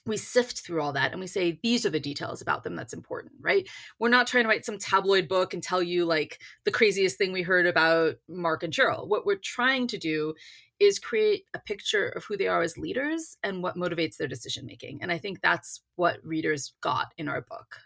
we 0.06 0.16
sift 0.16 0.60
through 0.60 0.80
all 0.80 0.92
that 0.92 1.12
and 1.12 1.20
we 1.20 1.26
say 1.26 1.58
these 1.62 1.84
are 1.84 1.90
the 1.90 2.00
details 2.00 2.40
about 2.40 2.62
them 2.62 2.76
that's 2.76 2.94
important 2.94 3.32
right 3.40 3.68
we're 3.98 4.08
not 4.08 4.26
trying 4.26 4.44
to 4.44 4.48
write 4.48 4.64
some 4.64 4.78
tabloid 4.78 5.28
book 5.28 5.52
and 5.52 5.62
tell 5.62 5.82
you 5.82 6.04
like 6.04 6.40
the 6.64 6.70
craziest 6.70 7.18
thing 7.18 7.32
we 7.32 7.42
heard 7.42 7.66
about 7.66 8.14
mark 8.28 8.62
and 8.62 8.72
sheryl 8.72 9.06
what 9.08 9.26
we're 9.26 9.36
trying 9.42 9.86
to 9.86 9.98
do 9.98 10.34
is 10.80 10.98
create 10.98 11.44
a 11.54 11.58
picture 11.58 12.08
of 12.08 12.24
who 12.24 12.36
they 12.36 12.48
are 12.48 12.62
as 12.62 12.78
leaders 12.78 13.36
and 13.42 13.62
what 13.62 13.76
motivates 13.76 14.16
their 14.16 14.28
decision 14.28 14.66
making 14.66 15.02
and 15.02 15.12
i 15.12 15.18
think 15.18 15.40
that's 15.40 15.82
what 15.96 16.18
readers 16.24 16.72
got 16.80 17.12
in 17.18 17.28
our 17.28 17.42
book 17.42 17.76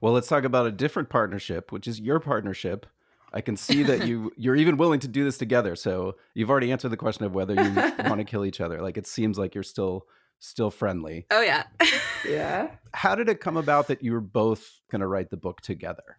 well 0.00 0.12
let's 0.12 0.28
talk 0.28 0.44
about 0.44 0.66
a 0.66 0.72
different 0.72 1.08
partnership 1.08 1.72
which 1.72 1.88
is 1.88 2.00
your 2.00 2.20
partnership 2.20 2.86
I 3.32 3.42
can 3.42 3.56
see 3.56 3.82
that 3.82 4.06
you 4.06 4.32
you're 4.38 4.56
even 4.56 4.78
willing 4.78 5.00
to 5.00 5.08
do 5.08 5.22
this 5.22 5.36
together. 5.36 5.76
So 5.76 6.16
you've 6.32 6.48
already 6.48 6.72
answered 6.72 6.88
the 6.88 6.96
question 6.96 7.26
of 7.26 7.34
whether 7.34 7.54
you 7.54 7.74
want 8.08 8.18
to 8.18 8.24
kill 8.24 8.46
each 8.46 8.62
other. 8.62 8.80
Like 8.80 8.96
it 8.96 9.06
seems 9.06 9.38
like 9.38 9.54
you're 9.54 9.62
still 9.62 10.06
still 10.38 10.70
friendly. 10.70 11.26
Oh 11.30 11.42
yeah. 11.42 11.64
yeah. 12.28 12.70
How 12.94 13.14
did 13.14 13.28
it 13.28 13.40
come 13.40 13.56
about 13.56 13.88
that 13.88 14.02
you 14.02 14.12
were 14.12 14.20
both 14.20 14.80
going 14.90 15.00
to 15.00 15.06
write 15.06 15.30
the 15.30 15.36
book 15.36 15.60
together? 15.60 16.16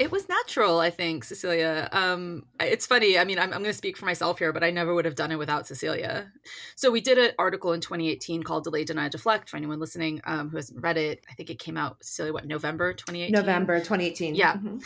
It 0.00 0.10
was 0.10 0.30
natural, 0.30 0.80
I 0.80 0.88
think, 0.88 1.24
Cecilia. 1.24 1.86
Um, 1.92 2.46
it's 2.58 2.86
funny. 2.86 3.18
I 3.18 3.24
mean, 3.24 3.38
I'm, 3.38 3.52
I'm 3.52 3.60
going 3.60 3.64
to 3.64 3.74
speak 3.74 3.98
for 3.98 4.06
myself 4.06 4.38
here, 4.38 4.50
but 4.50 4.64
I 4.64 4.70
never 4.70 4.94
would 4.94 5.04
have 5.04 5.14
done 5.14 5.30
it 5.30 5.36
without 5.36 5.66
Cecilia. 5.66 6.32
So 6.74 6.90
we 6.90 7.02
did 7.02 7.18
an 7.18 7.32
article 7.38 7.74
in 7.74 7.82
2018 7.82 8.42
called 8.42 8.64
"Delay, 8.64 8.84
Deny, 8.84 9.10
Deflect." 9.10 9.50
For 9.50 9.58
anyone 9.58 9.78
listening 9.78 10.22
um, 10.24 10.48
who 10.48 10.56
hasn't 10.56 10.82
read 10.82 10.96
it, 10.96 11.22
I 11.30 11.34
think 11.34 11.50
it 11.50 11.58
came 11.58 11.76
out 11.76 12.02
Cecilia, 12.02 12.32
what 12.32 12.46
November 12.46 12.94
2018. 12.94 13.30
November 13.30 13.78
2018. 13.78 14.34
Yeah. 14.36 14.54
Mm-hmm. 14.54 14.78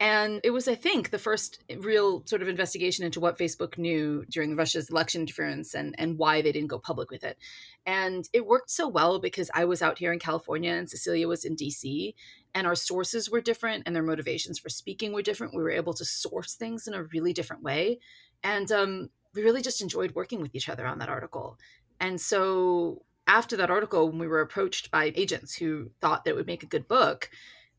And 0.00 0.40
it 0.42 0.50
was, 0.50 0.66
I 0.66 0.74
think, 0.74 1.10
the 1.10 1.18
first 1.18 1.62
real 1.78 2.24
sort 2.26 2.42
of 2.42 2.48
investigation 2.48 3.04
into 3.04 3.20
what 3.20 3.38
Facebook 3.38 3.78
knew 3.78 4.24
during 4.28 4.56
Russia's 4.56 4.90
election 4.90 5.20
interference 5.22 5.74
and, 5.74 5.94
and 5.98 6.18
why 6.18 6.42
they 6.42 6.50
didn't 6.50 6.68
go 6.68 6.78
public 6.78 7.10
with 7.10 7.22
it. 7.22 7.38
And 7.86 8.28
it 8.32 8.46
worked 8.46 8.70
so 8.70 8.88
well 8.88 9.20
because 9.20 9.50
I 9.54 9.64
was 9.64 9.82
out 9.82 9.98
here 9.98 10.12
in 10.12 10.18
California 10.18 10.72
and 10.72 10.90
Cecilia 10.90 11.28
was 11.28 11.44
in 11.44 11.54
DC, 11.54 12.14
and 12.54 12.66
our 12.66 12.74
sources 12.74 13.30
were 13.30 13.40
different 13.40 13.84
and 13.86 13.94
their 13.94 14.02
motivations 14.02 14.58
for 14.58 14.68
speaking 14.68 15.12
were 15.12 15.22
different. 15.22 15.54
We 15.54 15.62
were 15.62 15.70
able 15.70 15.94
to 15.94 16.04
source 16.04 16.54
things 16.54 16.88
in 16.88 16.94
a 16.94 17.04
really 17.04 17.32
different 17.32 17.62
way. 17.62 18.00
And 18.42 18.70
um, 18.72 19.10
we 19.34 19.42
really 19.42 19.62
just 19.62 19.80
enjoyed 19.80 20.14
working 20.14 20.40
with 20.40 20.54
each 20.54 20.68
other 20.68 20.86
on 20.86 20.98
that 20.98 21.08
article. 21.08 21.58
And 22.00 22.20
so 22.20 23.02
after 23.26 23.56
that 23.56 23.70
article, 23.70 24.08
when 24.08 24.18
we 24.18 24.28
were 24.28 24.40
approached 24.40 24.90
by 24.90 25.12
agents 25.14 25.54
who 25.54 25.90
thought 26.00 26.24
that 26.24 26.30
it 26.30 26.36
would 26.36 26.46
make 26.46 26.62
a 26.62 26.66
good 26.66 26.88
book, 26.88 27.30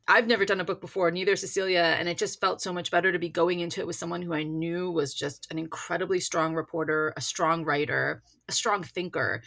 I've 0.08 0.28
never 0.28 0.44
done 0.44 0.60
a 0.60 0.64
book 0.64 0.80
before, 0.80 1.10
neither 1.10 1.34
Cecilia, 1.34 1.96
and 1.98 2.08
it 2.08 2.16
just 2.16 2.40
felt 2.40 2.60
so 2.60 2.72
much 2.72 2.92
better 2.92 3.10
to 3.10 3.18
be 3.18 3.28
going 3.28 3.58
into 3.60 3.80
it 3.80 3.86
with 3.86 3.96
someone 3.96 4.22
who 4.22 4.32
I 4.32 4.44
knew 4.44 4.90
was 4.90 5.12
just 5.12 5.50
an 5.50 5.58
incredibly 5.58 6.20
strong 6.20 6.54
reporter, 6.54 7.12
a 7.16 7.20
strong 7.20 7.64
writer, 7.64 8.22
a 8.48 8.52
strong 8.52 8.84
thinker, 8.84 9.42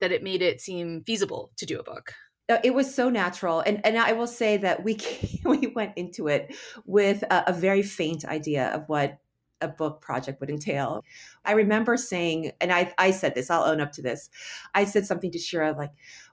that 0.00 0.12
it 0.12 0.22
made 0.22 0.40
it 0.40 0.60
seem 0.60 1.02
feasible 1.04 1.50
to 1.56 1.66
do 1.66 1.80
a 1.80 1.82
book. 1.82 2.12
Uh, 2.48 2.58
it 2.62 2.74
was 2.74 2.94
so 2.94 3.08
natural, 3.08 3.60
and 3.60 3.84
and 3.84 3.98
I 3.98 4.12
will 4.12 4.26
say 4.26 4.58
that 4.58 4.84
we 4.84 4.98
we 5.44 5.68
went 5.68 5.96
into 5.96 6.28
it 6.28 6.54
with 6.84 7.22
a, 7.24 7.44
a 7.50 7.52
very 7.52 7.82
faint 7.82 8.24
idea 8.24 8.68
of 8.68 8.84
what 8.88 9.18
a 9.60 9.68
book 9.68 10.00
project 10.00 10.40
would 10.40 10.50
entail. 10.50 11.02
I 11.44 11.52
remember 11.52 11.96
saying, 11.96 12.52
and 12.60 12.72
I, 12.72 12.92
I 12.98 13.10
said 13.10 13.34
this, 13.34 13.50
I'll 13.50 13.64
own 13.64 13.80
up 13.80 13.92
to 13.92 14.02
this. 14.02 14.30
I 14.74 14.84
said 14.84 15.06
something 15.06 15.30
to 15.32 15.38
Sheera 15.38 15.76
like, 15.76 15.92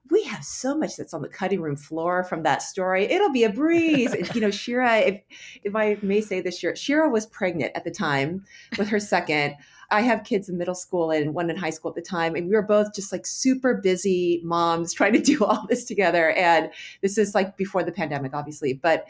we 0.09 0.23
have 0.23 0.43
so 0.43 0.75
much 0.75 0.97
that's 0.97 1.13
on 1.13 1.21
the 1.21 1.29
cutting 1.29 1.61
room 1.61 1.75
floor 1.75 2.23
from 2.23 2.43
that 2.43 2.61
story. 2.61 3.05
It'll 3.05 3.31
be 3.31 3.43
a 3.43 3.49
breeze. 3.49 4.13
you 4.35 4.41
know, 4.41 4.49
Sheera, 4.49 5.07
if, 5.07 5.21
if 5.63 5.75
I 5.75 5.97
may 6.01 6.21
say 6.21 6.41
this, 6.41 6.61
Sheera, 6.61 6.73
Sheera 6.73 7.11
was 7.11 7.25
pregnant 7.27 7.71
at 7.75 7.83
the 7.83 7.91
time 7.91 8.43
with 8.77 8.87
her 8.89 8.99
second. 8.99 9.55
I 9.91 10.01
have 10.01 10.23
kids 10.23 10.49
in 10.49 10.57
middle 10.57 10.75
school 10.75 11.11
and 11.11 11.33
one 11.33 11.49
in 11.49 11.55
high 11.55 11.69
school 11.69 11.89
at 11.89 11.95
the 11.95 12.01
time. 12.01 12.35
And 12.35 12.47
we 12.47 12.55
were 12.55 12.61
both 12.61 12.93
just 12.93 13.11
like 13.11 13.25
super 13.25 13.75
busy 13.75 14.41
moms 14.43 14.93
trying 14.93 15.13
to 15.13 15.21
do 15.21 15.43
all 15.45 15.65
this 15.69 15.85
together. 15.85 16.31
And 16.31 16.71
this 17.01 17.17
is 17.17 17.35
like 17.35 17.57
before 17.57 17.83
the 17.83 17.91
pandemic, 17.91 18.33
obviously. 18.33 18.73
But, 18.73 19.07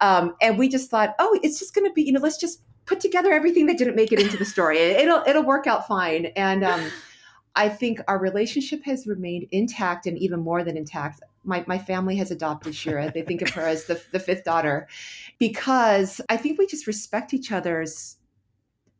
um, 0.00 0.34
and 0.40 0.58
we 0.58 0.68
just 0.68 0.90
thought, 0.90 1.14
oh, 1.18 1.38
it's 1.42 1.58
just 1.58 1.74
going 1.74 1.88
to 1.88 1.92
be, 1.92 2.02
you 2.02 2.12
know, 2.12 2.20
let's 2.20 2.38
just 2.38 2.62
put 2.86 3.00
together 3.00 3.32
everything 3.32 3.66
that 3.66 3.78
didn't 3.78 3.94
make 3.94 4.12
it 4.12 4.18
into 4.18 4.36
the 4.36 4.44
story. 4.44 4.78
It'll 4.78 5.22
it'll 5.26 5.44
work 5.44 5.66
out 5.66 5.86
fine. 5.86 6.26
And 6.36 6.64
um, 6.64 6.90
I 7.54 7.68
think 7.68 8.00
our 8.08 8.18
relationship 8.18 8.84
has 8.84 9.06
remained 9.06 9.46
intact 9.50 10.06
and 10.06 10.18
even 10.18 10.40
more 10.40 10.64
than 10.64 10.76
intact. 10.76 11.20
My, 11.44 11.64
my 11.66 11.78
family 11.78 12.16
has 12.16 12.30
adopted 12.30 12.72
Sheera. 12.72 13.12
They 13.12 13.22
think 13.22 13.42
of 13.42 13.50
her 13.50 13.62
as 13.62 13.84
the, 13.84 14.00
the 14.12 14.20
fifth 14.20 14.44
daughter 14.44 14.88
because 15.38 16.20
I 16.28 16.36
think 16.36 16.58
we 16.58 16.66
just 16.66 16.86
respect 16.86 17.34
each 17.34 17.52
other's 17.52 18.16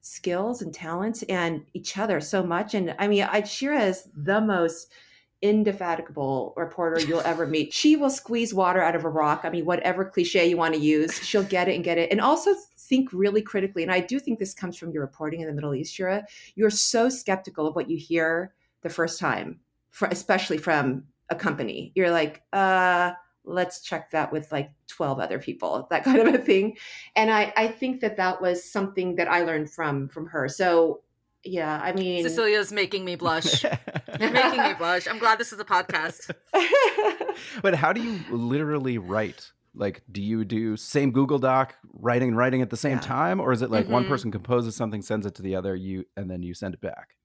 skills 0.03 0.61
and 0.61 0.75
talents 0.75 1.23
and 1.25 1.65
each 1.73 1.97
other 1.97 2.21
so 2.21 2.43
much. 2.43 2.75
And 2.75 2.95
I 2.99 3.09
mean, 3.09 3.23
I, 3.23 3.43
Sheera 3.43 3.89
is 3.89 4.09
the 4.15 4.41
most 4.41 4.93
indefatigable 5.41 6.55
reporter 6.57 7.01
you'll 7.05 7.21
ever 7.21 7.47
meet. 7.47 7.73
She 7.83 7.97
will 7.97 8.11
squeeze 8.11 8.55
water 8.55 8.83
out 8.83 8.95
of 8.95 9.05
a 9.05 9.09
rock. 9.09 9.41
I 9.45 9.51
mean, 9.51 9.65
whatever 9.65 10.05
cliche 10.05 10.47
you 10.47 10.57
want 10.57 10.75
to 10.75 10.81
use, 10.81 11.15
she'll 11.15 11.43
get 11.43 11.69
it 11.69 11.75
and 11.75 11.85
get 11.85 11.99
it. 11.99 12.11
And 12.11 12.21
also 12.21 12.55
think 12.83 13.13
really 13.13 13.43
critically. 13.43 13.83
And 13.83 13.93
I 13.93 14.01
do 14.01 14.19
think 14.19 14.39
this 14.39 14.55
comes 14.55 14.77
from 14.77 14.91
your 14.93 15.03
reporting 15.03 15.41
in 15.41 15.47
the 15.47 15.53
Middle 15.53 15.75
East, 15.75 15.97
Sheera. 15.97 16.25
You're 16.55 16.71
so 16.71 17.09
skeptical 17.09 17.67
of 17.67 17.75
what 17.75 17.91
you 17.91 17.97
hear 17.97 18.55
the 18.83 18.91
first 18.91 19.19
time, 19.19 19.61
for, 19.91 20.09
especially 20.09 20.59
from 20.59 21.05
a 21.31 21.35
company. 21.35 21.93
You're 21.95 22.11
like, 22.11 22.43
uh, 22.53 23.13
let's 23.45 23.81
check 23.81 24.11
that 24.13 24.33
with 24.33 24.51
like 24.53 24.71
12 24.87 25.19
other 25.19 25.39
people 25.39 25.87
that 25.91 26.05
kind 26.05 26.21
of 26.21 26.33
a 26.33 26.39
thing 26.39 26.77
and 27.17 27.29
i 27.29 27.53
i 27.57 27.67
think 27.67 28.01
that 28.01 28.17
that 28.17 28.41
was 28.41 28.63
something 28.63 29.17
that 29.17 29.27
i 29.27 29.43
learned 29.43 29.69
from 29.69 30.09
from 30.09 30.27
her 30.27 30.49
so 30.49 31.01
yeah, 31.45 31.81
I 31.83 31.93
mean, 31.93 32.23
Cecilia's 32.23 32.73
making 32.73 33.05
me 33.05 33.17
blush. 33.17 33.65
making 34.21 34.63
me 34.63 34.75
blush. 34.75 35.09
I'm 35.09 35.19
glad 35.19 35.39
this 35.39 35.53
is 35.53 35.59
a 35.59 35.65
podcast. 35.65 36.31
but 37.63 37.75
how 37.75 37.93
do 37.93 38.01
you 38.01 38.21
literally 38.31 38.99
write? 38.99 39.51
Like, 39.75 40.03
do 40.11 40.21
you 40.21 40.45
do 40.45 40.77
same 40.77 41.13
Google 41.13 41.39
Doc 41.39 41.75
writing 41.95 42.29
and 42.29 42.37
writing 42.37 42.61
at 42.61 42.71
the 42.71 42.77
same 42.77 42.99
yeah. 42.99 43.01
time, 43.01 43.41
or 43.41 43.53
is 43.53 43.63
it 43.63 43.71
like 43.71 43.85
mm-hmm. 43.85 43.95
one 43.95 44.07
person 44.07 44.31
composes 44.31 44.77
something, 44.77 45.03
sends 45.03 45.25
it 45.25 45.35
to 45.37 45.43
the 45.43 45.57
other, 45.57 45.75
you 45.75 46.05
and 46.17 46.31
then 46.31 46.43
you 46.43 46.55
send 46.55 46.75
it 46.75 46.81
back? 46.81 47.17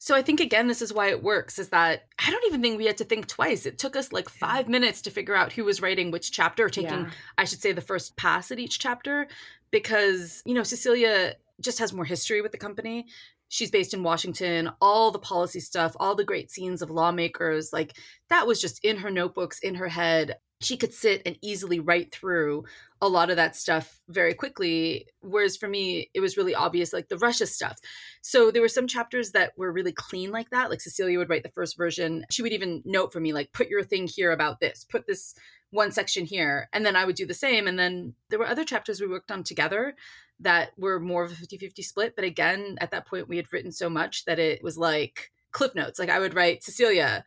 So 0.00 0.14
I 0.14 0.22
think 0.22 0.38
again, 0.38 0.68
this 0.68 0.80
is 0.80 0.92
why 0.92 1.08
it 1.08 1.24
works. 1.24 1.58
Is 1.58 1.70
that 1.70 2.04
I 2.24 2.30
don't 2.30 2.44
even 2.46 2.62
think 2.62 2.78
we 2.78 2.86
had 2.86 2.98
to 2.98 3.04
think 3.04 3.26
twice. 3.26 3.66
It 3.66 3.78
took 3.78 3.96
us 3.96 4.12
like 4.12 4.28
five 4.28 4.68
minutes 4.68 5.02
to 5.02 5.10
figure 5.10 5.34
out 5.34 5.52
who 5.52 5.64
was 5.64 5.82
writing 5.82 6.10
which 6.10 6.30
chapter, 6.30 6.68
taking 6.68 6.90
yeah. 6.90 7.10
I 7.36 7.44
should 7.44 7.60
say 7.60 7.72
the 7.72 7.80
first 7.80 8.16
pass 8.16 8.52
at 8.52 8.60
each 8.60 8.78
chapter, 8.78 9.26
because 9.72 10.42
you 10.46 10.54
know 10.54 10.62
Cecilia 10.62 11.34
just 11.60 11.80
has 11.80 11.92
more 11.92 12.04
history 12.04 12.40
with 12.40 12.52
the 12.52 12.58
company. 12.58 13.06
She's 13.48 13.70
based 13.70 13.94
in 13.94 14.04
Washington. 14.04 14.70
All 14.80 15.10
the 15.10 15.18
policy 15.18 15.58
stuff, 15.58 15.96
all 15.98 16.14
the 16.14 16.24
great 16.24 16.52
scenes 16.52 16.82
of 16.82 16.90
lawmakers, 16.90 17.72
like 17.72 17.96
that 18.28 18.46
was 18.46 18.60
just 18.60 18.84
in 18.84 18.98
her 18.98 19.10
notebooks, 19.10 19.58
in 19.58 19.74
her 19.74 19.88
head. 19.88 20.36
She 20.60 20.76
could 20.76 20.92
sit 20.92 21.22
and 21.24 21.38
easily 21.40 21.78
write 21.78 22.12
through 22.12 22.64
a 23.00 23.08
lot 23.08 23.30
of 23.30 23.36
that 23.36 23.54
stuff 23.54 24.00
very 24.08 24.34
quickly. 24.34 25.06
Whereas 25.20 25.56
for 25.56 25.68
me, 25.68 26.10
it 26.14 26.20
was 26.20 26.36
really 26.36 26.54
obvious, 26.54 26.92
like 26.92 27.08
the 27.08 27.18
Russia 27.18 27.46
stuff. 27.46 27.78
So 28.22 28.50
there 28.50 28.62
were 28.62 28.68
some 28.68 28.88
chapters 28.88 29.30
that 29.32 29.52
were 29.56 29.72
really 29.72 29.92
clean 29.92 30.32
like 30.32 30.50
that. 30.50 30.68
Like 30.68 30.80
Cecilia 30.80 31.18
would 31.18 31.30
write 31.30 31.44
the 31.44 31.50
first 31.50 31.76
version. 31.76 32.24
She 32.30 32.42
would 32.42 32.52
even 32.52 32.82
note 32.84 33.12
for 33.12 33.20
me, 33.20 33.32
like, 33.32 33.52
put 33.52 33.68
your 33.68 33.84
thing 33.84 34.08
here 34.08 34.32
about 34.32 34.58
this, 34.58 34.84
put 34.84 35.06
this 35.06 35.34
one 35.70 35.92
section 35.92 36.24
here. 36.24 36.68
And 36.72 36.84
then 36.84 36.96
I 36.96 37.04
would 37.04 37.16
do 37.16 37.26
the 37.26 37.34
same. 37.34 37.68
And 37.68 37.78
then 37.78 38.14
there 38.30 38.38
were 38.38 38.46
other 38.46 38.64
chapters 38.64 39.00
we 39.00 39.06
worked 39.06 39.30
on 39.30 39.44
together 39.44 39.94
that 40.40 40.70
were 40.76 40.98
more 40.98 41.24
of 41.24 41.32
a 41.32 41.34
50 41.34 41.58
50 41.58 41.82
split. 41.82 42.16
But 42.16 42.24
again, 42.24 42.78
at 42.80 42.90
that 42.90 43.06
point, 43.06 43.28
we 43.28 43.36
had 43.36 43.52
written 43.52 43.70
so 43.70 43.88
much 43.88 44.24
that 44.24 44.38
it 44.38 44.62
was 44.62 44.78
like 44.78 45.30
clip 45.52 45.74
notes. 45.74 45.98
Like 45.98 46.10
I 46.10 46.18
would 46.18 46.34
write, 46.34 46.62
Cecilia, 46.62 47.24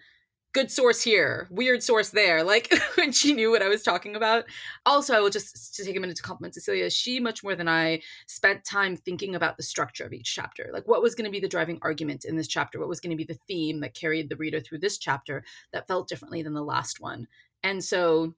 good 0.54 0.70
source 0.70 1.02
here, 1.02 1.48
weird 1.50 1.82
source 1.82 2.10
there. 2.10 2.44
Like 2.44 2.74
when 2.96 3.12
she 3.12 3.34
knew 3.34 3.52
what 3.52 3.62
I 3.62 3.68
was 3.68 3.84
talking 3.84 4.16
about. 4.16 4.46
Also, 4.86 5.16
I 5.16 5.20
will 5.20 5.30
just 5.30 5.76
to 5.76 5.86
take 5.86 5.96
a 5.96 6.00
minute 6.00 6.18
to 6.18 6.24
compliment 6.24 6.54
Cecilia. 6.54 6.90
She 6.90 7.20
much 7.20 7.44
more 7.44 7.56
than 7.56 7.68
I 7.68 8.02
spent 8.28 8.64
time 8.64 8.96
thinking 8.96 9.36
about 9.36 9.58
the 9.58 9.64
structure 9.64 10.06
of 10.06 10.14
each 10.14 10.34
chapter. 10.34 10.70
Like 10.74 10.88
what 10.88 11.02
was 11.02 11.16
going 11.16 11.26
to 11.26 11.32
be 11.32 11.40
the 11.40 11.48
driving 11.48 11.80
argument 11.82 12.26
in 12.26 12.36
this 12.36 12.48
chapter? 12.48 12.80
What 12.80 12.90
was 12.90 13.00
going 13.00 13.12
to 13.12 13.18
be 13.18 13.32
the 13.32 13.40
theme 13.48 13.80
that 13.82 13.94
carried 13.94 14.30
the 14.30 14.36
reader 14.36 14.60
through 14.60 14.80
this 14.80 14.98
chapter 14.98 15.44
that 15.74 15.88
felt 15.88 16.08
differently 16.08 16.42
than 16.42 16.54
the 16.54 16.64
last 16.64 17.00
one? 17.00 17.28
And 17.64 17.84
so 17.84 18.34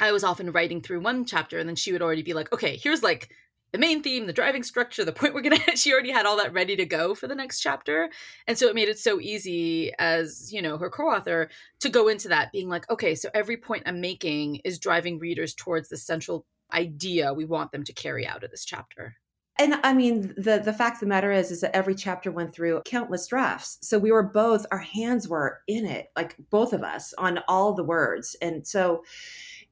I 0.00 0.12
was 0.12 0.24
often 0.24 0.52
writing 0.52 0.80
through 0.80 1.00
one 1.00 1.24
chapter 1.24 1.58
and 1.58 1.68
then 1.68 1.76
she 1.76 1.92
would 1.92 2.02
already 2.02 2.22
be 2.22 2.34
like, 2.34 2.52
okay, 2.52 2.76
here's 2.76 3.02
like 3.02 3.30
the 3.72 3.78
main 3.78 4.02
theme, 4.02 4.26
the 4.26 4.32
driving 4.32 4.62
structure, 4.62 5.04
the 5.04 5.12
point 5.20 5.34
we're 5.34 5.42
gonna 5.42 5.76
she 5.76 5.92
already 5.92 6.10
had 6.10 6.26
all 6.26 6.36
that 6.36 6.52
ready 6.52 6.76
to 6.76 6.86
go 6.86 7.14
for 7.14 7.26
the 7.26 7.34
next 7.34 7.60
chapter. 7.60 8.10
And 8.46 8.56
so 8.56 8.68
it 8.68 8.74
made 8.74 8.88
it 8.88 8.98
so 8.98 9.20
easy 9.20 9.92
as, 9.98 10.52
you 10.52 10.62
know, 10.62 10.78
her 10.78 10.90
co-author 10.90 11.48
to 11.80 11.88
go 11.88 12.08
into 12.08 12.28
that 12.28 12.52
being 12.52 12.68
like, 12.68 12.88
okay, 12.90 13.14
so 13.14 13.28
every 13.34 13.56
point 13.56 13.84
I'm 13.86 14.00
making 14.00 14.56
is 14.64 14.78
driving 14.78 15.18
readers 15.18 15.54
towards 15.54 15.88
the 15.88 15.96
central 15.96 16.46
idea 16.72 17.34
we 17.34 17.44
want 17.44 17.72
them 17.72 17.84
to 17.84 17.92
carry 17.92 18.26
out 18.26 18.44
of 18.44 18.50
this 18.50 18.64
chapter. 18.64 19.16
And 19.58 19.74
I 19.82 19.92
mean, 19.92 20.34
the 20.36 20.62
the 20.64 20.72
fact 20.72 20.96
of 20.96 21.00
the 21.00 21.06
matter 21.06 21.30
is, 21.30 21.50
is 21.50 21.60
that 21.60 21.76
every 21.76 21.94
chapter 21.94 22.30
went 22.32 22.54
through 22.54 22.82
countless 22.86 23.26
drafts. 23.26 23.78
So 23.82 23.98
we 23.98 24.10
were 24.10 24.22
both, 24.22 24.64
our 24.70 24.78
hands 24.78 25.28
were 25.28 25.60
in 25.68 25.84
it, 25.84 26.06
like 26.16 26.36
both 26.50 26.72
of 26.72 26.82
us, 26.82 27.12
on 27.18 27.40
all 27.48 27.74
the 27.74 27.84
words. 27.84 28.34
And 28.40 28.66
so 28.66 29.04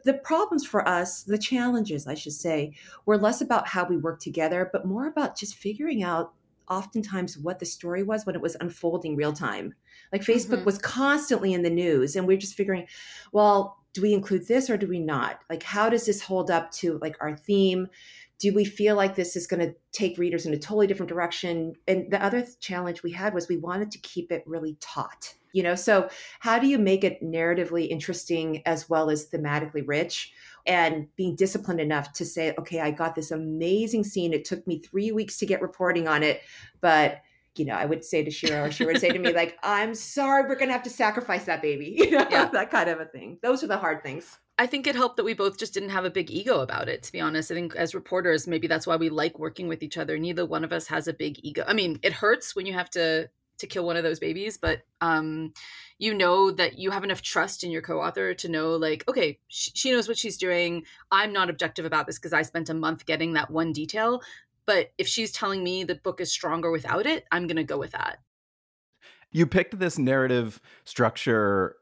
the 0.04 0.14
problems 0.14 0.66
for 0.66 0.86
us, 0.88 1.22
the 1.22 1.38
challenges, 1.38 2.06
I 2.06 2.14
should 2.14 2.32
say, 2.32 2.74
were 3.06 3.18
less 3.18 3.40
about 3.40 3.68
how 3.68 3.84
we 3.84 3.96
work 3.96 4.20
together, 4.20 4.68
but 4.72 4.86
more 4.86 5.06
about 5.06 5.36
just 5.36 5.54
figuring 5.56 6.02
out 6.02 6.32
oftentimes 6.68 7.36
what 7.36 7.58
the 7.58 7.66
story 7.66 8.02
was 8.02 8.24
when 8.24 8.36
it 8.36 8.40
was 8.40 8.56
unfolding 8.60 9.16
real 9.16 9.32
time. 9.32 9.74
Like 10.12 10.22
Facebook 10.22 10.60
Mhm. 10.62 10.64
was 10.66 10.78
constantly 10.78 11.52
in 11.52 11.62
the 11.62 11.70
news, 11.70 12.14
and 12.16 12.26
we're 12.26 12.36
just 12.36 12.54
figuring, 12.54 12.86
well, 13.32 13.76
do 13.92 14.02
we 14.02 14.14
include 14.14 14.46
this 14.46 14.70
or 14.70 14.76
do 14.76 14.86
we 14.86 15.00
not? 15.00 15.40
Like, 15.50 15.64
how 15.64 15.88
does 15.88 16.06
this 16.06 16.22
hold 16.22 16.48
up 16.48 16.70
to 16.72 16.98
like 17.02 17.16
our 17.20 17.36
theme? 17.36 17.88
Do 18.40 18.52
we 18.52 18.64
feel 18.64 18.96
like 18.96 19.14
this 19.14 19.36
is 19.36 19.46
going 19.46 19.60
to 19.60 19.74
take 19.92 20.18
readers 20.18 20.46
in 20.46 20.52
a 20.52 20.58
totally 20.58 20.86
different 20.86 21.10
direction? 21.10 21.74
And 21.86 22.10
the 22.10 22.22
other 22.22 22.44
challenge 22.58 23.02
we 23.02 23.12
had 23.12 23.34
was 23.34 23.48
we 23.48 23.58
wanted 23.58 23.90
to 23.92 23.98
keep 23.98 24.32
it 24.32 24.42
really 24.46 24.76
taut. 24.80 25.34
You 25.52 25.62
know, 25.62 25.74
so 25.74 26.08
how 26.38 26.58
do 26.58 26.66
you 26.66 26.78
make 26.78 27.04
it 27.04 27.22
narratively 27.22 27.88
interesting 27.88 28.62
as 28.66 28.88
well 28.88 29.10
as 29.10 29.28
thematically 29.30 29.82
rich? 29.86 30.32
and 30.66 31.06
being 31.16 31.34
disciplined 31.36 31.80
enough 31.80 32.12
to 32.12 32.24
say, 32.24 32.54
okay, 32.58 32.80
I 32.80 32.90
got 32.90 33.14
this 33.14 33.30
amazing 33.30 34.04
scene. 34.04 34.32
It 34.32 34.44
took 34.44 34.66
me 34.66 34.78
three 34.80 35.10
weeks 35.10 35.38
to 35.38 35.46
get 35.46 35.62
reporting 35.62 36.06
on 36.06 36.22
it, 36.22 36.42
but 36.82 37.22
you 37.56 37.64
know, 37.64 37.74
I 37.74 37.84
would 37.84 38.04
say 38.04 38.22
to 38.22 38.30
Sheera, 38.30 38.68
or 38.68 38.70
she 38.70 38.84
would 38.84 39.00
say 39.00 39.08
to 39.08 39.18
me, 39.18 39.32
like, 39.34 39.58
I'm 39.62 39.94
sorry, 39.94 40.48
we're 40.48 40.56
gonna 40.56 40.72
have 40.72 40.82
to 40.84 40.90
sacrifice 40.90 41.46
that 41.46 41.62
baby, 41.62 41.94
you 41.98 42.10
know, 42.10 42.26
Yeah. 42.30 42.44
that 42.46 42.70
kind 42.70 42.88
of 42.88 43.00
a 43.00 43.06
thing. 43.06 43.38
Those 43.42 43.64
are 43.64 43.66
the 43.66 43.78
hard 43.78 44.02
things. 44.02 44.38
I 44.60 44.66
think 44.66 44.86
it 44.86 44.94
helped 44.94 45.16
that 45.16 45.24
we 45.24 45.32
both 45.32 45.56
just 45.56 45.72
didn't 45.72 45.88
have 45.88 46.04
a 46.04 46.10
big 46.10 46.30
ego 46.30 46.60
about 46.60 46.90
it, 46.90 47.02
to 47.04 47.12
be 47.12 47.20
honest. 47.20 47.50
I 47.50 47.54
think 47.54 47.74
as 47.76 47.94
reporters, 47.94 48.46
maybe 48.46 48.66
that's 48.66 48.86
why 48.86 48.96
we 48.96 49.08
like 49.08 49.38
working 49.38 49.68
with 49.68 49.82
each 49.82 49.96
other. 49.96 50.18
Neither 50.18 50.44
one 50.44 50.64
of 50.64 50.70
us 50.70 50.86
has 50.88 51.08
a 51.08 51.14
big 51.14 51.40
ego. 51.42 51.64
I 51.66 51.72
mean, 51.72 51.98
it 52.02 52.12
hurts 52.12 52.54
when 52.54 52.66
you 52.66 52.74
have 52.74 52.90
to 52.90 53.30
to 53.56 53.66
kill 53.66 53.86
one 53.86 53.96
of 53.96 54.02
those 54.02 54.18
babies, 54.18 54.58
but 54.58 54.82
um 55.00 55.54
you 55.98 56.12
know 56.12 56.50
that 56.50 56.78
you 56.78 56.90
have 56.90 57.04
enough 57.04 57.22
trust 57.22 57.64
in 57.64 57.70
your 57.70 57.80
co-author 57.80 58.34
to 58.34 58.48
know 58.50 58.76
like, 58.76 59.02
okay, 59.08 59.38
sh- 59.48 59.70
she 59.74 59.92
knows 59.92 60.08
what 60.08 60.18
she's 60.18 60.36
doing. 60.36 60.84
I'm 61.10 61.32
not 61.32 61.48
objective 61.48 61.86
about 61.86 62.06
this 62.06 62.18
because 62.18 62.34
I 62.34 62.42
spent 62.42 62.68
a 62.68 62.74
month 62.74 63.06
getting 63.06 63.32
that 63.34 63.50
one 63.50 63.72
detail, 63.72 64.20
but 64.66 64.92
if 64.98 65.08
she's 65.08 65.32
telling 65.32 65.64
me 65.64 65.84
the 65.84 65.94
book 65.94 66.20
is 66.20 66.30
stronger 66.30 66.70
without 66.70 67.06
it, 67.06 67.24
I'm 67.32 67.46
going 67.46 67.56
to 67.56 67.64
go 67.64 67.78
with 67.78 67.92
that. 67.92 68.18
You 69.30 69.46
picked 69.46 69.78
this 69.78 69.98
narrative 69.98 70.60
structure 70.84 71.76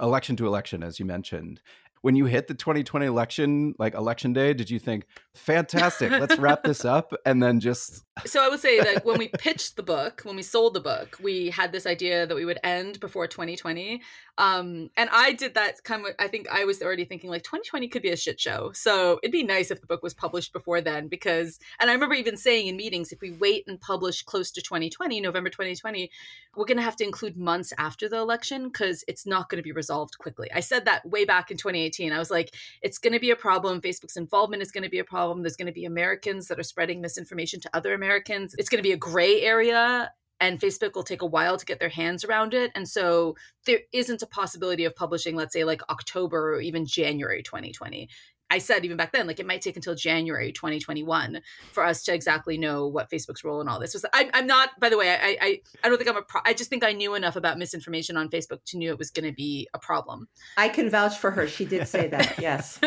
election 0.00 0.36
to 0.36 0.46
election 0.46 0.82
as 0.82 0.98
you 0.98 1.04
mentioned. 1.04 1.60
When 2.02 2.16
you 2.16 2.26
hit 2.26 2.48
the 2.48 2.54
2020 2.54 3.06
election, 3.06 3.74
like 3.78 3.94
election 3.94 4.32
day, 4.32 4.52
did 4.52 4.70
you 4.70 4.78
think, 4.78 5.06
fantastic, 5.34 6.10
let's 6.10 6.38
wrap 6.38 6.62
this 6.62 6.84
up 6.84 7.12
and 7.24 7.42
then 7.42 7.60
just 7.60 8.04
so 8.26 8.44
I 8.44 8.48
would 8.50 8.60
say 8.60 8.78
that 8.78 9.06
when 9.06 9.18
we 9.18 9.28
pitched 9.28 9.76
the 9.76 9.82
book, 9.82 10.20
when 10.24 10.36
we 10.36 10.42
sold 10.42 10.74
the 10.74 10.80
book, 10.80 11.16
we 11.22 11.48
had 11.48 11.72
this 11.72 11.86
idea 11.86 12.26
that 12.26 12.34
we 12.34 12.44
would 12.44 12.58
end 12.62 13.00
before 13.00 13.26
2020. 13.26 14.02
Um, 14.36 14.90
and 14.96 15.08
I 15.10 15.32
did 15.32 15.54
that 15.54 15.82
kind 15.84 16.04
of, 16.06 16.12
I 16.18 16.28
think 16.28 16.46
I 16.50 16.64
was 16.64 16.82
already 16.82 17.06
thinking 17.06 17.30
like 17.30 17.42
2020 17.42 17.88
could 17.88 18.02
be 18.02 18.10
a 18.10 18.16
shit 18.16 18.38
show. 18.38 18.70
So 18.74 19.18
it'd 19.22 19.32
be 19.32 19.42
nice 19.42 19.70
if 19.70 19.80
the 19.80 19.86
book 19.86 20.02
was 20.02 20.12
published 20.12 20.52
before 20.52 20.82
then 20.82 21.08
because, 21.08 21.58
and 21.80 21.88
I 21.90 21.94
remember 21.94 22.14
even 22.14 22.36
saying 22.36 22.66
in 22.66 22.76
meetings, 22.76 23.12
if 23.12 23.20
we 23.22 23.32
wait 23.32 23.64
and 23.66 23.80
publish 23.80 24.22
close 24.22 24.50
to 24.52 24.62
2020, 24.62 25.20
November 25.20 25.48
2020, 25.48 26.10
we're 26.54 26.66
going 26.66 26.76
to 26.76 26.82
have 26.82 26.96
to 26.96 27.04
include 27.04 27.38
months 27.38 27.72
after 27.78 28.10
the 28.10 28.18
election 28.18 28.64
because 28.64 29.04
it's 29.08 29.26
not 29.26 29.48
going 29.48 29.58
to 29.58 29.62
be 29.62 29.72
resolved 29.72 30.18
quickly. 30.18 30.50
I 30.54 30.60
said 30.60 30.84
that 30.84 31.08
way 31.08 31.24
back 31.24 31.50
in 31.50 31.56
2018. 31.56 31.91
I 32.00 32.18
was 32.18 32.30
like, 32.30 32.54
it's 32.82 32.98
going 32.98 33.12
to 33.12 33.20
be 33.20 33.30
a 33.30 33.36
problem. 33.36 33.80
Facebook's 33.80 34.16
involvement 34.16 34.62
is 34.62 34.72
going 34.72 34.84
to 34.84 34.90
be 34.90 34.98
a 34.98 35.04
problem. 35.04 35.42
There's 35.42 35.56
going 35.56 35.66
to 35.66 35.72
be 35.72 35.84
Americans 35.84 36.48
that 36.48 36.58
are 36.58 36.64
spreading 36.64 37.00
misinformation 37.00 37.60
to 37.60 37.70
other 37.74 37.94
Americans. 37.94 38.54
It's 38.58 38.68
going 38.68 38.82
to 38.82 38.88
be 38.88 38.92
a 38.92 38.96
gray 38.96 39.42
area. 39.42 40.10
And 40.40 40.58
Facebook 40.58 40.96
will 40.96 41.04
take 41.04 41.22
a 41.22 41.26
while 41.26 41.56
to 41.56 41.64
get 41.64 41.78
their 41.78 41.88
hands 41.88 42.24
around 42.24 42.52
it. 42.52 42.72
And 42.74 42.88
so 42.88 43.36
there 43.64 43.78
isn't 43.92 44.22
a 44.22 44.26
possibility 44.26 44.84
of 44.84 44.96
publishing, 44.96 45.36
let's 45.36 45.52
say, 45.52 45.62
like 45.62 45.88
October 45.88 46.54
or 46.56 46.60
even 46.60 46.84
January 46.84 47.44
2020. 47.44 48.08
I 48.52 48.58
said 48.58 48.84
even 48.84 48.98
back 48.98 49.12
then, 49.12 49.26
like 49.26 49.40
it 49.40 49.46
might 49.46 49.62
take 49.62 49.76
until 49.76 49.94
January 49.94 50.52
2021 50.52 51.40
for 51.72 51.86
us 51.86 52.02
to 52.02 52.12
exactly 52.12 52.58
know 52.58 52.86
what 52.86 53.10
Facebook's 53.10 53.42
role 53.42 53.62
in 53.62 53.68
all 53.68 53.80
this 53.80 53.94
was. 53.94 54.04
I, 54.12 54.28
I'm 54.34 54.46
not, 54.46 54.78
by 54.78 54.90
the 54.90 54.98
way, 54.98 55.10
I, 55.10 55.38
I, 55.40 55.60
I 55.82 55.88
don't 55.88 55.96
think 55.96 56.10
I'm 56.10 56.18
a 56.18 56.22
pro. 56.22 56.42
I 56.44 56.52
just 56.52 56.68
think 56.68 56.84
I 56.84 56.92
knew 56.92 57.14
enough 57.14 57.34
about 57.34 57.56
misinformation 57.56 58.18
on 58.18 58.28
Facebook 58.28 58.58
to 58.66 58.76
knew 58.76 58.90
it 58.90 58.98
was 58.98 59.10
going 59.10 59.24
to 59.24 59.32
be 59.32 59.68
a 59.72 59.78
problem. 59.78 60.28
I 60.58 60.68
can 60.68 60.90
vouch 60.90 61.16
for 61.16 61.30
her. 61.30 61.46
She 61.46 61.64
did 61.64 61.88
say 61.88 62.08
that. 62.08 62.38
Yes. 62.42 62.80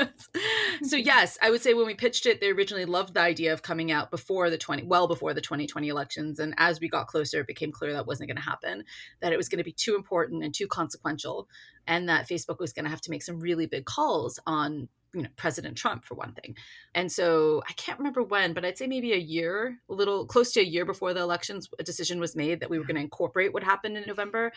so 0.84 0.98
yes, 0.98 1.38
I 1.42 1.50
would 1.50 1.62
say 1.62 1.74
when 1.74 1.86
we 1.86 1.94
pitched 1.94 2.26
it, 2.26 2.42
they 2.42 2.50
originally 2.50 2.84
loved 2.84 3.14
the 3.14 3.22
idea 3.22 3.54
of 3.54 3.62
coming 3.62 3.90
out 3.90 4.12
before 4.12 4.50
the 4.50 4.58
20, 4.58 4.84
well 4.84 5.08
before 5.08 5.34
the 5.34 5.40
2020 5.40 5.88
elections. 5.88 6.40
And 6.40 6.54
as 6.58 6.82
we 6.82 6.90
got 6.90 7.08
closer, 7.08 7.40
it 7.40 7.48
became 7.48 7.72
clear 7.72 7.94
that 7.94 8.06
wasn't 8.06 8.28
going 8.28 8.38
to 8.38 8.44
happen, 8.44 8.84
that 9.22 9.32
it 9.32 9.38
was 9.38 9.48
going 9.48 9.60
to 9.60 9.64
be 9.64 9.72
too 9.72 9.96
important 9.96 10.44
and 10.44 10.54
too 10.54 10.68
consequential, 10.68 11.48
and 11.88 12.10
that 12.10 12.28
Facebook 12.28 12.60
was 12.60 12.74
going 12.74 12.84
to 12.84 12.92
have 12.92 13.02
to 13.02 13.12
make 13.12 13.24
some 13.24 13.40
really 13.40 13.66
big 13.66 13.86
calls 13.86 14.40
on 14.46 14.90
you 15.16 15.24
know 15.24 15.30
President 15.38 15.78
Trump 15.78 16.04
for 16.04 16.16
one 16.16 16.34
thing. 16.34 16.56
And 16.94 17.12
so 17.12 17.64
I 17.68 17.74
can't 17.74 17.98
remember 17.98 18.22
when, 18.22 18.54
but 18.54 18.66
I'd 18.66 18.78
say 18.78 18.86
maybe 18.86 19.14
a 19.14 19.18
year, 19.18 19.80
a 19.90 19.94
little 19.94 20.26
close 20.26 20.52
to 20.54 20.60
a 20.60 20.64
year 20.64 20.86
before 20.86 21.14
the 21.14 21.22
elections, 21.22 21.70
a 21.80 21.84
decision 21.84 22.20
was 22.20 22.36
made 22.36 22.60
that 22.60 22.70
we 22.70 22.78
were 22.78 22.86
going 22.86 22.96
to 22.96 23.02
incorporate 23.02 23.54
what 23.54 23.64
happened 23.64 23.98
in 23.98 24.04
November. 24.06 24.52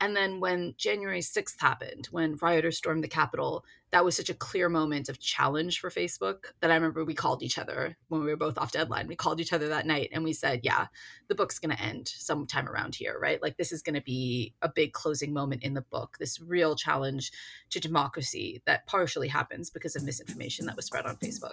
And 0.00 0.14
then 0.14 0.38
when 0.38 0.74
January 0.76 1.20
6th 1.20 1.58
happened, 1.58 2.08
when 2.10 2.36
rioters 2.36 2.76
stormed 2.76 3.02
the 3.02 3.08
Capitol, 3.08 3.64
that 3.92 4.04
was 4.04 4.16
such 4.16 4.30
a 4.30 4.34
clear 4.34 4.68
moment 4.68 5.08
of 5.08 5.20
challenge 5.20 5.78
for 5.78 5.90
Facebook 5.90 6.52
that 6.60 6.70
I 6.70 6.74
remember 6.74 7.04
we 7.04 7.14
called 7.14 7.42
each 7.42 7.58
other 7.58 7.96
when 8.08 8.22
we 8.22 8.26
were 8.26 8.36
both 8.36 8.56
off 8.56 8.72
deadline. 8.72 9.06
We 9.06 9.16
called 9.16 9.38
each 9.40 9.52
other 9.52 9.68
that 9.68 9.86
night 9.86 10.08
and 10.12 10.24
we 10.24 10.32
said, 10.32 10.60
yeah, 10.62 10.86
the 11.28 11.34
book's 11.34 11.58
going 11.58 11.76
to 11.76 11.82
end 11.82 12.08
sometime 12.08 12.68
around 12.68 12.94
here, 12.94 13.18
right? 13.20 13.40
Like 13.40 13.58
this 13.58 13.70
is 13.70 13.82
going 13.82 13.94
to 13.94 14.02
be 14.02 14.54
a 14.62 14.68
big 14.68 14.94
closing 14.94 15.34
moment 15.34 15.62
in 15.62 15.74
the 15.74 15.82
book, 15.82 16.16
this 16.18 16.40
real 16.40 16.74
challenge 16.74 17.32
to 17.70 17.80
democracy 17.80 18.62
that 18.64 18.86
partially 18.86 19.28
happens 19.28 19.68
because 19.68 19.94
of 19.94 20.04
misinformation 20.04 20.64
that 20.66 20.76
was 20.76 20.86
spread 20.86 21.04
on 21.04 21.16
Facebook. 21.16 21.52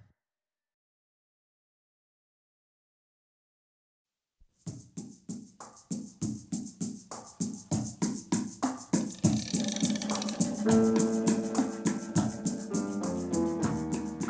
I 10.63 10.67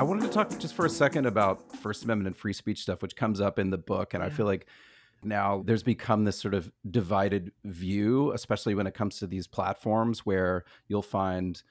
wanted 0.04 0.22
to 0.22 0.30
talk 0.30 0.58
just 0.60 0.76
for 0.76 0.86
a 0.86 0.90
second 0.90 1.26
about 1.26 1.76
First 1.78 2.06
Amendment 2.06 2.28
and 2.28 2.38
free 2.38 2.54
speech 2.54 2.82
stuff, 2.82 3.02
which 3.02 3.18
comes 3.18 3.42
up 3.42 3.60
in 3.60 3.70
the 3.70 3.78
book. 3.78 4.14
And 4.14 4.24
I 4.24 4.30
feel 4.30 4.46
like 4.46 4.66
now 5.24 5.62
there's 5.66 5.84
become 5.84 6.24
this 6.24 6.40
sort 6.40 6.54
of 6.54 6.72
divided 6.90 7.52
view, 7.66 8.32
especially 8.32 8.76
when 8.76 8.88
it 8.88 8.94
comes 8.94 9.20
to 9.20 9.28
these 9.28 9.46
platforms 9.46 10.26
where 10.26 10.64
you'll 10.88 11.02
find 11.02 11.62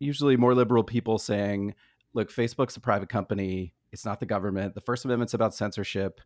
usually 0.00 0.36
more 0.36 0.54
liberal 0.54 0.82
people 0.82 1.16
saying, 1.16 1.76
look, 2.12 2.32
Facebook's 2.32 2.76
a 2.76 2.80
private 2.80 3.08
company, 3.08 3.72
it's 3.92 4.04
not 4.04 4.18
the 4.18 4.26
government. 4.26 4.74
The 4.74 4.80
First 4.80 5.04
Amendment's 5.04 5.34
about 5.34 5.54
censorship. 5.54 6.20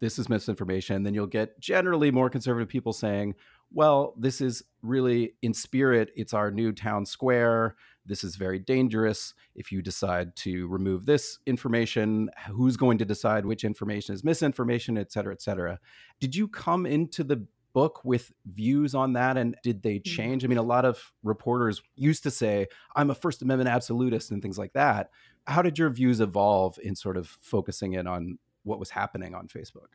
This 0.00 0.18
is 0.18 0.30
misinformation. 0.30 1.02
Then 1.02 1.12
you'll 1.12 1.26
get 1.26 1.60
generally 1.60 2.10
more 2.10 2.30
conservative 2.30 2.68
people 2.68 2.94
saying, 2.94 3.34
well, 3.72 4.14
this 4.18 4.40
is 4.40 4.62
really 4.82 5.34
in 5.42 5.52
spirit, 5.54 6.10
it's 6.16 6.32
our 6.32 6.50
new 6.50 6.72
town 6.72 7.04
square. 7.06 7.76
This 8.04 8.22
is 8.22 8.36
very 8.36 8.60
dangerous. 8.60 9.34
If 9.56 9.72
you 9.72 9.82
decide 9.82 10.36
to 10.36 10.68
remove 10.68 11.06
this 11.06 11.38
information, 11.46 12.30
who's 12.48 12.76
going 12.76 12.98
to 12.98 13.04
decide 13.04 13.44
which 13.44 13.64
information 13.64 14.14
is 14.14 14.22
misinformation, 14.22 14.96
et 14.96 15.10
cetera, 15.10 15.32
et 15.32 15.42
cetera. 15.42 15.80
Did 16.20 16.36
you 16.36 16.46
come 16.46 16.86
into 16.86 17.24
the 17.24 17.46
book 17.72 18.00
with 18.04 18.32
views 18.46 18.94
on 18.94 19.12
that 19.14 19.36
and 19.36 19.56
did 19.62 19.82
they 19.82 19.96
Mm-hmm. 19.96 20.14
change? 20.14 20.44
I 20.44 20.48
mean, 20.48 20.56
a 20.58 20.62
lot 20.62 20.84
of 20.84 21.12
reporters 21.24 21.82
used 21.96 22.22
to 22.22 22.30
say, 22.30 22.68
I'm 22.94 23.10
a 23.10 23.14
First 23.14 23.42
Amendment 23.42 23.68
absolutist 23.68 24.30
and 24.30 24.40
things 24.40 24.56
like 24.56 24.72
that. 24.74 25.10
How 25.46 25.62
did 25.62 25.78
your 25.78 25.90
views 25.90 26.20
evolve 26.20 26.78
in 26.82 26.94
sort 26.94 27.16
of 27.16 27.26
focusing 27.40 27.94
in 27.94 28.06
on 28.06 28.38
what 28.62 28.78
was 28.78 28.90
happening 28.90 29.34
on 29.34 29.48
Facebook? 29.48 29.94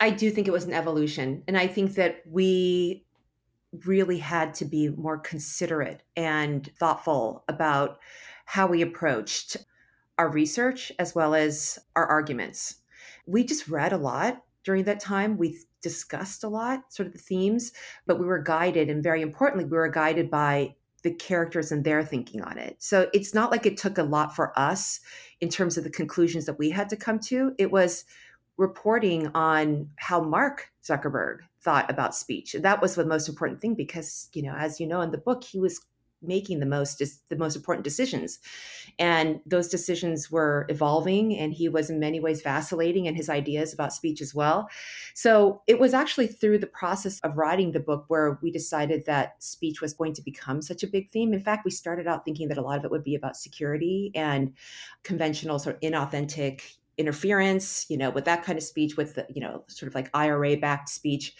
I 0.00 0.10
do 0.10 0.30
think 0.30 0.46
it 0.46 0.52
was 0.52 0.64
an 0.64 0.72
evolution. 0.72 1.42
And 1.48 1.56
I 1.56 1.66
think 1.66 1.94
that 1.94 2.22
we 2.30 3.04
really 3.84 4.18
had 4.18 4.54
to 4.54 4.64
be 4.64 4.88
more 4.90 5.18
considerate 5.18 6.02
and 6.16 6.70
thoughtful 6.78 7.44
about 7.48 7.98
how 8.44 8.66
we 8.66 8.82
approached 8.82 9.56
our 10.18 10.30
research 10.30 10.92
as 10.98 11.14
well 11.14 11.34
as 11.34 11.78
our 11.94 12.06
arguments. 12.06 12.76
We 13.26 13.44
just 13.44 13.68
read 13.68 13.92
a 13.92 13.98
lot 13.98 14.42
during 14.64 14.84
that 14.84 15.00
time. 15.00 15.36
We 15.36 15.58
discussed 15.82 16.42
a 16.44 16.48
lot, 16.48 16.92
sort 16.92 17.06
of 17.06 17.12
the 17.12 17.18
themes, 17.18 17.72
but 18.06 18.18
we 18.18 18.26
were 18.26 18.42
guided, 18.42 18.88
and 18.88 19.02
very 19.02 19.20
importantly, 19.22 19.64
we 19.64 19.76
were 19.76 19.88
guided 19.88 20.30
by 20.30 20.74
the 21.02 21.12
characters 21.12 21.70
and 21.70 21.84
their 21.84 22.02
thinking 22.02 22.42
on 22.42 22.58
it. 22.58 22.76
So 22.78 23.08
it's 23.12 23.34
not 23.34 23.50
like 23.50 23.66
it 23.66 23.76
took 23.76 23.98
a 23.98 24.02
lot 24.02 24.34
for 24.34 24.58
us 24.58 25.00
in 25.40 25.48
terms 25.48 25.76
of 25.76 25.84
the 25.84 25.90
conclusions 25.90 26.46
that 26.46 26.58
we 26.58 26.70
had 26.70 26.88
to 26.88 26.96
come 26.96 27.20
to. 27.20 27.52
It 27.58 27.70
was 27.70 28.04
reporting 28.56 29.28
on 29.34 29.90
how 29.96 30.20
Mark 30.20 30.70
Zuckerberg 30.84 31.40
thought 31.60 31.90
about 31.90 32.14
speech. 32.14 32.54
That 32.58 32.80
was 32.80 32.94
the 32.94 33.04
most 33.04 33.28
important 33.28 33.60
thing 33.60 33.74
because, 33.74 34.28
you 34.32 34.42
know, 34.42 34.54
as 34.56 34.80
you 34.80 34.86
know 34.86 35.00
in 35.00 35.10
the 35.10 35.18
book, 35.18 35.44
he 35.44 35.58
was 35.58 35.80
making 36.22 36.60
the 36.60 36.66
most 36.66 37.02
the 37.28 37.36
most 37.36 37.56
important 37.56 37.84
decisions. 37.84 38.38
And 38.98 39.40
those 39.46 39.68
decisions 39.68 40.30
were 40.30 40.66
evolving 40.68 41.36
and 41.36 41.52
he 41.52 41.68
was 41.68 41.90
in 41.90 42.00
many 42.00 42.20
ways 42.20 42.42
vacillating 42.42 43.06
in 43.06 43.14
his 43.14 43.28
ideas 43.28 43.72
about 43.72 43.92
speech 43.92 44.20
as 44.20 44.34
well. 44.34 44.68
So 45.14 45.62
it 45.66 45.78
was 45.78 45.94
actually 45.94 46.28
through 46.28 46.58
the 46.58 46.66
process 46.66 47.20
of 47.20 47.36
writing 47.36 47.72
the 47.72 47.80
book 47.80 48.06
where 48.08 48.38
we 48.42 48.50
decided 48.50 49.04
that 49.06 49.42
speech 49.42 49.80
was 49.80 49.92
going 49.92 50.14
to 50.14 50.22
become 50.22 50.62
such 50.62 50.82
a 50.82 50.88
big 50.88 51.10
theme. 51.10 51.32
In 51.32 51.40
fact, 51.40 51.64
we 51.64 51.70
started 51.70 52.06
out 52.06 52.24
thinking 52.24 52.48
that 52.48 52.58
a 52.58 52.62
lot 52.62 52.78
of 52.78 52.84
it 52.84 52.90
would 52.90 53.04
be 53.04 53.14
about 53.14 53.36
security 53.36 54.10
and 54.14 54.54
conventional 55.02 55.58
sort 55.58 55.76
of 55.76 55.82
inauthentic 55.82 56.62
interference, 56.98 57.86
you 57.88 57.96
know, 57.96 58.10
with 58.10 58.24
that 58.24 58.42
kind 58.42 58.58
of 58.58 58.64
speech, 58.64 58.96
with 58.96 59.14
the, 59.14 59.26
you 59.28 59.40
know, 59.40 59.64
sort 59.68 59.88
of 59.88 59.94
like 59.94 60.10
IRA 60.14 60.56
backed 60.56 60.88
speech, 60.88 61.34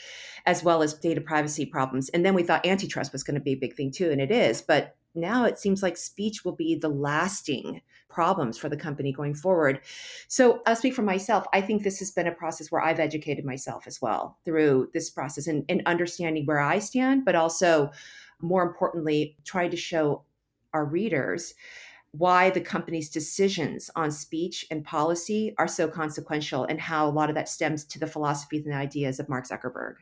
as 0.44 0.62
well 0.62 0.82
as 0.82 0.94
data 0.94 1.20
privacy 1.20 1.66
problems. 1.66 2.08
And 2.10 2.24
then 2.24 2.34
we 2.34 2.42
thought 2.42 2.66
antitrust 2.66 3.12
was 3.12 3.22
going 3.22 3.36
to 3.36 3.40
be 3.40 3.52
a 3.52 3.56
big 3.56 3.74
thing 3.74 3.90
too, 3.90 4.10
and 4.10 4.20
it 4.20 4.30
is. 4.30 4.62
But 4.62 4.96
now 5.14 5.44
it 5.44 5.58
seems 5.58 5.82
like 5.82 5.96
speech 5.96 6.44
will 6.44 6.54
be 6.54 6.74
the 6.74 6.88
lasting 6.88 7.80
problems 8.08 8.56
for 8.56 8.68
the 8.68 8.76
company 8.76 9.12
going 9.12 9.34
forward. 9.34 9.80
So 10.28 10.62
I'll 10.66 10.76
speak 10.76 10.94
for 10.94 11.02
myself. 11.02 11.46
I 11.52 11.60
think 11.60 11.82
this 11.82 11.98
has 11.98 12.10
been 12.10 12.26
a 12.26 12.32
process 12.32 12.70
where 12.70 12.82
I've 12.82 13.00
educated 13.00 13.44
myself 13.44 13.86
as 13.86 14.00
well 14.00 14.38
through 14.44 14.90
this 14.94 15.10
process 15.10 15.46
and, 15.46 15.64
and 15.68 15.82
understanding 15.86 16.46
where 16.46 16.60
I 16.60 16.78
stand, 16.78 17.24
but 17.24 17.34
also 17.34 17.90
more 18.40 18.62
importantly, 18.62 19.36
trying 19.44 19.70
to 19.70 19.76
show 19.76 20.24
our 20.72 20.84
readers 20.84 21.54
why 22.18 22.50
the 22.50 22.60
company's 22.60 23.08
decisions 23.08 23.90
on 23.96 24.10
speech 24.10 24.66
and 24.70 24.84
policy 24.84 25.54
are 25.58 25.68
so 25.68 25.88
consequential 25.88 26.64
and 26.64 26.80
how 26.80 27.08
a 27.08 27.10
lot 27.10 27.28
of 27.28 27.34
that 27.34 27.48
stems 27.48 27.84
to 27.84 27.98
the 27.98 28.06
philosophies 28.06 28.66
and 28.66 28.74
ideas 28.74 29.18
of 29.18 29.28
Mark 29.28 29.46
Zuckerberg. 29.46 29.94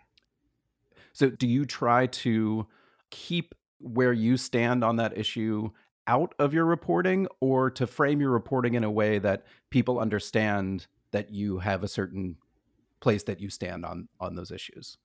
So, 1.12 1.30
do 1.30 1.46
you 1.46 1.64
try 1.64 2.06
to 2.06 2.66
keep 3.10 3.54
where 3.78 4.12
you 4.12 4.36
stand 4.36 4.82
on 4.82 4.96
that 4.96 5.16
issue 5.16 5.70
out 6.06 6.34
of 6.38 6.52
your 6.52 6.64
reporting 6.64 7.26
or 7.40 7.70
to 7.70 7.86
frame 7.86 8.20
your 8.20 8.30
reporting 8.30 8.74
in 8.74 8.84
a 8.84 8.90
way 8.90 9.18
that 9.18 9.44
people 9.70 9.98
understand 9.98 10.86
that 11.12 11.30
you 11.30 11.58
have 11.58 11.82
a 11.82 11.88
certain 11.88 12.36
place 13.00 13.22
that 13.24 13.40
you 13.40 13.48
stand 13.48 13.84
on 13.84 14.08
on 14.20 14.34
those 14.34 14.50
issues? 14.50 14.98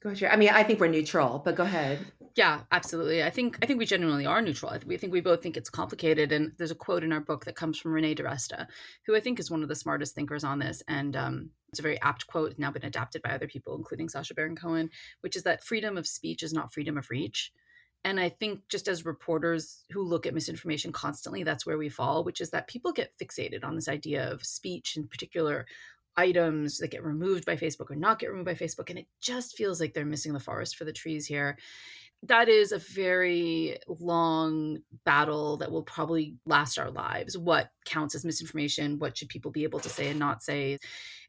Go 0.00 0.10
ahead. 0.10 0.30
I 0.32 0.36
mean, 0.36 0.50
I 0.50 0.62
think 0.62 0.80
we're 0.80 0.88
neutral, 0.88 1.42
but 1.44 1.56
go 1.56 1.64
ahead. 1.64 1.98
Yeah, 2.40 2.60
absolutely. 2.72 3.22
I 3.22 3.28
think 3.28 3.58
I 3.62 3.66
think 3.66 3.78
we 3.78 3.84
genuinely 3.84 4.24
are 4.24 4.40
neutral. 4.40 4.70
I 4.70 4.78
think 4.78 4.88
we 4.88 4.96
think 4.96 5.12
we 5.12 5.20
both 5.20 5.42
think 5.42 5.58
it's 5.58 5.68
complicated. 5.68 6.32
And 6.32 6.52
there's 6.56 6.70
a 6.70 6.74
quote 6.74 7.04
in 7.04 7.12
our 7.12 7.20
book 7.20 7.44
that 7.44 7.54
comes 7.54 7.78
from 7.78 7.92
Renee 7.92 8.14
DiResta, 8.14 8.66
who 9.04 9.14
I 9.14 9.20
think 9.20 9.38
is 9.38 9.50
one 9.50 9.62
of 9.62 9.68
the 9.68 9.74
smartest 9.74 10.14
thinkers 10.14 10.42
on 10.42 10.58
this. 10.58 10.82
And 10.88 11.14
um, 11.16 11.50
it's 11.68 11.80
a 11.80 11.82
very 11.82 12.00
apt 12.00 12.26
quote, 12.28 12.54
now 12.56 12.70
been 12.70 12.86
adapted 12.86 13.20
by 13.20 13.32
other 13.32 13.46
people, 13.46 13.76
including 13.76 14.08
Sacha 14.08 14.32
Baron 14.32 14.56
Cohen, 14.56 14.88
which 15.20 15.36
is 15.36 15.42
that 15.42 15.62
freedom 15.62 15.98
of 15.98 16.06
speech 16.06 16.42
is 16.42 16.54
not 16.54 16.72
freedom 16.72 16.96
of 16.96 17.10
reach. 17.10 17.52
And 18.04 18.18
I 18.18 18.30
think 18.30 18.60
just 18.70 18.88
as 18.88 19.04
reporters 19.04 19.84
who 19.90 20.02
look 20.02 20.24
at 20.24 20.32
misinformation 20.32 20.92
constantly, 20.92 21.42
that's 21.42 21.66
where 21.66 21.76
we 21.76 21.90
fall, 21.90 22.24
which 22.24 22.40
is 22.40 22.48
that 22.52 22.68
people 22.68 22.92
get 22.92 23.12
fixated 23.22 23.64
on 23.64 23.74
this 23.74 23.86
idea 23.86 24.32
of 24.32 24.46
speech 24.46 24.96
in 24.96 25.08
particular 25.08 25.66
items 26.16 26.78
that 26.78 26.90
get 26.90 27.04
removed 27.04 27.44
by 27.44 27.56
Facebook 27.56 27.90
or 27.90 27.96
not 27.96 28.18
get 28.18 28.30
removed 28.30 28.46
by 28.46 28.54
Facebook. 28.54 28.88
And 28.88 28.98
it 28.98 29.06
just 29.20 29.58
feels 29.58 29.78
like 29.78 29.92
they're 29.92 30.06
missing 30.06 30.32
the 30.32 30.40
forest 30.40 30.76
for 30.76 30.86
the 30.86 30.92
trees 30.92 31.26
here. 31.26 31.58
That 32.24 32.50
is 32.50 32.72
a 32.72 32.78
very 32.78 33.78
long 33.88 34.78
battle 35.06 35.56
that 35.56 35.72
will 35.72 35.82
probably 35.82 36.36
last 36.44 36.78
our 36.78 36.90
lives. 36.90 37.36
What 37.36 37.70
counts 37.86 38.14
as 38.14 38.26
misinformation? 38.26 38.98
What 38.98 39.16
should 39.16 39.30
people 39.30 39.50
be 39.50 39.64
able 39.64 39.80
to 39.80 39.88
say 39.88 40.08
and 40.10 40.18
not 40.18 40.42
say? 40.42 40.78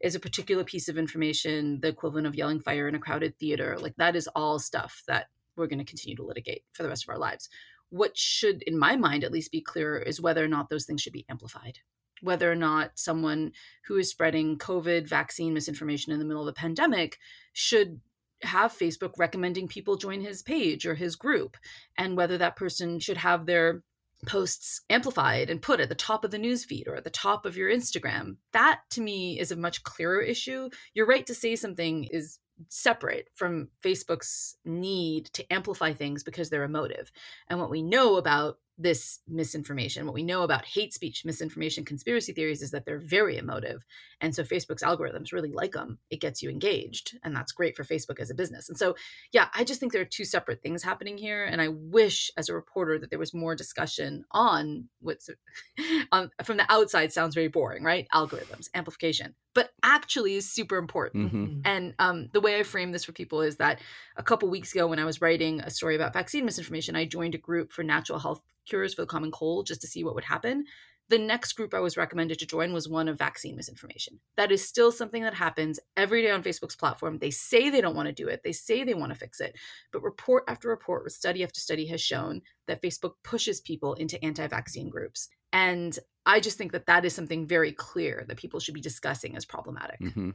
Is 0.01 0.15
a 0.15 0.19
particular 0.19 0.65
piece 0.65 0.89
of 0.89 0.97
information 0.97 1.79
the 1.81 1.87
equivalent 1.87 2.27
of 2.27 2.35
yelling 2.35 2.59
fire 2.59 2.89
in 2.89 2.95
a 2.95 2.99
crowded 2.99 3.37
theater? 3.39 3.77
Like, 3.79 3.95
that 3.97 4.17
is 4.17 4.27
all 4.35 4.59
stuff 4.59 5.01
that 5.07 5.27
we're 5.55 5.67
going 5.67 5.79
to 5.79 5.85
continue 5.85 6.17
to 6.17 6.25
litigate 6.25 6.63
for 6.73 6.83
the 6.83 6.89
rest 6.89 7.05
of 7.05 7.09
our 7.09 7.19
lives. 7.19 7.47
What 7.89 8.17
should, 8.17 8.61
in 8.63 8.77
my 8.77 8.97
mind, 8.97 9.23
at 9.23 9.31
least 9.31 9.51
be 9.51 9.61
clearer 9.61 9.97
is 9.97 10.19
whether 10.19 10.43
or 10.43 10.49
not 10.49 10.69
those 10.69 10.85
things 10.85 11.01
should 11.01 11.13
be 11.13 11.25
amplified 11.29 11.79
whether 12.21 12.51
or 12.51 12.55
not 12.55 12.91
someone 12.95 13.51
who 13.85 13.97
is 13.97 14.09
spreading 14.09 14.57
COVID 14.57 15.07
vaccine 15.07 15.53
misinformation 15.53 16.13
in 16.13 16.19
the 16.19 16.25
middle 16.25 16.43
of 16.43 16.47
a 16.47 16.53
pandemic 16.53 17.17
should 17.53 17.99
have 18.43 18.77
Facebook 18.77 19.13
recommending 19.17 19.67
people 19.67 19.95
join 19.95 20.21
his 20.21 20.41
page 20.41 20.85
or 20.85 20.95
his 20.95 21.15
group, 21.15 21.57
and 21.97 22.17
whether 22.17 22.37
that 22.37 22.55
person 22.55 22.99
should 22.99 23.17
have 23.17 23.45
their 23.45 23.83
posts 24.27 24.81
amplified 24.89 25.49
and 25.49 25.61
put 25.61 25.79
at 25.79 25.89
the 25.89 25.95
top 25.95 26.23
of 26.23 26.31
the 26.31 26.37
newsfeed 26.37 26.87
or 26.87 26.95
at 26.95 27.03
the 27.03 27.09
top 27.09 27.45
of 27.45 27.57
your 27.57 27.71
Instagram. 27.71 28.37
That 28.53 28.81
to 28.91 29.01
me 29.01 29.39
is 29.39 29.51
a 29.51 29.55
much 29.55 29.83
clearer 29.83 30.21
issue. 30.21 30.69
Your 30.93 31.07
right 31.07 31.25
to 31.25 31.33
say 31.33 31.55
something 31.55 32.05
is 32.05 32.39
separate 32.69 33.29
from 33.33 33.69
Facebook's 33.83 34.57
need 34.63 35.25
to 35.33 35.51
amplify 35.51 35.93
things 35.93 36.23
because 36.23 36.49
they're 36.49 36.63
emotive. 36.63 37.11
And 37.47 37.59
what 37.59 37.71
we 37.71 37.81
know 37.81 38.17
about 38.17 38.59
this 38.81 39.19
misinformation, 39.27 40.05
what 40.05 40.13
we 40.13 40.23
know 40.23 40.43
about 40.43 40.65
hate 40.65 40.93
speech, 40.93 41.23
misinformation, 41.25 41.85
conspiracy 41.85 42.33
theories 42.33 42.61
is 42.61 42.71
that 42.71 42.85
they're 42.85 42.99
very 42.99 43.37
emotive. 43.37 43.85
And 44.19 44.33
so 44.33 44.43
Facebook's 44.43 44.83
algorithms 44.83 45.31
really 45.31 45.51
like 45.51 45.73
them. 45.73 45.99
It 46.09 46.21
gets 46.21 46.41
you 46.41 46.49
engaged, 46.49 47.17
and 47.23 47.35
that's 47.35 47.51
great 47.51 47.75
for 47.75 47.83
Facebook 47.83 48.19
as 48.19 48.29
a 48.29 48.35
business. 48.35 48.69
And 48.69 48.77
so, 48.77 48.95
yeah, 49.31 49.47
I 49.53 49.63
just 49.63 49.79
think 49.79 49.91
there 49.91 50.01
are 50.01 50.05
two 50.05 50.25
separate 50.25 50.61
things 50.61 50.83
happening 50.83 51.17
here. 51.17 51.43
And 51.43 51.61
I 51.61 51.69
wish 51.69 52.31
as 52.37 52.49
a 52.49 52.53
reporter 52.53 52.97
that 52.99 53.09
there 53.09 53.19
was 53.19 53.33
more 53.33 53.55
discussion 53.55 54.25
on 54.31 54.89
what's 54.99 55.29
on, 56.11 56.31
from 56.43 56.57
the 56.57 56.71
outside 56.71 57.11
sounds 57.11 57.35
very 57.35 57.47
boring, 57.47 57.83
right? 57.83 58.07
Algorithms, 58.13 58.69
amplification, 58.73 59.35
but 59.53 59.71
actually 59.83 60.35
is 60.35 60.51
super 60.51 60.77
important. 60.77 61.33
Mm-hmm. 61.33 61.59
And 61.65 61.93
um, 61.99 62.29
the 62.33 62.41
way 62.41 62.59
I 62.59 62.63
frame 62.63 62.91
this 62.91 63.05
for 63.05 63.11
people 63.11 63.41
is 63.41 63.57
that 63.57 63.79
a 64.17 64.23
couple 64.23 64.49
weeks 64.49 64.73
ago, 64.73 64.87
when 64.87 64.99
I 64.99 65.05
was 65.05 65.21
writing 65.21 65.61
a 65.61 65.69
story 65.69 65.95
about 65.95 66.13
vaccine 66.13 66.45
misinformation, 66.45 66.95
I 66.95 67.05
joined 67.05 67.35
a 67.35 67.39
group 67.39 67.71
for 67.71 67.83
natural 67.83 68.19
health 68.19 68.41
cures 68.71 68.93
for 68.93 69.03
the 69.03 69.07
common 69.07 69.31
cold 69.31 69.67
just 69.67 69.81
to 69.81 69.87
see 69.87 70.03
what 70.03 70.15
would 70.15 70.23
happen. 70.23 70.65
The 71.09 71.19
next 71.19 71.53
group 71.53 71.73
I 71.73 71.81
was 71.81 71.97
recommended 71.97 72.39
to 72.39 72.45
join 72.45 72.71
was 72.71 72.87
one 72.87 73.09
of 73.09 73.17
vaccine 73.17 73.57
misinformation. 73.57 74.21
That 74.37 74.49
is 74.49 74.65
still 74.65 74.93
something 74.93 75.23
that 75.23 75.33
happens 75.33 75.77
every 75.97 76.21
day 76.21 76.31
on 76.31 76.41
Facebook's 76.41 76.77
platform. 76.77 77.17
They 77.17 77.31
say 77.31 77.69
they 77.69 77.81
don't 77.81 77.97
want 77.97 78.07
to 78.07 78.13
do 78.13 78.29
it, 78.29 78.41
they 78.43 78.53
say 78.53 78.85
they 78.85 78.93
want 78.93 79.11
to 79.11 79.19
fix 79.19 79.41
it. 79.41 79.57
But 79.91 80.03
report 80.03 80.45
after 80.47 80.69
report, 80.69 81.11
study 81.11 81.43
after 81.43 81.59
study 81.59 81.85
has 81.87 82.01
shown 82.01 82.41
that 82.67 82.81
Facebook 82.81 83.15
pushes 83.23 83.59
people 83.59 83.93
into 83.95 84.23
anti 84.23 84.47
vaccine 84.47 84.89
groups. 84.89 85.27
And 85.51 85.99
I 86.25 86.39
just 86.39 86.57
think 86.57 86.71
that 86.71 86.85
that 86.85 87.03
is 87.03 87.13
something 87.13 87.45
very 87.45 87.73
clear 87.73 88.23
that 88.27 88.37
people 88.37 88.61
should 88.61 88.73
be 88.73 88.81
discussing 88.81 89.35
as 89.35 89.43
problematic. 89.43 89.99
Mm-hmm. 89.99 90.29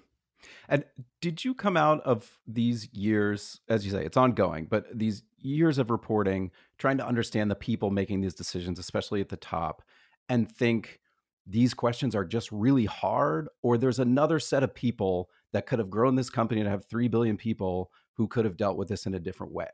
And 0.69 0.85
did 1.21 1.45
you 1.45 1.55
come 1.55 1.77
out 1.77 2.01
of 2.03 2.39
these 2.47 2.93
years, 2.93 3.61
as 3.69 3.85
you 3.85 3.93
say, 3.93 4.05
it's 4.05 4.17
ongoing, 4.17 4.67
but 4.71 4.87
these 4.97 5.23
years 5.39 5.79
of 5.79 5.91
reporting, 5.91 6.51
trying 6.79 6.99
to 6.99 7.07
understand 7.07 7.51
the 7.51 7.57
people 7.57 7.91
making 7.91 8.21
these 8.21 8.35
decisions, 8.35 8.79
especially 8.79 9.21
at 9.21 9.29
the 9.29 9.37
top, 9.37 9.83
and 10.29 10.51
think 10.51 11.01
these 11.47 11.75
questions 11.75 12.15
are 12.15 12.25
just 12.25 12.51
really 12.51 12.87
hard? 12.87 13.49
Or 13.63 13.79
there's 13.79 14.01
another 14.01 14.41
set 14.41 14.63
of 14.63 14.75
people 14.75 15.31
that 15.53 15.67
could 15.67 15.79
have 15.79 15.91
grown 15.91 16.17
this 16.17 16.31
company 16.31 16.63
to 16.63 16.71
have 16.71 16.85
3 16.87 17.09
billion 17.09 17.37
people 17.37 17.91
who 18.15 18.27
could 18.27 18.45
have 18.45 18.57
dealt 18.57 18.77
with 18.77 18.89
this 18.89 19.07
in 19.07 19.15
a 19.15 19.21
different 19.21 19.53
way? 19.53 19.69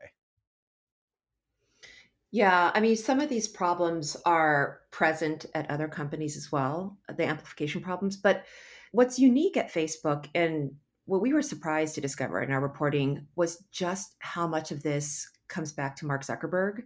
Yeah, 2.31 2.71
I 2.73 2.79
mean, 2.79 2.95
some 2.95 3.19
of 3.19 3.29
these 3.29 3.47
problems 3.47 4.17
are 4.25 4.79
present 4.89 5.45
at 5.53 5.69
other 5.69 5.87
companies 5.87 6.35
as 6.35 6.51
well, 6.51 6.97
the 7.15 7.25
amplification 7.25 7.81
problems. 7.81 8.17
But 8.17 8.45
what's 8.93 9.19
unique 9.19 9.57
at 9.57 9.73
Facebook 9.73 10.27
and 10.35 10.71
what 11.05 11.21
we 11.21 11.33
were 11.33 11.41
surprised 11.41 11.95
to 11.95 12.01
discover 12.01 12.41
in 12.41 12.51
our 12.51 12.61
reporting 12.61 13.27
was 13.35 13.65
just 13.71 14.15
how 14.19 14.47
much 14.47 14.71
of 14.71 14.83
this 14.83 15.27
comes 15.49 15.73
back 15.73 15.95
to 15.97 16.05
Mark 16.05 16.23
Zuckerberg 16.23 16.83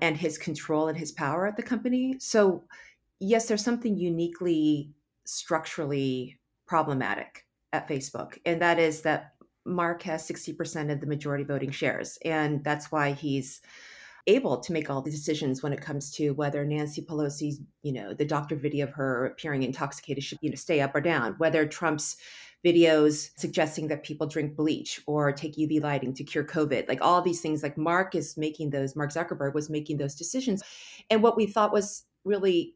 and 0.00 0.16
his 0.16 0.38
control 0.38 0.88
and 0.88 0.96
his 0.96 1.12
power 1.12 1.46
at 1.46 1.56
the 1.56 1.62
company. 1.62 2.16
So, 2.20 2.64
yes, 3.18 3.48
there's 3.48 3.64
something 3.64 3.96
uniquely 3.96 4.92
structurally 5.24 6.38
problematic 6.66 7.46
at 7.72 7.88
Facebook, 7.88 8.38
and 8.44 8.60
that 8.62 8.78
is 8.78 9.02
that 9.02 9.32
Mark 9.64 10.02
has 10.02 10.28
60% 10.28 10.92
of 10.92 11.00
the 11.00 11.06
majority 11.06 11.44
voting 11.44 11.70
shares. 11.70 12.18
And 12.24 12.62
that's 12.64 12.92
why 12.92 13.12
he's 13.12 13.60
able 14.30 14.58
to 14.60 14.72
make 14.72 14.88
all 14.90 15.02
the 15.02 15.10
decisions 15.10 15.62
when 15.62 15.72
it 15.72 15.80
comes 15.80 16.10
to 16.12 16.30
whether 16.30 16.64
Nancy 16.64 17.02
Pelosi's, 17.02 17.60
you 17.82 17.92
know, 17.92 18.14
the 18.14 18.24
doctor 18.24 18.56
video 18.56 18.86
of 18.86 18.92
her 18.94 19.26
appearing 19.26 19.62
intoxicated 19.62 20.24
should, 20.24 20.38
you 20.40 20.50
know, 20.50 20.56
stay 20.56 20.80
up 20.80 20.94
or 20.94 21.00
down, 21.00 21.34
whether 21.38 21.66
Trump's 21.66 22.16
videos 22.64 23.30
suggesting 23.36 23.88
that 23.88 24.04
people 24.04 24.26
drink 24.26 24.54
bleach 24.54 25.00
or 25.06 25.32
take 25.32 25.56
UV 25.56 25.82
lighting 25.82 26.14
to 26.14 26.24
cure 26.24 26.44
COVID, 26.44 26.88
like 26.88 27.00
all 27.00 27.22
these 27.22 27.40
things, 27.40 27.62
like 27.62 27.78
Mark 27.78 28.14
is 28.14 28.36
making 28.36 28.70
those, 28.70 28.94
Mark 28.94 29.12
Zuckerberg 29.12 29.54
was 29.54 29.70
making 29.70 29.96
those 29.96 30.14
decisions. 30.14 30.62
And 31.08 31.22
what 31.22 31.36
we 31.36 31.46
thought 31.46 31.72
was 31.72 32.04
really 32.24 32.74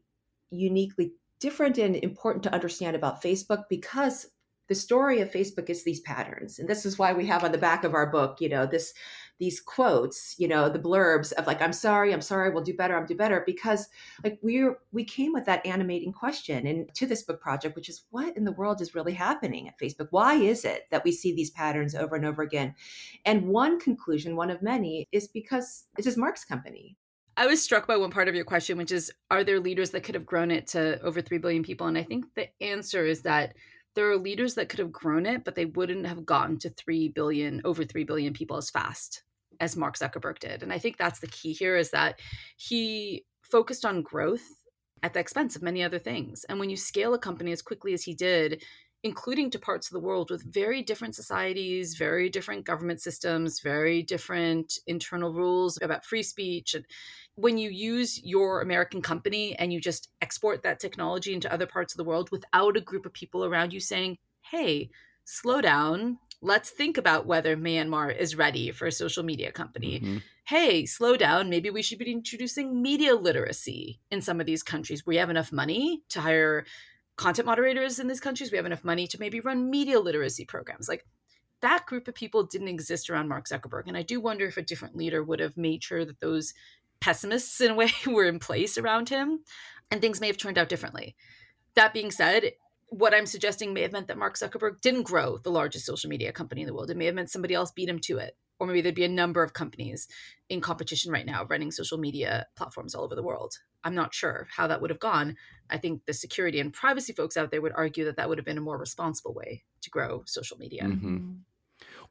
uniquely 0.49 1.13
different 1.39 1.77
and 1.77 1.95
important 1.97 2.43
to 2.43 2.53
understand 2.53 2.95
about 2.95 3.21
Facebook 3.21 3.65
because 3.69 4.27
the 4.67 4.75
story 4.75 5.21
of 5.21 5.31
Facebook 5.31 5.69
is 5.69 5.83
these 5.83 5.99
patterns. 5.99 6.57
And 6.57 6.67
this 6.67 6.85
is 6.85 6.97
why 6.97 7.13
we 7.13 7.27
have 7.27 7.43
on 7.43 7.51
the 7.51 7.57
back 7.57 7.83
of 7.83 7.93
our 7.93 8.09
book, 8.09 8.41
you 8.41 8.49
know, 8.49 8.65
this 8.65 8.93
these 9.39 9.59
quotes, 9.59 10.35
you 10.37 10.47
know, 10.47 10.69
the 10.69 10.79
blurbs 10.79 11.33
of 11.33 11.45
like, 11.45 11.61
I'm 11.61 11.73
sorry, 11.73 12.13
I'm 12.13 12.21
sorry, 12.21 12.49
we'll 12.49 12.63
do 12.63 12.73
better, 12.73 12.95
I'm 12.95 13.05
do 13.05 13.15
better. 13.15 13.43
Because 13.45 13.87
like 14.23 14.39
we're 14.41 14.79
we 14.91 15.03
came 15.03 15.33
with 15.33 15.45
that 15.45 15.65
animating 15.65 16.13
question 16.13 16.65
and 16.67 16.89
to 16.95 17.05
this 17.05 17.23
book 17.23 17.41
project, 17.41 17.75
which 17.75 17.89
is 17.89 18.05
what 18.11 18.35
in 18.37 18.45
the 18.45 18.53
world 18.53 18.81
is 18.81 18.95
really 18.95 19.13
happening 19.13 19.67
at 19.67 19.79
Facebook? 19.79 20.07
Why 20.11 20.35
is 20.35 20.63
it 20.63 20.83
that 20.91 21.03
we 21.03 21.11
see 21.11 21.33
these 21.35 21.51
patterns 21.51 21.95
over 21.95 22.15
and 22.15 22.25
over 22.25 22.41
again? 22.41 22.75
And 23.25 23.47
one 23.47 23.79
conclusion, 23.79 24.35
one 24.35 24.49
of 24.49 24.61
many, 24.61 25.07
is 25.11 25.27
because 25.27 25.85
this 25.97 26.07
is 26.07 26.17
Mark's 26.17 26.45
company. 26.45 26.97
I 27.37 27.47
was 27.47 27.61
struck 27.61 27.85
by 27.85 27.97
one 27.97 28.11
part 28.11 28.29
of 28.29 28.35
your 28.35 28.45
question, 28.45 28.77
which 28.77 28.93
is 28.93 29.11
Are 29.29 29.43
there 29.43 29.59
leaders 29.59 29.91
that 29.91 30.03
could 30.03 30.15
have 30.15 30.25
grown 30.25 30.51
it 30.51 30.67
to 30.67 31.01
over 31.01 31.21
3 31.21 31.37
billion 31.39 31.63
people? 31.63 31.87
And 31.87 31.97
I 31.97 32.03
think 32.03 32.25
the 32.35 32.47
answer 32.61 33.05
is 33.05 33.23
that 33.23 33.55
there 33.95 34.09
are 34.09 34.17
leaders 34.17 34.55
that 34.55 34.69
could 34.69 34.79
have 34.79 34.91
grown 34.91 35.25
it, 35.25 35.43
but 35.43 35.55
they 35.55 35.65
wouldn't 35.65 36.05
have 36.05 36.25
gotten 36.25 36.59
to 36.59 36.69
3 36.69 37.09
billion, 37.09 37.61
over 37.65 37.83
3 37.83 38.03
billion 38.05 38.33
people 38.33 38.57
as 38.57 38.69
fast 38.69 39.23
as 39.59 39.75
Mark 39.75 39.97
Zuckerberg 39.97 40.39
did. 40.39 40.63
And 40.63 40.71
I 40.71 40.79
think 40.79 40.97
that's 40.97 41.19
the 41.19 41.27
key 41.27 41.53
here 41.53 41.75
is 41.75 41.91
that 41.91 42.19
he 42.57 43.25
focused 43.41 43.85
on 43.85 44.01
growth 44.01 44.43
at 45.03 45.13
the 45.13 45.19
expense 45.19 45.55
of 45.55 45.61
many 45.61 45.83
other 45.83 45.99
things. 45.99 46.45
And 46.49 46.59
when 46.59 46.69
you 46.69 46.77
scale 46.77 47.13
a 47.13 47.19
company 47.19 47.51
as 47.51 47.61
quickly 47.61 47.93
as 47.93 48.03
he 48.03 48.13
did, 48.13 48.63
including 49.03 49.51
to 49.51 49.59
parts 49.59 49.87
of 49.87 49.93
the 49.93 49.99
world 49.99 50.31
with 50.31 50.51
very 50.51 50.81
different 50.81 51.13
societies, 51.13 51.95
very 51.95 52.27
different 52.27 52.65
government 52.65 52.99
systems, 52.99 53.59
very 53.59 54.01
different 54.01 54.79
internal 54.87 55.31
rules 55.31 55.77
about 55.83 56.03
free 56.03 56.23
speech. 56.23 56.73
And 56.73 56.83
when 57.35 57.59
you 57.59 57.69
use 57.69 58.19
your 58.23 58.61
American 58.61 59.03
company 59.03 59.55
and 59.59 59.71
you 59.71 59.79
just 59.79 60.09
export 60.21 60.63
that 60.63 60.79
technology 60.79 61.35
into 61.35 61.53
other 61.53 61.67
parts 61.67 61.93
of 61.93 61.97
the 61.97 62.03
world 62.03 62.31
without 62.31 62.77
a 62.77 62.81
group 62.81 63.05
of 63.05 63.13
people 63.13 63.45
around 63.45 63.73
you 63.73 63.79
saying, 63.79 64.17
hey, 64.41 64.89
slow 65.25 65.61
down, 65.61 66.17
let's 66.45 66.69
think 66.69 66.97
about 66.97 67.25
whether 67.25 67.57
Myanmar 67.57 68.15
is 68.15 68.35
ready 68.35 68.71
for 68.71 68.85
a 68.85 68.91
social 68.91 69.23
media 69.23 69.51
company. 69.51 69.99
Mm-hmm. 69.99 70.17
Hey, 70.45 70.85
slow 70.85 71.17
down. 71.17 71.49
Maybe 71.49 71.71
we 71.71 71.81
should 71.81 71.97
be 71.97 72.11
introducing 72.11 72.81
media 72.81 73.15
literacy 73.15 73.99
in 74.11 74.21
some 74.21 74.39
of 74.39 74.45
these 74.45 74.61
countries. 74.61 75.05
We 75.05 75.17
have 75.17 75.31
enough 75.31 75.51
money 75.51 76.03
to 76.09 76.21
hire 76.21 76.65
content 77.15 77.47
moderators 77.47 77.99
in 77.99 78.07
these 78.07 78.19
countries. 78.19 78.51
We 78.51 78.57
have 78.57 78.65
enough 78.65 78.83
money 78.83 79.07
to 79.07 79.19
maybe 79.19 79.39
run 79.39 79.69
media 79.71 79.99
literacy 79.99 80.45
programs. 80.45 80.87
Like 80.87 81.05
that 81.61 81.87
group 81.87 82.07
of 82.07 82.13
people 82.13 82.43
didn't 82.43 82.67
exist 82.67 83.09
around 83.09 83.27
Mark 83.27 83.47
Zuckerberg. 83.47 83.87
And 83.87 83.97
I 83.97 84.03
do 84.03 84.21
wonder 84.21 84.45
if 84.45 84.57
a 84.57 84.61
different 84.61 84.95
leader 84.95 85.23
would 85.23 85.39
have 85.39 85.57
made 85.57 85.83
sure 85.83 86.05
that 86.05 86.19
those 86.19 86.53
pessimists, 86.99 87.59
in 87.59 87.71
a 87.71 87.75
way, 87.75 87.89
were 88.07 88.25
in 88.25 88.37
place 88.37 88.77
around 88.77 89.09
him 89.09 89.39
and 89.89 89.99
things 89.99 90.21
may 90.21 90.27
have 90.27 90.37
turned 90.37 90.59
out 90.59 90.69
differently. 90.69 91.15
That 91.73 91.93
being 91.93 92.11
said, 92.11 92.51
what 92.89 93.13
I'm 93.13 93.25
suggesting 93.25 93.73
may 93.73 93.81
have 93.81 93.91
meant 93.91 94.07
that 94.07 94.17
Mark 94.17 94.37
Zuckerberg 94.37 94.81
didn't 94.81 95.03
grow 95.03 95.37
the 95.37 95.51
largest 95.51 95.85
social 95.85 96.09
media 96.09 96.31
company 96.31 96.61
in 96.61 96.67
the 96.67 96.73
world. 96.73 96.89
It 96.89 96.97
may 96.97 97.05
have 97.05 97.15
meant 97.15 97.31
somebody 97.31 97.53
else 97.53 97.71
beat 97.71 97.89
him 97.89 97.99
to 97.99 98.17
it. 98.17 98.35
Or 98.57 98.67
maybe 98.67 98.81
there'd 98.81 98.95
be 98.95 99.03
a 99.03 99.09
number 99.09 99.43
of 99.43 99.51
companies 99.51 100.07
in 100.47 100.61
competition 100.61 101.11
right 101.11 101.25
now 101.25 101.45
running 101.49 101.71
social 101.71 101.97
media 101.97 102.45
platforms 102.55 102.95
all 102.95 103.03
over 103.03 103.15
the 103.15 103.23
world. 103.23 103.57
I'm 103.83 103.95
not 103.95 104.13
sure 104.13 104.47
how 104.49 104.67
that 104.67 104.79
would 104.79 104.89
have 104.91 104.99
gone. 104.99 105.35
I 105.69 105.77
think 105.77 106.05
the 106.05 106.13
security 106.13 106.61
and 106.61 106.71
privacy 106.71 107.11
folks 107.11 107.35
out 107.35 107.51
there 107.51 107.61
would 107.61 107.73
argue 107.75 108.05
that 108.05 108.15
that 108.15 108.29
would 108.29 108.37
have 108.37 108.45
been 108.45 108.57
a 108.57 108.61
more 108.61 108.77
responsible 108.77 109.33
way 109.33 109.63
to 109.81 109.89
grow 109.89 110.23
social 110.25 110.57
media. 110.57 110.83
Mm-hmm. 110.83 111.33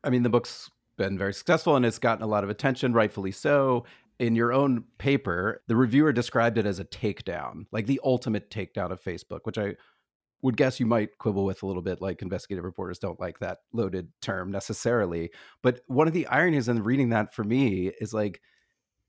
I 0.03 0.11
mean, 0.11 0.23
the 0.23 0.29
book's 0.29 0.71
been 0.99 1.17
very 1.17 1.33
successful 1.33 1.77
and 1.77 1.87
it's 1.87 1.99
gotten 1.99 2.23
a 2.23 2.29
lot 2.29 2.45
of 2.45 2.51
attention, 2.51 2.93
rightfully 2.93 3.33
so. 3.33 3.85
In 4.19 4.37
your 4.37 4.53
own 4.53 4.85
paper, 4.99 5.63
the 5.67 5.75
reviewer 5.75 6.13
described 6.13 6.59
it 6.59 6.67
as 6.67 6.79
a 6.79 6.85
takedown, 6.85 7.67
like 7.73 7.87
the 7.87 8.01
ultimate 8.05 8.51
takedown 8.51 8.93
of 8.93 9.03
Facebook, 9.03 9.41
which 9.45 9.59
I 9.59 9.75
would 10.45 10.59
guess 10.59 10.79
you 10.79 10.85
might 10.85 11.17
quibble 11.17 11.47
with 11.47 11.63
a 11.63 11.67
little 11.67 11.81
bit 11.81 12.03
like 12.03 12.21
investigative 12.21 12.65
reporters 12.65 12.99
don't 12.99 13.19
like 13.19 13.39
that 13.39 13.61
loaded 13.73 14.09
term 14.21 14.53
necessarily 14.53 15.31
but 15.63 15.81
one 15.87 16.07
of 16.07 16.13
the 16.13 16.27
ironies 16.27 16.69
in 16.69 16.85
reading 16.85 17.09
that 17.09 17.35
for 17.35 17.43
me 17.43 17.91
is 17.99 18.13
like 18.13 18.43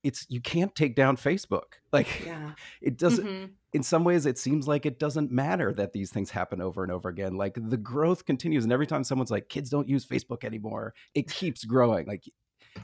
it's 0.01 0.25
you 0.29 0.39
can't 0.39 0.73
take 0.75 0.95
down 0.95 1.17
facebook 1.17 1.73
like 1.91 2.25
yeah. 2.25 2.51
it 2.81 2.97
doesn't 2.97 3.27
mm-hmm. 3.27 3.45
in 3.73 3.83
some 3.83 4.05
ways 4.05 4.25
it 4.25 4.37
seems 4.37 4.65
like 4.65 4.85
it 4.85 4.97
doesn't 4.97 5.29
matter 5.29 5.73
that 5.73 5.91
these 5.91 6.09
things 6.09 6.31
happen 6.31 6.61
over 6.61 6.83
and 6.83 6.91
over 6.91 7.09
again 7.09 7.35
like 7.35 7.57
the 7.57 7.77
growth 7.77 8.25
continues 8.25 8.63
and 8.63 8.71
every 8.71 8.87
time 8.87 9.03
someone's 9.03 9.31
like 9.31 9.49
kids 9.49 9.69
don't 9.69 9.89
use 9.89 10.05
facebook 10.05 10.45
anymore 10.45 10.93
it 11.13 11.29
keeps 11.29 11.65
growing 11.65 12.07
like 12.07 12.23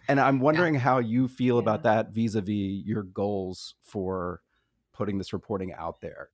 and 0.09 0.19
i'm 0.19 0.41
wondering 0.41 0.73
yeah. 0.73 0.81
how 0.81 0.99
you 0.99 1.29
feel 1.29 1.55
yeah. 1.55 1.61
about 1.61 1.83
that 1.83 2.13
vis-a-vis 2.13 2.83
your 2.85 3.03
goals 3.03 3.75
for 3.81 4.41
putting 4.93 5.17
this 5.17 5.31
reporting 5.31 5.71
out 5.71 6.01
there 6.01 6.29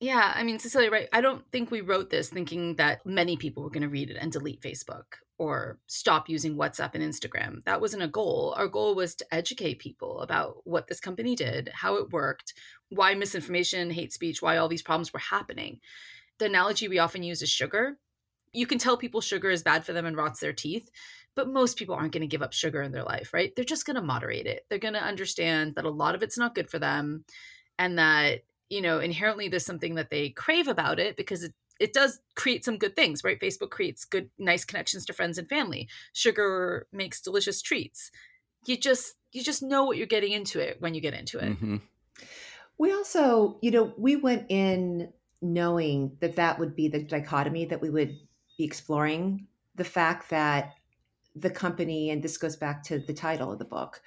yeah, 0.00 0.32
I 0.34 0.42
mean, 0.42 0.58
Cecilia, 0.58 0.90
right? 0.90 1.08
I 1.12 1.22
don't 1.22 1.42
think 1.52 1.70
we 1.70 1.80
wrote 1.80 2.10
this 2.10 2.28
thinking 2.28 2.76
that 2.76 3.04
many 3.06 3.36
people 3.36 3.62
were 3.62 3.70
going 3.70 3.82
to 3.82 3.88
read 3.88 4.10
it 4.10 4.18
and 4.20 4.30
delete 4.30 4.60
Facebook 4.60 5.04
or 5.38 5.78
stop 5.86 6.28
using 6.28 6.56
WhatsApp 6.56 6.94
and 6.94 7.02
Instagram. 7.02 7.64
That 7.64 7.80
wasn't 7.80 8.02
a 8.02 8.08
goal. 8.08 8.54
Our 8.56 8.68
goal 8.68 8.94
was 8.94 9.14
to 9.16 9.34
educate 9.34 9.78
people 9.78 10.20
about 10.20 10.56
what 10.64 10.86
this 10.88 11.00
company 11.00 11.34
did, 11.34 11.70
how 11.72 11.96
it 11.96 12.10
worked, 12.12 12.54
why 12.90 13.14
misinformation, 13.14 13.90
hate 13.90 14.12
speech, 14.12 14.42
why 14.42 14.58
all 14.58 14.68
these 14.68 14.82
problems 14.82 15.12
were 15.12 15.18
happening. 15.18 15.80
The 16.38 16.46
analogy 16.46 16.88
we 16.88 16.98
often 16.98 17.22
use 17.22 17.40
is 17.40 17.50
sugar. 17.50 17.98
You 18.52 18.66
can 18.66 18.78
tell 18.78 18.96
people 18.96 19.20
sugar 19.20 19.50
is 19.50 19.62
bad 19.62 19.84
for 19.84 19.92
them 19.92 20.06
and 20.06 20.16
rots 20.16 20.40
their 20.40 20.52
teeth, 20.52 20.90
but 21.34 21.48
most 21.48 21.76
people 21.76 21.94
aren't 21.94 22.12
going 22.12 22.22
to 22.22 22.26
give 22.26 22.42
up 22.42 22.52
sugar 22.52 22.82
in 22.82 22.92
their 22.92 23.02
life, 23.02 23.32
right? 23.32 23.54
They're 23.54 23.64
just 23.64 23.86
going 23.86 23.96
to 23.96 24.02
moderate 24.02 24.46
it. 24.46 24.64
They're 24.68 24.78
going 24.78 24.94
to 24.94 25.02
understand 25.02 25.74
that 25.74 25.84
a 25.84 25.90
lot 25.90 26.14
of 26.14 26.22
it's 26.22 26.38
not 26.38 26.54
good 26.54 26.70
for 26.70 26.78
them 26.78 27.24
and 27.78 27.98
that 27.98 28.40
you 28.68 28.80
know 28.80 28.98
inherently 28.98 29.48
there's 29.48 29.66
something 29.66 29.94
that 29.94 30.10
they 30.10 30.30
crave 30.30 30.68
about 30.68 30.98
it 30.98 31.16
because 31.16 31.42
it 31.44 31.52
it 31.78 31.92
does 31.92 32.20
create 32.36 32.64
some 32.64 32.78
good 32.78 32.96
things 32.96 33.22
right? 33.22 33.40
Facebook 33.40 33.70
creates 33.70 34.04
good 34.04 34.30
nice 34.38 34.64
connections 34.64 35.04
to 35.06 35.12
friends 35.12 35.38
and 35.38 35.48
family. 35.48 35.88
Sugar 36.12 36.86
makes 36.92 37.20
delicious 37.20 37.60
treats. 37.60 38.10
You 38.64 38.76
just 38.76 39.14
you 39.32 39.42
just 39.42 39.62
know 39.62 39.84
what 39.84 39.96
you're 39.96 40.06
getting 40.06 40.32
into 40.32 40.58
it 40.60 40.80
when 40.80 40.94
you 40.94 41.00
get 41.00 41.14
into 41.14 41.38
it. 41.38 41.50
Mm-hmm. 41.50 41.76
we 42.78 42.92
also 42.92 43.58
you 43.62 43.70
know 43.70 43.92
we 43.96 44.16
went 44.16 44.46
in 44.48 45.12
knowing 45.42 46.16
that 46.20 46.36
that 46.36 46.58
would 46.58 46.74
be 46.74 46.88
the 46.88 47.02
dichotomy 47.02 47.66
that 47.66 47.80
we 47.82 47.90
would 47.90 48.18
be 48.56 48.64
exploring 48.64 49.46
the 49.74 49.84
fact 49.84 50.30
that 50.30 50.74
the 51.34 51.50
company 51.50 52.10
and 52.10 52.22
this 52.22 52.38
goes 52.38 52.56
back 52.56 52.82
to 52.82 52.98
the 52.98 53.12
title 53.12 53.52
of 53.52 53.58
the 53.58 53.64
book 53.64 54.00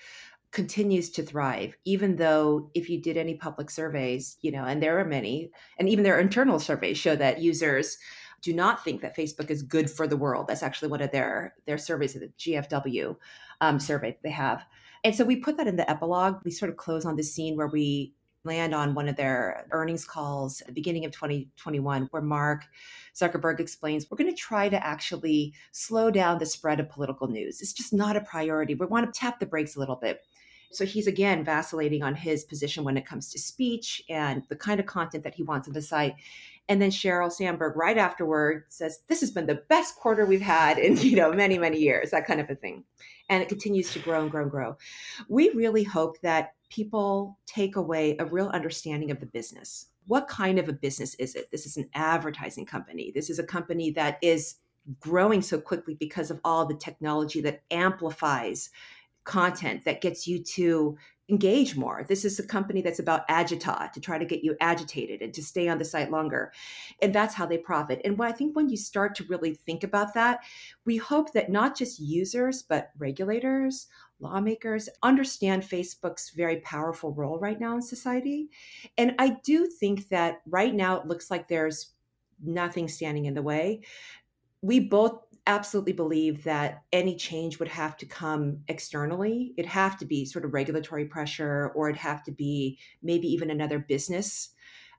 continues 0.51 1.11
to 1.11 1.21
thrive 1.21 1.77
even 1.85 2.15
though 2.15 2.71
if 2.73 2.89
you 2.89 2.99
did 2.99 3.17
any 3.17 3.35
public 3.35 3.69
surveys 3.69 4.37
you 4.41 4.51
know 4.51 4.63
and 4.63 4.81
there 4.81 4.99
are 4.99 5.05
many 5.05 5.51
and 5.77 5.87
even 5.87 6.03
their 6.03 6.19
internal 6.19 6.59
surveys 6.59 6.97
show 6.97 7.15
that 7.15 7.39
users 7.39 7.99
do 8.41 8.53
not 8.53 8.83
think 8.83 9.01
that 9.01 9.15
facebook 9.15 9.49
is 9.49 9.61
good 9.61 9.89
for 9.89 10.07
the 10.07 10.17
world. 10.17 10.47
That's 10.47 10.63
actually 10.63 10.89
one 10.89 11.01
of 11.01 11.11
their 11.11 11.55
their 11.65 11.77
surveys 11.77 12.13
the 12.13 12.31
gfw 12.39 13.15
um, 13.61 13.79
survey 13.79 14.17
they 14.23 14.31
have. 14.31 14.65
And 15.03 15.15
so 15.15 15.23
we 15.23 15.37
put 15.37 15.57
that 15.57 15.67
in 15.67 15.77
the 15.77 15.89
epilogue. 15.89 16.41
We 16.43 16.51
sort 16.51 16.71
of 16.71 16.77
close 16.77 17.05
on 17.05 17.15
the 17.15 17.23
scene 17.23 17.55
where 17.55 17.67
we 17.67 18.13
land 18.45 18.73
on 18.73 18.95
one 18.95 19.07
of 19.07 19.17
their 19.17 19.67
earnings 19.71 20.05
calls 20.05 20.61
at 20.61 20.67
the 20.67 20.73
beginning 20.73 21.03
of 21.03 21.11
2021 21.11 22.07
where 22.11 22.21
mark 22.21 22.63
zuckerberg 23.13 23.59
explains 23.59 24.05
we're 24.09 24.17
going 24.17 24.29
to 24.29 24.35
try 24.35 24.69
to 24.69 24.81
actually 24.85 25.53
slow 25.73 26.09
down 26.09 26.39
the 26.39 26.45
spread 26.45 26.79
of 26.79 26.89
political 26.89 27.27
news. 27.27 27.61
It's 27.61 27.73
just 27.73 27.91
not 27.91 28.15
a 28.15 28.21
priority. 28.21 28.75
We 28.75 28.85
want 28.85 29.13
to 29.13 29.19
tap 29.19 29.39
the 29.39 29.45
brakes 29.45 29.75
a 29.75 29.79
little 29.79 29.97
bit 29.97 30.21
so 30.71 30.85
he's 30.85 31.07
again 31.07 31.43
vacillating 31.43 32.03
on 32.03 32.15
his 32.15 32.43
position 32.43 32.83
when 32.83 32.97
it 32.97 33.05
comes 33.05 33.29
to 33.31 33.39
speech 33.39 34.03
and 34.09 34.43
the 34.49 34.55
kind 34.55 34.79
of 34.79 34.85
content 34.85 35.23
that 35.23 35.35
he 35.35 35.43
wants 35.43 35.67
on 35.67 35.73
the 35.73 35.81
site. 35.81 36.15
And 36.67 36.79
then 36.79 36.91
Sheryl 36.91 37.31
Sandberg 37.31 37.75
right 37.75 37.97
afterward 37.97 38.65
says, 38.69 38.99
This 39.07 39.21
has 39.21 39.31
been 39.31 39.47
the 39.47 39.63
best 39.69 39.95
quarter 39.95 40.25
we've 40.25 40.41
had 40.41 40.77
in, 40.77 40.97
you 40.97 41.15
know, 41.15 41.33
many, 41.33 41.57
many 41.57 41.79
years, 41.79 42.11
that 42.11 42.27
kind 42.27 42.39
of 42.39 42.49
a 42.49 42.55
thing. 42.55 42.83
And 43.29 43.41
it 43.41 43.49
continues 43.49 43.91
to 43.93 43.99
grow 43.99 44.21
and 44.21 44.31
grow 44.31 44.43
and 44.43 44.51
grow. 44.51 44.77
We 45.27 45.49
really 45.51 45.83
hope 45.83 46.21
that 46.21 46.53
people 46.69 47.37
take 47.47 47.75
away 47.75 48.15
a 48.19 48.25
real 48.25 48.49
understanding 48.49 49.11
of 49.11 49.19
the 49.19 49.25
business. 49.25 49.87
What 50.05 50.27
kind 50.27 50.59
of 50.59 50.69
a 50.69 50.73
business 50.73 51.15
is 51.15 51.35
it? 51.35 51.49
This 51.51 51.65
is 51.65 51.77
an 51.77 51.89
advertising 51.93 52.65
company. 52.65 53.11
This 53.13 53.29
is 53.29 53.39
a 53.39 53.43
company 53.43 53.91
that 53.91 54.17
is 54.21 54.55
growing 54.99 55.41
so 55.41 55.59
quickly 55.59 55.95
because 55.99 56.31
of 56.31 56.39
all 56.43 56.65
the 56.65 56.75
technology 56.75 57.41
that 57.41 57.61
amplifies 57.69 58.69
content 59.29 59.85
that 59.85 60.01
gets 60.01 60.27
you 60.27 60.43
to 60.43 60.97
engage 61.29 61.75
more. 61.75 62.03
This 62.09 62.25
is 62.25 62.39
a 62.39 62.47
company 62.47 62.81
that's 62.81 62.97
about 62.97 63.27
agita 63.27 63.91
to 63.91 64.01
try 64.01 64.17
to 64.17 64.25
get 64.25 64.43
you 64.43 64.57
agitated 64.59 65.21
and 65.21 65.31
to 65.35 65.43
stay 65.43 65.67
on 65.67 65.77
the 65.77 65.85
site 65.85 66.09
longer. 66.09 66.51
And 67.03 67.13
that's 67.13 67.35
how 67.35 67.45
they 67.45 67.59
profit. 67.59 68.01
And 68.03 68.19
I 68.19 68.31
think 68.31 68.55
when 68.55 68.69
you 68.69 68.77
start 68.77 69.13
to 69.15 69.23
really 69.25 69.53
think 69.53 69.83
about 69.83 70.15
that, 70.15 70.39
we 70.85 70.97
hope 70.97 71.33
that 71.33 71.51
not 71.51 71.77
just 71.77 71.99
users, 71.99 72.63
but 72.63 72.89
regulators, 72.97 73.85
lawmakers 74.19 74.89
understand 75.03 75.61
Facebook's 75.61 76.31
very 76.31 76.57
powerful 76.61 77.13
role 77.13 77.37
right 77.37 77.59
now 77.59 77.75
in 77.75 77.83
society. 77.83 78.49
And 78.97 79.13
I 79.19 79.37
do 79.43 79.67
think 79.67 80.09
that 80.09 80.41
right 80.47 80.73
now 80.73 80.99
it 80.99 81.05
looks 81.05 81.29
like 81.29 81.47
there's 81.47 81.91
nothing 82.43 82.87
standing 82.87 83.25
in 83.25 83.35
the 83.35 83.43
way. 83.43 83.81
We 84.63 84.79
both 84.79 85.28
absolutely 85.49 85.93
believe 85.93 86.43
that 86.43 86.83
any 86.93 87.15
change 87.15 87.57
would 87.57 87.67
have 87.67 87.97
to 87.97 88.05
come 88.05 88.59
externally. 88.67 89.51
It'd 89.57 89.71
have 89.71 89.97
to 89.97 90.05
be 90.05 90.23
sort 90.23 90.45
of 90.45 90.53
regulatory 90.53 91.05
pressure, 91.05 91.71
or 91.75 91.89
it'd 91.89 91.99
have 91.99 92.23
to 92.25 92.31
be 92.31 92.77
maybe 93.01 93.27
even 93.29 93.49
another 93.49 93.79
business. 93.79 94.49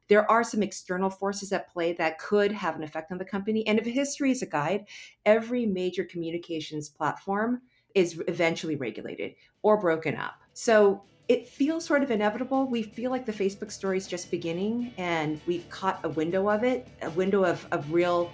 There 0.08 0.28
are 0.28 0.42
some 0.42 0.60
external 0.60 1.08
forces 1.08 1.52
at 1.52 1.70
play 1.72 1.92
that 1.92 2.18
could 2.18 2.50
have 2.50 2.74
an 2.74 2.82
effect 2.82 3.12
on 3.12 3.18
the 3.18 3.24
company. 3.24 3.64
And 3.64 3.78
if 3.78 3.86
history 3.86 4.32
is 4.32 4.42
a 4.42 4.46
guide, 4.46 4.86
every 5.24 5.66
major 5.66 6.02
communications 6.02 6.88
platform 6.88 7.62
is 7.94 8.20
eventually 8.26 8.74
regulated 8.74 9.34
or 9.62 9.80
broken 9.80 10.16
up. 10.16 10.34
So 10.52 11.04
it 11.28 11.46
feels 11.46 11.84
sort 11.84 12.02
of 12.02 12.10
inevitable. 12.10 12.66
We 12.66 12.82
feel 12.82 13.12
like 13.12 13.24
the 13.24 13.32
Facebook 13.32 13.70
story 13.70 13.98
is 13.98 14.08
just 14.08 14.32
beginning 14.32 14.92
and 14.98 15.40
we 15.46 15.60
caught 15.70 16.00
a 16.02 16.08
window 16.08 16.50
of 16.50 16.64
it, 16.64 16.88
a 17.02 17.10
window 17.10 17.44
of, 17.44 17.64
of 17.70 17.92
real 17.92 18.32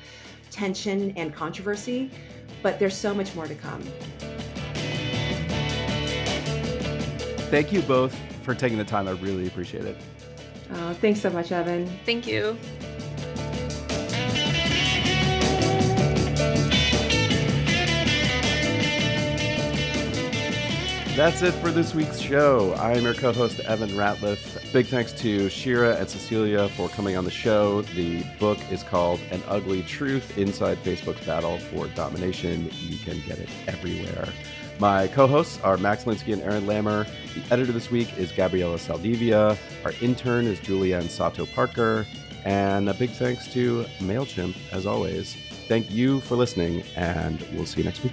tension 0.56 1.12
and 1.16 1.34
controversy, 1.34 2.10
but 2.62 2.78
there's 2.78 2.96
so 2.96 3.14
much 3.14 3.34
more 3.34 3.46
to 3.46 3.54
come. 3.54 3.82
Thank 7.50 7.72
you 7.72 7.82
both 7.82 8.14
for 8.42 8.54
taking 8.54 8.78
the 8.78 8.84
time. 8.84 9.06
I 9.06 9.12
really 9.12 9.46
appreciate 9.46 9.84
it. 9.84 9.96
Uh, 10.72 10.94
thanks 10.94 11.20
so 11.20 11.30
much, 11.30 11.52
Evan. 11.52 11.86
Thank 12.04 12.26
you. 12.26 12.56
That's 21.16 21.40
it 21.40 21.52
for 21.52 21.70
this 21.70 21.94
week's 21.94 22.18
show. 22.18 22.74
I 22.74 22.92
am 22.92 23.04
your 23.04 23.14
co 23.14 23.32
host, 23.32 23.60
Evan 23.60 23.88
Ratliff. 23.92 24.70
Big 24.70 24.84
thanks 24.84 25.12
to 25.12 25.46
Sheera 25.46 25.98
and 25.98 26.06
Cecilia 26.06 26.68
for 26.68 26.90
coming 26.90 27.16
on 27.16 27.24
the 27.24 27.30
show. 27.30 27.80
The 27.80 28.22
book 28.38 28.58
is 28.70 28.82
called 28.82 29.18
An 29.30 29.42
Ugly 29.48 29.84
Truth 29.84 30.36
Inside 30.36 30.76
Facebook's 30.84 31.24
Battle 31.24 31.56
for 31.56 31.86
Domination. 31.88 32.68
You 32.80 32.98
can 32.98 33.18
get 33.26 33.38
it 33.38 33.48
everywhere. 33.66 34.28
My 34.78 35.08
co 35.08 35.26
hosts 35.26 35.58
are 35.62 35.78
Max 35.78 36.04
Linsky 36.04 36.34
and 36.34 36.42
Aaron 36.42 36.66
Lammer. 36.66 37.08
The 37.34 37.50
editor 37.50 37.72
this 37.72 37.90
week 37.90 38.18
is 38.18 38.30
Gabriela 38.30 38.76
Saldivia. 38.76 39.56
Our 39.86 39.92
intern 40.02 40.46
is 40.46 40.60
Julianne 40.60 41.08
Sato 41.08 41.46
Parker. 41.46 42.06
And 42.44 42.90
a 42.90 42.94
big 42.94 43.08
thanks 43.08 43.50
to 43.54 43.86
MailChimp, 44.00 44.54
as 44.70 44.84
always. 44.84 45.34
Thank 45.66 45.90
you 45.90 46.20
for 46.20 46.36
listening, 46.36 46.82
and 46.94 47.40
we'll 47.54 47.64
see 47.64 47.80
you 47.80 47.84
next 47.84 48.04
week. 48.04 48.12